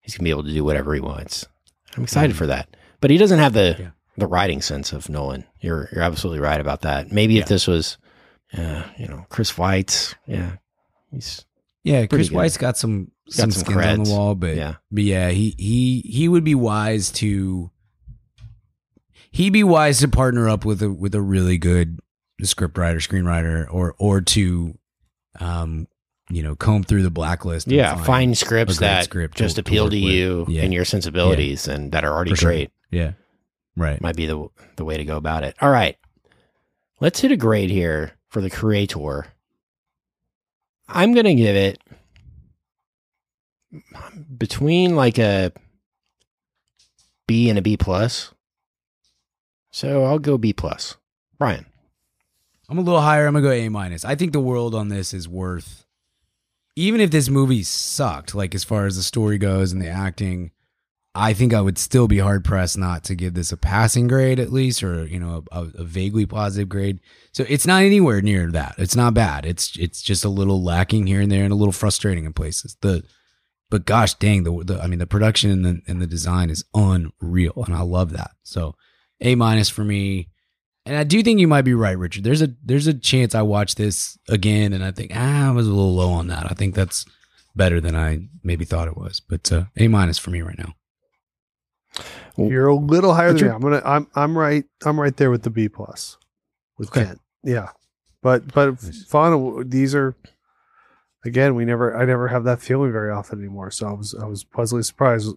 he's 0.01 0.14
going 0.14 0.20
to 0.20 0.24
be 0.24 0.30
able 0.30 0.45
to 0.45 0.53
do 0.53 0.64
whatever 0.64 0.95
he 0.95 1.01
wants. 1.01 1.47
I'm 1.97 2.05
excited 2.05 2.34
Mm. 2.34 2.38
for 2.38 2.47
that, 2.47 2.74
but 3.01 3.11
he 3.11 3.18
doesn't 3.18 3.38
have 3.40 3.53
the 3.53 3.76
Yeah. 3.78 3.90
the 4.16 4.26
writing 4.26 4.62
sense 4.62 4.93
of 4.93 5.09
Nolan. 5.09 5.45
You're 5.61 5.88
you're 5.93 6.03
absolutely 6.03 6.40
right 6.40 6.61
about 6.61 6.82
that. 6.82 7.12
Maybe 7.12 7.38
if 7.38 7.47
this 7.47 7.66
was, 7.66 7.99
uh, 8.57 8.84
you 8.97 9.09
know, 9.09 9.26
Chris 9.28 9.53
Weitz, 9.53 10.14
yeah, 10.26 10.53
he's 11.11 11.45
Yeah, 11.84 12.07
Chris 12.07 12.30
good. 12.30 12.38
Weitz 12.38 12.59
got 12.59 12.78
some 12.78 13.11
some, 13.28 13.51
some 13.51 13.64
skins 13.64 13.86
on 13.86 14.05
the 14.05 14.11
wall, 14.11 14.34
but 14.34 14.57
yeah. 14.57 14.76
But 14.90 15.03
yeah, 15.05 15.28
he 15.30 15.55
he 15.59 16.01
he 16.07 16.28
would 16.28 16.45
be 16.45 16.55
wise 16.55 17.11
to 17.12 17.70
he'd 19.33 19.51
be 19.51 19.64
wise 19.64 19.99
to 20.01 20.09
partner 20.09 20.49
up 20.49 20.64
with 20.64 20.80
a 20.83 20.91
with 20.93 21.14
a 21.14 21.20
really 21.20 21.59
good 21.59 21.99
script 22.43 22.78
writer, 22.78 22.99
screenwriter, 22.99 23.66
or 23.72 23.95
or 23.99 24.20
to 24.20 24.78
um 25.41 25.89
you 26.30 26.43
know 26.43 26.55
comb 26.55 26.85
through 26.85 27.03
the 27.03 27.11
blacklist. 27.11 27.66
and 27.66 27.74
Yeah, 27.76 27.97
find 28.05 28.33
a 28.33 28.37
scripts 28.37 28.78
that 28.78 29.05
script 29.05 29.37
just 29.37 29.57
to 29.57 29.61
appeal 29.62 29.85
work 29.85 29.91
to 29.93 29.99
you 29.99 30.47
Yeah. 30.49 30.62
and 30.62 30.72
your 30.72 30.85
sensibilities 30.85 31.66
and 31.68 31.91
that 31.93 32.05
are 32.05 32.12
already 32.12 32.35
sure. 32.35 32.51
great. 32.51 32.70
yeah, 32.91 33.12
right. 33.76 34.01
Might 34.01 34.16
be 34.16 34.26
the 34.26 34.49
the 34.76 34.85
way 34.85 34.97
to 34.97 35.05
go 35.05 35.16
about 35.16 35.43
it. 35.45 35.57
All 35.61 35.70
right. 35.70 35.97
Let's 37.01 37.20
hit 37.20 37.33
a 37.33 37.37
grade 37.37 37.70
here 37.70 38.12
for 38.28 38.41
the 38.41 38.49
creator. 38.51 39.26
I'm 40.89 41.14
going 41.14 41.24
to 41.26 41.35
give 41.35 41.57
it 41.57 41.80
between 44.39 44.95
like 44.97 45.18
a 45.18 45.53
B 47.26 47.49
and 47.51 47.59
a 47.59 47.62
B 47.62 47.76
plus. 47.76 48.33
So 49.73 50.05
I'll 50.05 50.18
go 50.18 50.39
B 50.39 50.53
plus. 50.53 50.97
Brian. 51.39 51.66
I'm 52.68 52.79
a 52.79 52.83
little 52.83 53.01
higher. 53.01 53.27
I'm 53.27 53.35
gonna 53.35 53.45
go 53.45 53.51
A 53.51 53.68
minus. 53.68 54.05
I 54.05 54.14
think 54.14 54.33
the 54.33 54.41
world 54.41 54.75
on 54.75 54.89
this 54.89 55.12
is 55.12 55.29
worth, 55.29 55.85
even 56.77 57.01
if 57.01 57.11
this 57.11 57.29
movie 57.29 57.64
sucked, 57.64 58.35
like 58.35 58.55
as 58.55 58.64
far 58.64 58.87
as 58.87 58.97
the 58.97 59.03
story 59.03 59.39
goes 59.39 59.73
and 59.73 59.83
the 59.83 59.89
acting. 59.89 60.53
I 61.14 61.35
think 61.35 61.53
I 61.53 61.61
would 61.61 61.77
still 61.77 62.09
be 62.09 62.20
hard 62.20 62.43
pressed 62.43 62.79
not 62.79 63.05
to 63.05 63.14
give 63.14 63.35
this 63.35 63.53
a 63.53 63.59
passing 63.59 64.09
grade 64.09 64.41
at 64.41 64.51
least, 64.51 64.83
or 64.83 65.05
you 65.05 65.20
know, 65.20 65.45
a, 65.53 65.66
a 65.75 65.85
vaguely 65.85 66.25
positive 66.25 66.70
grade. 66.70 67.01
So 67.33 67.45
it's 67.49 67.66
not 67.66 67.83
anywhere 67.83 68.23
near 68.23 68.51
that. 68.51 68.77
It's 68.79 68.97
not 68.97 69.12
bad. 69.12 69.45
It's 69.45 69.77
it's 69.77 70.01
just 70.01 70.25
a 70.25 70.31
little 70.31 70.62
lacking 70.62 71.07
here 71.07 71.20
and 71.20 71.31
there, 71.31 71.45
and 71.45 71.53
a 71.53 71.57
little 71.57 71.73
frustrating 71.73 72.25
in 72.25 72.33
places. 72.33 72.77
The 72.81 73.05
but 73.68 73.85
gosh 73.85 74.14
dang, 74.14 74.45
the, 74.45 74.64
the 74.64 74.81
I 74.81 74.87
mean, 74.87 75.01
the 75.01 75.07
production 75.07 75.51
and 75.51 75.64
the 75.64 75.83
and 75.87 76.01
the 76.01 76.07
design 76.07 76.49
is 76.49 76.64
unreal, 76.75 77.64
and 77.66 77.75
I 77.75 77.83
love 77.83 78.12
that. 78.12 78.31
So 78.43 78.77
A 79.23 79.35
minus 79.35 79.68
for 79.68 79.85
me. 79.85 80.29
And 80.85 80.97
I 80.97 81.05
do 81.05 81.23
think 81.23 81.39
you 81.41 81.47
might 81.49 81.62
be 81.62 81.75
right, 81.75 81.97
Richard. 81.97 82.25
There's 82.25 82.43
a 82.43 82.49
there's 82.64 82.87
a 82.89 82.95
chance 82.95 83.35
I 83.35 83.43
watch 83.43 83.77
this 83.77 84.18
again 84.29 84.73
and 84.73 84.85
I 84.85 84.91
think 84.91 85.12
ah, 85.14 85.49
I 85.49 85.53
was 85.53 85.66
a 85.66 85.70
little 85.70 85.95
low 85.95 86.11
on 86.11 86.27
that. 86.27 86.51
I 86.51 86.55
think 86.55 86.75
that's 86.75 87.07
better 87.55 87.81
than 87.81 87.95
I 87.95 88.27
maybe 88.43 88.64
thought 88.64 88.89
it 88.89 88.97
was. 88.97 89.20
But 89.20 89.51
uh, 89.53 89.64
A 89.77 89.87
minus 89.89 90.18
for 90.18 90.31
me 90.31 90.43
right 90.43 90.59
now. 90.59 90.75
You're 92.37 92.66
a 92.68 92.75
little 92.75 93.14
higher 93.14 93.33
than 93.33 93.47
me. 93.47 93.53
I'm 93.53 93.61
gonna. 93.61 93.83
I'm. 93.85 94.07
I'm 94.14 94.37
right. 94.37 94.64
I'm 94.85 94.99
right 94.99 95.14
there 95.16 95.31
with 95.31 95.43
the 95.43 95.51
B 95.51 95.68
plus. 95.68 96.16
With 96.79 96.89
Okay. 96.89 97.05
Kent. 97.05 97.20
Yeah. 97.45 97.68
But 98.23 98.53
but 98.55 98.83
Nice. 98.83 99.05
fun. 99.05 99.68
These 99.68 99.95
are. 99.95 100.16
Again, 101.25 101.55
we 101.55 101.64
never. 101.66 101.95
I 101.97 102.05
never 102.07 102.29
have 102.29 102.45
that 102.45 102.61
feeling 102.62 102.91
very 102.91 103.12
often 103.12 103.39
anymore. 103.39 103.70
So 103.70 103.87
I 103.87 103.93
was. 103.93 104.14
I 104.14 104.25
was 104.27 104.43
pleasantly 104.45 104.83
surprised. 104.83 105.29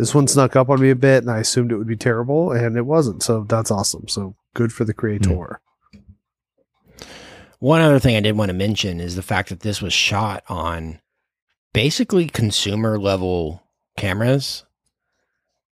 This 0.00 0.14
one 0.14 0.26
snuck 0.26 0.56
up 0.56 0.70
on 0.70 0.80
me 0.80 0.88
a 0.88 0.96
bit, 0.96 1.24
and 1.24 1.30
I 1.30 1.40
assumed 1.40 1.70
it 1.70 1.76
would 1.76 1.86
be 1.86 1.94
terrible, 1.94 2.52
and 2.52 2.74
it 2.78 2.86
wasn't. 2.86 3.22
So 3.22 3.44
that's 3.46 3.70
awesome. 3.70 4.08
So 4.08 4.34
good 4.54 4.72
for 4.72 4.86
the 4.86 4.94
creator. 4.94 5.60
One 7.58 7.82
other 7.82 7.98
thing 7.98 8.16
I 8.16 8.20
did 8.20 8.34
want 8.38 8.48
to 8.48 8.54
mention 8.54 8.98
is 8.98 9.14
the 9.14 9.20
fact 9.20 9.50
that 9.50 9.60
this 9.60 9.82
was 9.82 9.92
shot 9.92 10.42
on 10.48 11.00
basically 11.74 12.28
consumer 12.28 12.98
level 12.98 13.62
cameras. 13.98 14.64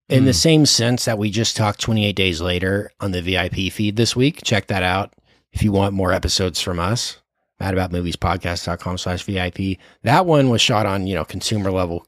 In 0.08 0.24
the 0.24 0.30
Hmm. 0.30 0.36
same 0.36 0.66
sense 0.66 1.04
that 1.04 1.18
we 1.18 1.30
just 1.30 1.54
talked 1.54 1.80
28 1.80 2.16
days 2.16 2.40
later 2.40 2.90
on 3.00 3.10
the 3.10 3.20
VIP 3.20 3.68
feed 3.68 3.96
this 3.96 4.16
week. 4.16 4.40
Check 4.42 4.68
that 4.68 4.82
out 4.82 5.12
if 5.52 5.62
you 5.62 5.70
want 5.70 5.92
more 5.92 6.12
episodes 6.12 6.62
from 6.62 6.80
us. 6.80 7.18
Madaboutmoviespodcast.com 7.60 8.96
slash 8.96 9.22
VIP. 9.24 9.78
That 10.02 10.24
one 10.24 10.48
was 10.48 10.62
shot 10.62 10.86
on, 10.86 11.06
you 11.06 11.14
know, 11.14 11.26
consumer 11.26 11.70
level 11.70 12.06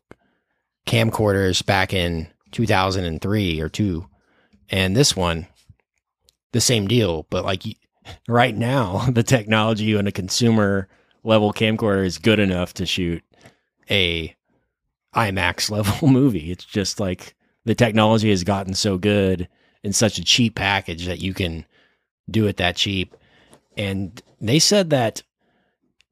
camcorders 0.87 1.65
back 1.65 1.93
in 1.93 2.29
2003 2.53 3.61
or 3.61 3.69
two. 3.69 4.07
And 4.71 4.97
this 4.97 5.15
one, 5.15 5.47
the 6.53 6.61
same 6.61 6.87
deal, 6.87 7.27
but 7.31 7.45
like 7.45 7.63
right 8.29 8.57
now, 8.57 9.07
the 9.11 9.23
technology 9.23 9.97
on 9.97 10.07
a 10.07 10.13
consumer 10.13 10.89
level 11.25 11.53
camcorder 11.53 12.05
is 12.05 12.19
good 12.19 12.39
enough 12.39 12.75
to 12.75 12.87
shoot 12.87 13.23
a 13.91 14.35
IMAX 15.15 15.71
level 15.71 16.09
movie. 16.09 16.51
It's 16.51 16.65
just 16.65 17.01
like 17.01 17.35
the 17.65 17.75
technology 17.75 18.31
has 18.31 18.45
gotten 18.45 18.75
so 18.75 18.97
good 18.97 19.49
in 19.83 19.93
such 19.93 20.19
a 20.19 20.25
cheap 20.25 20.55
package 20.55 21.07
that 21.07 21.21
you 21.21 21.35
can 21.35 21.65
do 22.31 22.47
it 22.47 22.57
that 22.57 22.77
cheap. 22.77 23.17
And 23.77 24.21
they 24.41 24.59
said 24.59 24.91
that 24.91 25.23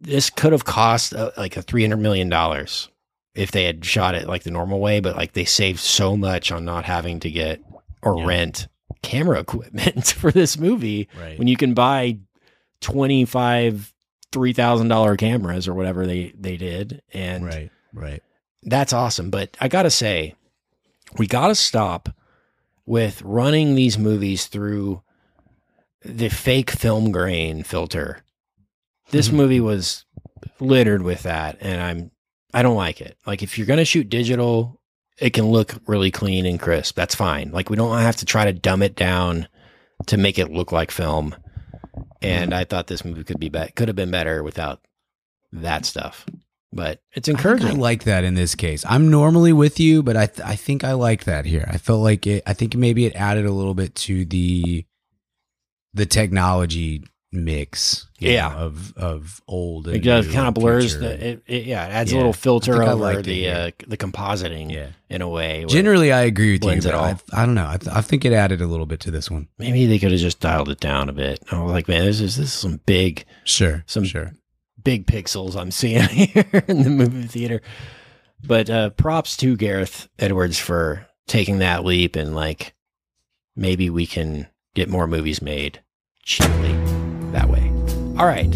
this 0.00 0.30
could 0.30 0.52
have 0.52 0.64
cost 0.64 1.14
uh, 1.14 1.30
like 1.36 1.56
a 1.56 1.62
$300 1.62 1.98
million 1.98 2.28
if 3.34 3.50
they 3.50 3.64
had 3.64 3.84
shot 3.84 4.14
it 4.14 4.28
like 4.28 4.42
the 4.44 4.50
normal 4.50 4.80
way, 4.80 5.00
but 5.00 5.16
like 5.16 5.32
they 5.32 5.44
saved 5.44 5.80
so 5.80 6.16
much 6.16 6.52
on 6.52 6.64
not 6.64 6.84
having 6.84 7.20
to 7.20 7.30
get 7.30 7.60
or 8.02 8.18
Yeah. 8.18 8.26
rent 8.26 8.68
camera 9.02 9.40
equipment 9.46 10.06
for 10.06 10.30
this 10.30 10.58
movie 10.58 11.08
Right. 11.18 11.38
when 11.38 11.48
you 11.48 11.56
can 11.56 11.74
buy 11.74 12.18
25 12.80 13.92
$3000 14.32 15.16
cameras 15.18 15.68
or 15.68 15.74
whatever 15.74 16.06
they 16.06 16.32
they 16.36 16.56
did 16.56 17.00
and 17.12 17.44
right. 17.44 17.70
Right. 17.92 18.22
that's 18.64 18.92
awesome 18.92 19.30
but 19.30 19.56
i 19.60 19.68
gotta 19.68 19.90
say 19.90 20.34
we 21.18 21.26
gotta 21.28 21.54
stop 21.54 22.08
with 22.84 23.22
running 23.22 23.74
these 23.76 23.96
movies 23.96 24.46
through 24.46 25.02
the 26.04 26.28
fake 26.30 26.70
film 26.70 27.12
grain 27.12 27.62
filter 27.62 28.24
this 29.10 29.28
Mhm. 29.28 29.34
movie 29.34 29.60
was 29.60 30.04
littered 30.58 31.02
with 31.02 31.22
that 31.22 31.56
and 31.60 31.80
i'm 31.80 32.10
i 32.54 32.62
don't 32.62 32.76
like 32.76 33.00
it 33.00 33.18
like 33.26 33.42
if 33.42 33.58
you're 33.58 33.66
gonna 33.66 33.84
shoot 33.84 34.08
digital 34.08 34.80
it 35.18 35.30
can 35.30 35.46
look 35.46 35.74
really 35.86 36.10
clean 36.10 36.46
and 36.46 36.60
crisp 36.60 36.96
that's 36.96 37.14
fine 37.14 37.50
like 37.50 37.68
we 37.68 37.76
don't 37.76 37.98
have 37.98 38.16
to 38.16 38.24
try 38.24 38.44
to 38.44 38.52
dumb 38.52 38.82
it 38.82 38.96
down 38.96 39.46
to 40.06 40.16
make 40.16 40.38
it 40.38 40.50
look 40.50 40.72
like 40.72 40.90
film 40.90 41.34
and 42.22 42.54
i 42.54 42.64
thought 42.64 42.86
this 42.86 43.04
movie 43.04 43.24
could 43.24 43.40
be 43.40 43.48
bet 43.48 43.74
could 43.76 43.88
have 43.88 43.96
been 43.96 44.10
better 44.10 44.42
without 44.42 44.80
that 45.52 45.84
stuff 45.84 46.26
but 46.74 47.00
it's 47.12 47.28
I 47.28 47.32
encouraging 47.32 47.68
I 47.68 47.74
like 47.74 48.02
that 48.02 48.24
in 48.24 48.34
this 48.34 48.56
case. 48.56 48.84
I'm 48.88 49.08
normally 49.08 49.52
with 49.52 49.78
you, 49.78 50.02
but 50.02 50.16
I 50.16 50.26
th- 50.26 50.46
I 50.46 50.56
think 50.56 50.82
I 50.82 50.94
like 50.94 51.22
that 51.22 51.46
here. 51.46 51.64
I 51.70 51.78
felt 51.78 52.02
like 52.02 52.26
it. 52.26 52.42
I 52.46 52.52
think 52.52 52.74
maybe 52.74 53.06
it 53.06 53.14
added 53.14 53.46
a 53.46 53.52
little 53.52 53.74
bit 53.74 53.94
to 53.94 54.24
the 54.24 54.84
the 55.94 56.04
technology 56.04 57.04
mix. 57.34 58.06
Yeah. 58.18 58.48
know, 58.50 58.58
of 58.58 58.96
of 58.96 59.42
old. 59.46 59.86
And 59.88 59.96
It 59.96 60.00
does 60.02 60.26
new 60.26 60.32
kind 60.32 60.48
of 60.48 60.54
blurs 60.54 60.98
the 60.98 61.28
it, 61.28 61.42
it, 61.46 61.64
yeah, 61.64 61.86
it 61.86 61.90
adds 61.90 62.10
Yeah, 62.12 62.16
a 62.16 62.20
little 62.20 62.32
filter 62.32 62.82
over 62.82 62.94
liked 62.94 63.20
it 63.20 63.24
the 63.24 63.48
uh, 63.50 63.70
the 63.86 63.96
compositing 63.96 64.70
yeah. 64.72 64.88
in 65.10 65.20
a 65.22 65.28
way. 65.28 65.64
Generally, 65.68 66.12
I 66.12 66.22
agree 66.22 66.52
with 66.52 66.64
you. 66.64 66.80
But 66.82 66.94
all. 66.94 67.04
I, 67.04 67.16
I 67.32 67.44
don't 67.46 67.54
know. 67.54 67.68
I, 67.68 67.76
th- 67.76 67.94
I 67.94 68.00
think 68.00 68.24
it 68.24 68.32
added 68.32 68.60
a 68.60 68.66
little 68.66 68.86
bit 68.86 69.00
to 69.00 69.10
this 69.10 69.30
one. 69.30 69.48
maybe 69.58 69.86
they 69.86 69.98
could 69.98 70.12
have 70.12 70.20
just 70.20 70.40
dialed 70.40 70.68
it 70.70 70.80
down 70.80 71.08
a 71.08 71.12
bit. 71.12 71.42
I 71.50 71.60
was 71.62 71.72
like, 71.72 71.88
man, 71.88 72.04
this 72.04 72.20
is 72.20 72.36
this 72.36 72.46
is 72.46 72.52
some 72.52 72.80
big 72.86 73.24
Sure. 73.44 73.82
Some- 73.86 74.04
sure. 74.04 74.32
big 74.82 75.06
pixels 75.06 75.56
I'm 75.56 75.70
seeing 75.70 76.04
here 76.08 76.64
in 76.68 76.82
the 76.82 76.90
movie 76.90 77.26
theater. 77.26 77.60
But 78.46 78.68
uh, 78.68 78.90
props 78.90 79.36
to 79.38 79.56
Gareth 79.56 80.08
Edwards 80.18 80.58
for 80.58 81.06
taking 81.26 81.58
that 81.58 81.84
leap 81.84 82.16
and 82.16 82.34
like 82.34 82.74
maybe 83.56 83.88
we 83.88 84.06
can 84.06 84.48
get 84.74 84.88
more 84.90 85.06
movies 85.06 85.40
made 85.40 85.80
cheaply 86.22 86.74
that 87.34 87.48
way. 87.50 87.68
All 88.18 88.26
right, 88.26 88.48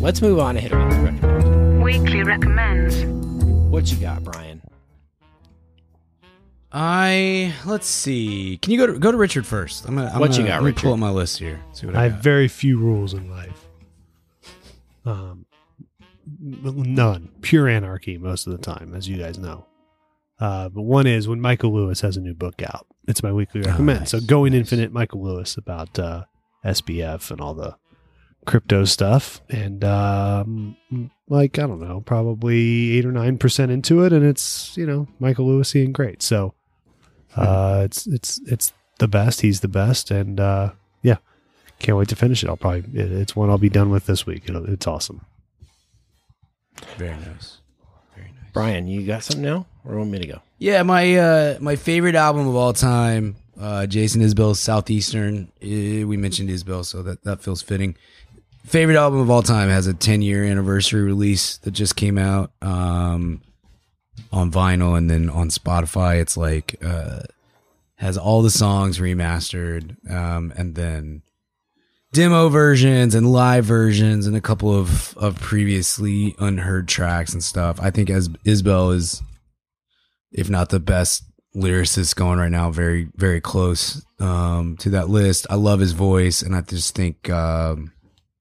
let's 0.00 0.20
move 0.22 0.38
on 0.38 0.54
to 0.54 0.60
hit 0.60 0.72
a 0.72 0.76
weekly 0.78 0.98
recommend. 1.02 1.82
Weekly 1.82 2.22
recommends. 2.22 3.04
What 3.70 3.90
you 3.90 3.96
got, 3.98 4.22
Brian? 4.24 4.62
I 6.72 7.54
let's 7.64 7.86
see. 7.86 8.58
Can 8.60 8.72
you 8.72 8.78
go 8.78 8.86
to 8.86 8.98
go 8.98 9.10
to 9.12 9.16
Richard 9.16 9.46
first? 9.46 9.86
I'm 9.86 9.96
gonna, 9.96 10.10
I'm 10.12 10.20
What 10.20 10.32
you 10.32 10.38
gonna- 10.38 10.48
got, 10.48 10.54
let 10.56 10.62
me 10.62 10.66
Richard? 10.70 10.82
Pull 10.82 10.92
up 10.94 10.98
my 10.98 11.10
list 11.10 11.38
here. 11.38 11.60
See 11.72 11.86
what 11.86 11.96
I, 11.96 12.04
I 12.04 12.08
got. 12.08 12.12
have 12.14 12.22
very 12.22 12.48
few 12.48 12.78
rules 12.78 13.14
in 13.14 13.30
life. 13.30 13.66
Um, 15.04 15.46
none. 16.40 17.30
Pure 17.40 17.68
anarchy 17.68 18.18
most 18.18 18.46
of 18.46 18.52
the 18.52 18.58
time, 18.58 18.92
as 18.94 19.08
you 19.08 19.16
guys 19.16 19.38
know. 19.38 19.64
Uh, 20.38 20.68
but 20.68 20.82
one 20.82 21.06
is 21.06 21.26
when 21.28 21.40
Michael 21.40 21.72
Lewis 21.72 22.00
has 22.02 22.16
a 22.16 22.20
new 22.20 22.34
book 22.34 22.60
out. 22.62 22.86
It's 23.08 23.22
my 23.22 23.32
weekly 23.32 23.62
Oh, 23.64 23.70
recommend. 23.70 24.00
nice, 24.00 24.10
So 24.10 24.20
Going 24.20 24.52
nice. 24.52 24.58
Infinite, 24.60 24.92
Michael 24.92 25.22
Lewis 25.22 25.56
about 25.56 25.98
uh, 25.98 26.24
SBF 26.64 27.30
and 27.30 27.40
all 27.40 27.54
the 27.54 27.76
crypto 28.46 28.84
stuff. 28.84 29.42
And 29.50 29.84
um, 29.84 30.76
like 31.28 31.58
I 31.58 31.66
don't 31.66 31.80
know, 31.80 32.00
probably 32.00 32.96
eight 32.96 33.04
or 33.04 33.12
nine 33.12 33.36
percent 33.38 33.70
into 33.70 34.04
it, 34.04 34.12
and 34.12 34.24
it's 34.24 34.76
you 34.76 34.86
know 34.86 35.08
Michael 35.18 35.46
Lewisian 35.46 35.92
great. 35.92 36.22
So 36.22 36.54
uh, 37.36 37.82
it's 37.84 38.06
it's 38.06 38.40
it's 38.46 38.72
the 38.98 39.08
best. 39.08 39.42
He's 39.42 39.60
the 39.60 39.68
best, 39.68 40.10
and 40.10 40.40
uh, 40.40 40.70
yeah, 41.02 41.18
can't 41.78 41.98
wait 41.98 42.08
to 42.08 42.16
finish 42.16 42.42
it. 42.42 42.48
I'll 42.48 42.56
probably 42.56 42.84
it, 42.98 43.12
it's 43.12 43.36
one 43.36 43.50
I'll 43.50 43.58
be 43.58 43.68
done 43.68 43.90
with 43.90 44.06
this 44.06 44.24
week. 44.24 44.44
It'll, 44.48 44.64
it's 44.72 44.86
awesome. 44.86 45.20
very 46.96 47.16
nice. 47.16 47.58
Very 48.14 48.28
nice. 48.28 48.52
Brian, 48.52 48.86
you 48.86 49.06
got 49.06 49.22
something 49.24 49.44
now, 49.44 49.66
or 49.84 49.98
want 49.98 50.10
me 50.10 50.18
to 50.20 50.26
go? 50.26 50.40
Yeah, 50.58 50.82
my 50.82 51.16
uh 51.16 51.58
my 51.60 51.76
favorite 51.76 52.14
album 52.14 52.48
of 52.48 52.54
all 52.54 52.72
time, 52.72 53.36
uh 53.60 53.86
Jason 53.86 54.22
Isbell's 54.22 54.60
Southeastern. 54.60 55.52
We 55.60 56.16
mentioned 56.16 56.48
Isbell, 56.48 56.84
so 56.84 57.02
that 57.02 57.24
that 57.24 57.42
feels 57.42 57.60
fitting. 57.60 57.96
Favorite 58.66 58.96
album 58.96 59.20
of 59.20 59.30
all 59.30 59.42
time 59.42 59.68
has 59.68 59.86
a 59.86 59.94
10 59.94 60.22
year 60.22 60.44
anniversary 60.44 61.02
release 61.02 61.58
that 61.58 61.70
just 61.70 61.96
came 61.96 62.18
out 62.18 62.50
um 62.62 63.40
on 64.32 64.50
vinyl 64.50 64.96
and 64.96 65.08
then 65.08 65.30
on 65.30 65.50
Spotify 65.50 66.20
it's 66.20 66.36
like 66.36 66.76
uh 66.84 67.20
has 67.96 68.18
all 68.18 68.42
the 68.42 68.50
songs 68.50 68.98
remastered 68.98 69.96
um 70.10 70.52
and 70.56 70.74
then 70.74 71.22
demo 72.12 72.48
versions 72.48 73.14
and 73.14 73.30
live 73.30 73.64
versions 73.64 74.26
and 74.26 74.36
a 74.36 74.40
couple 74.40 74.74
of 74.74 75.16
of 75.16 75.38
previously 75.40 76.34
unheard 76.38 76.88
tracks 76.88 77.32
and 77.32 77.44
stuff. 77.44 77.78
I 77.80 77.90
think 77.90 78.10
as 78.10 78.28
Isbell 78.28 78.94
is 78.94 79.22
if 80.32 80.50
not 80.50 80.68
the 80.70 80.80
best 80.80 81.24
lyricist 81.56 82.14
going 82.14 82.38
right 82.38 82.50
now, 82.50 82.70
very, 82.70 83.08
very 83.14 83.40
close 83.40 84.04
um, 84.20 84.76
to 84.78 84.90
that 84.90 85.08
list. 85.08 85.46
I 85.48 85.54
love 85.54 85.80
his 85.80 85.92
voice, 85.92 86.42
and 86.42 86.54
I 86.54 86.60
just 86.60 86.94
think, 86.94 87.30
um, 87.30 87.92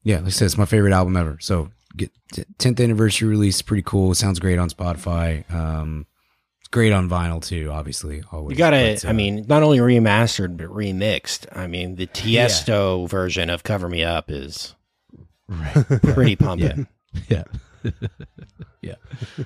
yeah, 0.06 0.18
like 0.18 0.28
I 0.28 0.30
said, 0.30 0.45
it's 0.45 0.58
my 0.58 0.66
favorite 0.66 0.93
album 0.93 1.18
ever. 1.18 1.38
So, 1.41 1.72
get 1.97 2.12
10th 2.60 2.82
anniversary 2.82 3.28
release, 3.28 3.62
pretty 3.62 3.84
cool. 3.84 4.14
sounds 4.14 4.39
great 4.39 4.60
on 4.60 4.70
Spotify. 4.70 5.51
Um, 5.51 6.06
it's 6.62 6.68
great 6.70 6.93
on 6.93 7.10
vinyl 7.10 7.43
too, 7.43 7.70
obviously. 7.72 8.24
Always. 8.32 8.51
You 8.51 8.58
got 8.58 8.70
to, 8.70 8.93
But, 8.93 9.06
uh, 9.06 9.10
I 9.10 9.14
mean, 9.14 9.45
not 9.47 9.64
only 9.64 9.80
remastered 9.80 10.58
but 10.58 10.68
remixed. 10.68 11.47
I 11.58 11.68
mean, 11.68 11.95
the 11.95 12.08
Tiesto 12.08 13.10
version 13.10 13.49
of 13.49 13.64
"Cover 13.64 13.89
Me 13.89 14.03
Up" 14.03 14.30
is 14.30 14.76
pretty 16.03 16.36
pumping. 16.36 16.88
yeah. 17.28 17.43
yeah. 18.82 18.95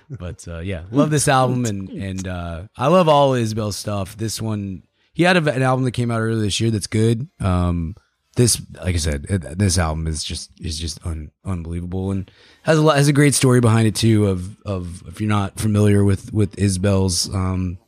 But 0.10 0.48
uh, 0.48 0.60
yeah, 0.60 0.84
love 0.92 1.10
this 1.10 1.28
album 1.28 1.66
and 1.66 1.90
and 1.90 2.28
uh, 2.28 2.64
I 2.78 2.88
love 2.88 3.08
all 3.08 3.32
Isbell's 3.32 3.76
stuff. 3.78 4.18
This 4.18 4.42
one, 4.42 4.84
he 5.14 5.24
had 5.24 5.36
a, 5.38 5.54
an 5.54 5.62
album 5.62 5.86
that 5.86 5.92
came 5.92 6.12
out 6.12 6.20
earlier 6.20 6.42
this 6.42 6.60
year 6.60 6.72
that's 6.72 6.88
good. 6.88 7.28
Um, 7.40 7.96
this, 8.40 8.62
like 8.82 8.96
I 8.96 9.00
said, 9.00 9.24
this 9.24 9.78
album 9.78 10.08
is 10.08 10.24
just 10.24 10.50
is 10.62 10.80
just 10.80 11.06
un, 11.06 11.30
unbelievable 11.44 12.12
and 12.12 12.32
has 12.64 12.78
a 12.78 12.82
lot 12.82 12.96
has 12.96 13.10
a 13.10 13.14
great 13.14 13.36
story 13.36 13.60
behind 13.60 13.86
it 13.86 13.96
too. 13.96 14.28
Of 14.28 14.58
of 14.66 15.04
if 15.08 15.20
you're 15.20 15.28
not 15.28 15.60
familiar 15.60 16.06
with 16.06 16.34
with 16.34 16.56
Isbell's 16.56 17.34
um 17.36 17.80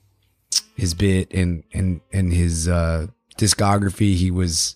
his 0.76 0.94
bit 0.94 1.34
and 1.34 1.64
and 1.74 2.02
and 2.12 2.34
his 2.34 2.68
uh 2.68 3.08
discography, 3.38 4.16
he 4.16 4.30
was 4.30 4.76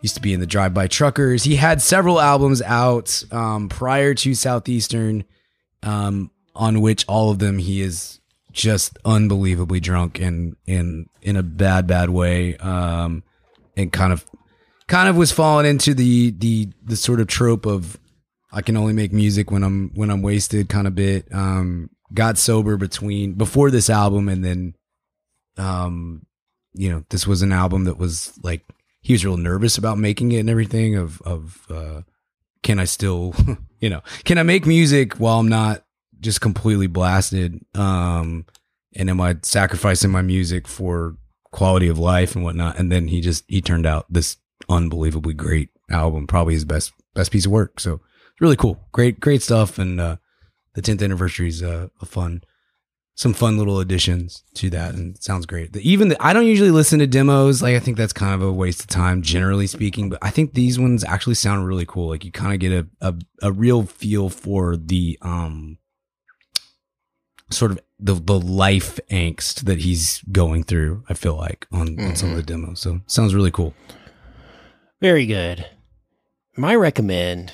used 0.00 0.14
to 0.14 0.22
be 0.22 0.32
in 0.32 0.38
the 0.38 0.46
Drive 0.46 0.72
By 0.72 0.86
Truckers. 0.86 1.42
He 1.42 1.56
had 1.56 1.82
several 1.82 2.20
albums 2.20 2.62
out 2.62 3.24
um, 3.32 3.68
prior 3.68 4.14
to 4.14 4.34
Southeastern, 4.34 5.24
um, 5.82 6.30
on 6.54 6.80
which 6.80 7.04
all 7.08 7.30
of 7.30 7.40
them 7.40 7.58
he 7.58 7.82
is 7.82 8.20
just 8.52 8.96
unbelievably 9.04 9.80
drunk 9.80 10.20
and 10.20 10.56
in 10.66 11.08
in 11.20 11.34
a 11.34 11.42
bad 11.42 11.88
bad 11.88 12.10
way, 12.10 12.56
um, 12.58 13.24
and 13.76 13.92
kind 13.92 14.12
of 14.12 14.24
kind 14.90 15.08
of 15.08 15.16
was 15.16 15.30
falling 15.30 15.66
into 15.66 15.94
the 15.94 16.32
the 16.32 16.68
the 16.84 16.96
sort 16.96 17.20
of 17.20 17.28
trope 17.28 17.64
of 17.64 17.96
I 18.52 18.60
can 18.60 18.76
only 18.76 18.92
make 18.92 19.12
music 19.12 19.50
when 19.50 19.62
I'm 19.62 19.90
when 19.94 20.10
I'm 20.10 20.20
wasted 20.20 20.68
kind 20.68 20.86
of 20.88 20.94
bit. 20.96 21.32
Um, 21.32 21.90
got 22.12 22.36
sober 22.36 22.76
between 22.76 23.34
before 23.34 23.70
this 23.70 23.88
album 23.88 24.28
and 24.28 24.44
then, 24.44 24.74
um, 25.56 26.26
you 26.74 26.90
know, 26.90 27.04
this 27.10 27.24
was 27.24 27.42
an 27.42 27.52
album 27.52 27.84
that 27.84 27.98
was 27.98 28.36
like 28.42 28.64
he 29.00 29.12
was 29.12 29.24
real 29.24 29.36
nervous 29.36 29.78
about 29.78 29.96
making 29.96 30.32
it 30.32 30.40
and 30.40 30.50
everything 30.50 30.96
of 30.96 31.22
of 31.22 31.66
uh 31.70 32.02
can 32.64 32.80
I 32.80 32.84
still 32.84 33.34
you 33.80 33.88
know 33.88 34.02
can 34.24 34.38
I 34.38 34.42
make 34.42 34.66
music 34.66 35.14
while 35.14 35.38
I'm 35.38 35.48
not 35.48 35.84
just 36.18 36.40
completely 36.40 36.88
blasted 36.88 37.64
um 37.74 38.44
and 38.94 39.08
am 39.08 39.20
I 39.20 39.36
sacrificing 39.42 40.10
my 40.10 40.20
music 40.20 40.68
for 40.68 41.16
quality 41.52 41.88
of 41.88 41.98
life 41.98 42.34
and 42.34 42.44
whatnot 42.44 42.78
and 42.78 42.92
then 42.92 43.08
he 43.08 43.20
just 43.20 43.44
he 43.48 43.62
turned 43.62 43.86
out 43.86 44.04
this 44.10 44.36
unbelievably 44.68 45.34
great 45.34 45.70
album 45.90 46.26
probably 46.26 46.54
his 46.54 46.64
best 46.64 46.92
best 47.14 47.30
piece 47.30 47.46
of 47.46 47.52
work 47.52 47.80
so 47.80 47.94
it's 47.94 48.40
really 48.40 48.56
cool 48.56 48.78
great 48.92 49.20
great 49.20 49.42
stuff 49.42 49.78
and 49.78 50.00
uh 50.00 50.16
the 50.74 50.82
10th 50.82 51.02
anniversary 51.02 51.48
is 51.48 51.62
uh, 51.62 51.88
a 52.00 52.06
fun 52.06 52.42
some 53.20 53.34
fun 53.34 53.58
little 53.58 53.80
additions 53.80 54.44
to 54.54 54.70
that 54.70 54.94
and 54.94 55.14
it 55.16 55.22
sounds 55.22 55.44
great. 55.44 55.74
The, 55.74 55.86
even 55.86 56.08
the, 56.08 56.16
I 56.24 56.32
don't 56.32 56.46
usually 56.46 56.70
listen 56.70 57.00
to 57.00 57.06
demos. 57.06 57.60
Like 57.60 57.76
I 57.76 57.78
think 57.78 57.98
that's 57.98 58.14
kind 58.14 58.32
of 58.32 58.40
a 58.40 58.50
waste 58.50 58.80
of 58.80 58.86
time 58.86 59.20
generally 59.20 59.66
speaking, 59.66 60.08
but 60.08 60.18
I 60.22 60.30
think 60.30 60.54
these 60.54 60.78
ones 60.78 61.04
actually 61.04 61.34
sound 61.34 61.66
really 61.66 61.84
cool. 61.84 62.08
Like 62.08 62.24
you 62.24 62.32
kind 62.32 62.54
of 62.54 62.60
get 62.60 62.72
a, 62.72 62.86
a, 63.02 63.14
a 63.42 63.52
real 63.52 63.82
feel 63.82 64.30
for 64.30 64.74
the, 64.74 65.18
um, 65.20 65.76
sort 67.50 67.72
of 67.72 67.80
the, 67.98 68.14
the 68.14 68.40
life 68.40 68.98
angst 69.10 69.64
that 69.64 69.80
he's 69.80 70.22
going 70.32 70.62
through. 70.64 71.04
I 71.10 71.12
feel 71.12 71.36
like 71.36 71.66
on, 71.72 72.00
on 72.00 72.16
some 72.16 72.30
of 72.30 72.36
the 72.36 72.42
demos. 72.42 72.80
So 72.80 73.02
sounds 73.06 73.34
really 73.34 73.50
cool. 73.50 73.74
Very 75.00 75.26
good. 75.26 75.66
My 76.56 76.74
recommend 76.74 77.52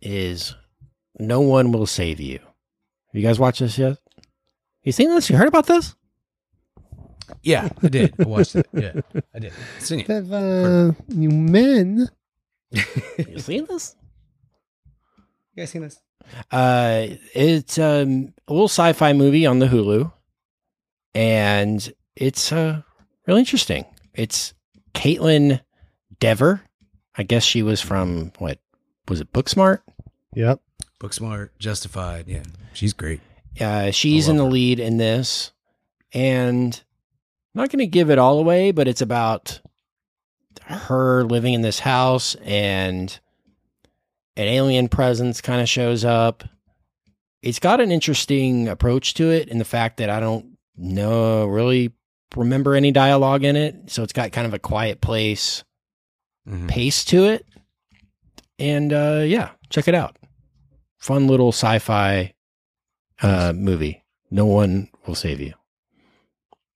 is 0.00 0.54
"No 1.18 1.40
One 1.40 1.72
Will 1.72 1.86
Save 1.86 2.20
You." 2.20 2.38
Have 2.38 3.20
you 3.20 3.22
guys 3.22 3.38
watched 3.38 3.60
this 3.60 3.78
yet? 3.78 3.98
You 4.82 4.92
seen 4.92 5.10
this? 5.10 5.30
You 5.30 5.36
heard 5.36 5.48
about 5.48 5.66
this? 5.66 5.94
Yeah, 7.42 7.68
I 7.82 7.88
did. 7.88 8.14
I 8.18 8.24
watched 8.24 8.56
it. 8.56 8.66
Yeah, 8.72 8.92
I 9.34 9.38
did. 9.38 9.52
Seen 9.78 10.00
it. 10.00 10.06
Have, 10.08 10.32
Uh, 10.32 10.92
you 11.08 11.30
men. 11.30 12.08
you 12.72 13.38
seen 13.38 13.66
this? 13.66 13.94
You 15.54 15.62
guys 15.62 15.70
seen 15.70 15.82
this? 15.82 16.00
Uh, 16.50 17.06
it's 17.34 17.78
um, 17.78 18.32
a 18.48 18.52
little 18.52 18.68
sci-fi 18.68 19.12
movie 19.12 19.46
on 19.46 19.58
the 19.58 19.66
Hulu, 19.66 20.12
and 21.14 21.92
it's 22.16 22.52
uh 22.52 22.82
really 23.26 23.40
interesting. 23.40 23.84
It's 24.14 24.54
Kaitlyn 24.94 25.60
Dever. 26.22 26.62
I 27.18 27.24
guess 27.24 27.42
she 27.42 27.64
was 27.64 27.80
from 27.80 28.30
what 28.38 28.60
was 29.08 29.20
it? 29.20 29.32
Booksmart. 29.32 29.80
Yep. 30.34 30.60
Booksmart, 31.00 31.48
Justified. 31.58 32.28
Yeah, 32.28 32.44
she's 32.72 32.92
great. 32.92 33.20
Uh, 33.60 33.90
she's 33.90 34.28
in 34.28 34.36
the 34.36 34.44
her. 34.44 34.50
lead 34.50 34.78
in 34.78 34.98
this, 34.98 35.50
and 36.12 36.80
I'm 37.52 37.60
not 37.60 37.70
going 37.70 37.80
to 37.80 37.86
give 37.86 38.08
it 38.08 38.20
all 38.20 38.38
away, 38.38 38.70
but 38.70 38.86
it's 38.86 39.00
about 39.00 39.60
her 40.60 41.24
living 41.24 41.54
in 41.54 41.62
this 41.62 41.80
house, 41.80 42.36
and 42.36 43.18
an 44.36 44.46
alien 44.46 44.88
presence 44.88 45.40
kind 45.40 45.60
of 45.60 45.68
shows 45.68 46.04
up. 46.04 46.44
It's 47.42 47.58
got 47.58 47.80
an 47.80 47.90
interesting 47.90 48.68
approach 48.68 49.14
to 49.14 49.32
it, 49.32 49.48
in 49.48 49.58
the 49.58 49.64
fact 49.64 49.96
that 49.96 50.08
I 50.08 50.20
don't 50.20 50.56
know 50.76 51.46
really 51.46 51.92
remember 52.36 52.76
any 52.76 52.92
dialogue 52.92 53.42
in 53.42 53.56
it, 53.56 53.90
so 53.90 54.04
it's 54.04 54.12
got 54.12 54.30
kind 54.30 54.46
of 54.46 54.54
a 54.54 54.60
quiet 54.60 55.00
place 55.00 55.64
Mhm. 56.48 56.68
pace 56.68 57.04
to 57.06 57.24
it, 57.24 57.46
and 58.58 58.92
uh, 58.92 59.22
yeah, 59.24 59.50
check 59.70 59.86
it 59.88 59.94
out. 59.94 60.16
Fun 60.98 61.26
little 61.26 61.48
sci-fi 61.52 62.32
uh, 63.22 63.52
movie. 63.54 64.02
No 64.30 64.46
one 64.46 64.88
will 65.06 65.14
save 65.14 65.40
you. 65.40 65.54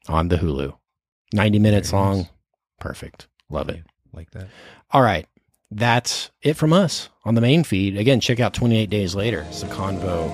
On 0.09 0.29
the 0.29 0.37
Hulu, 0.37 0.77
ninety 1.33 1.59
minutes 1.59 1.91
Very 1.91 2.03
long. 2.03 2.17
nice. 2.19 2.27
Perfect. 2.79 3.27
Love 3.51 3.69
it. 3.69 3.83
Like 4.13 4.31
that. 4.33 4.49
All 4.93 5.03
right. 5.03 5.27
that's 5.73 6.31
it 6.43 6.55
from 6.55 6.73
us 6.73 7.09
on 7.25 7.35
the 7.35 7.41
main 7.41 7.65
feed. 7.65 7.97
Again, 7.97 8.21
check 8.21 8.39
out 8.39 8.55
28 8.55 8.89
Days 8.89 9.17
Later. 9.17 9.45
It's 9.49 9.63
the 9.63 9.67
convo 9.67 10.31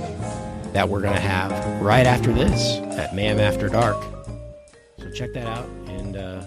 that 0.75 0.87
we're 0.91 1.01
going 1.01 1.15
to 1.15 1.21
have 1.21 1.51
right 1.83 2.07
after 2.07 2.33
this 2.35 2.77
at 2.99 3.15
MAM 3.15 3.41
After 3.41 3.69
Dark. 3.71 3.97
So 4.99 5.11
check 5.13 5.33
that 5.33 5.47
out, 5.47 5.67
and 5.87 6.17
uh, 6.19 6.47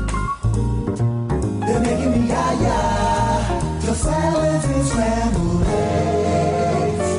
They're 1.71 1.79
making 1.79 2.11
me 2.11 2.27
yah-yah. 2.27 3.85
Your 3.85 3.95
salads 3.95 4.65
and 4.65 4.85
scrambled 4.85 5.63
eggs. 5.67 7.09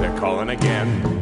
They're 0.00 0.18
calling 0.20 0.50
again. 0.50 1.21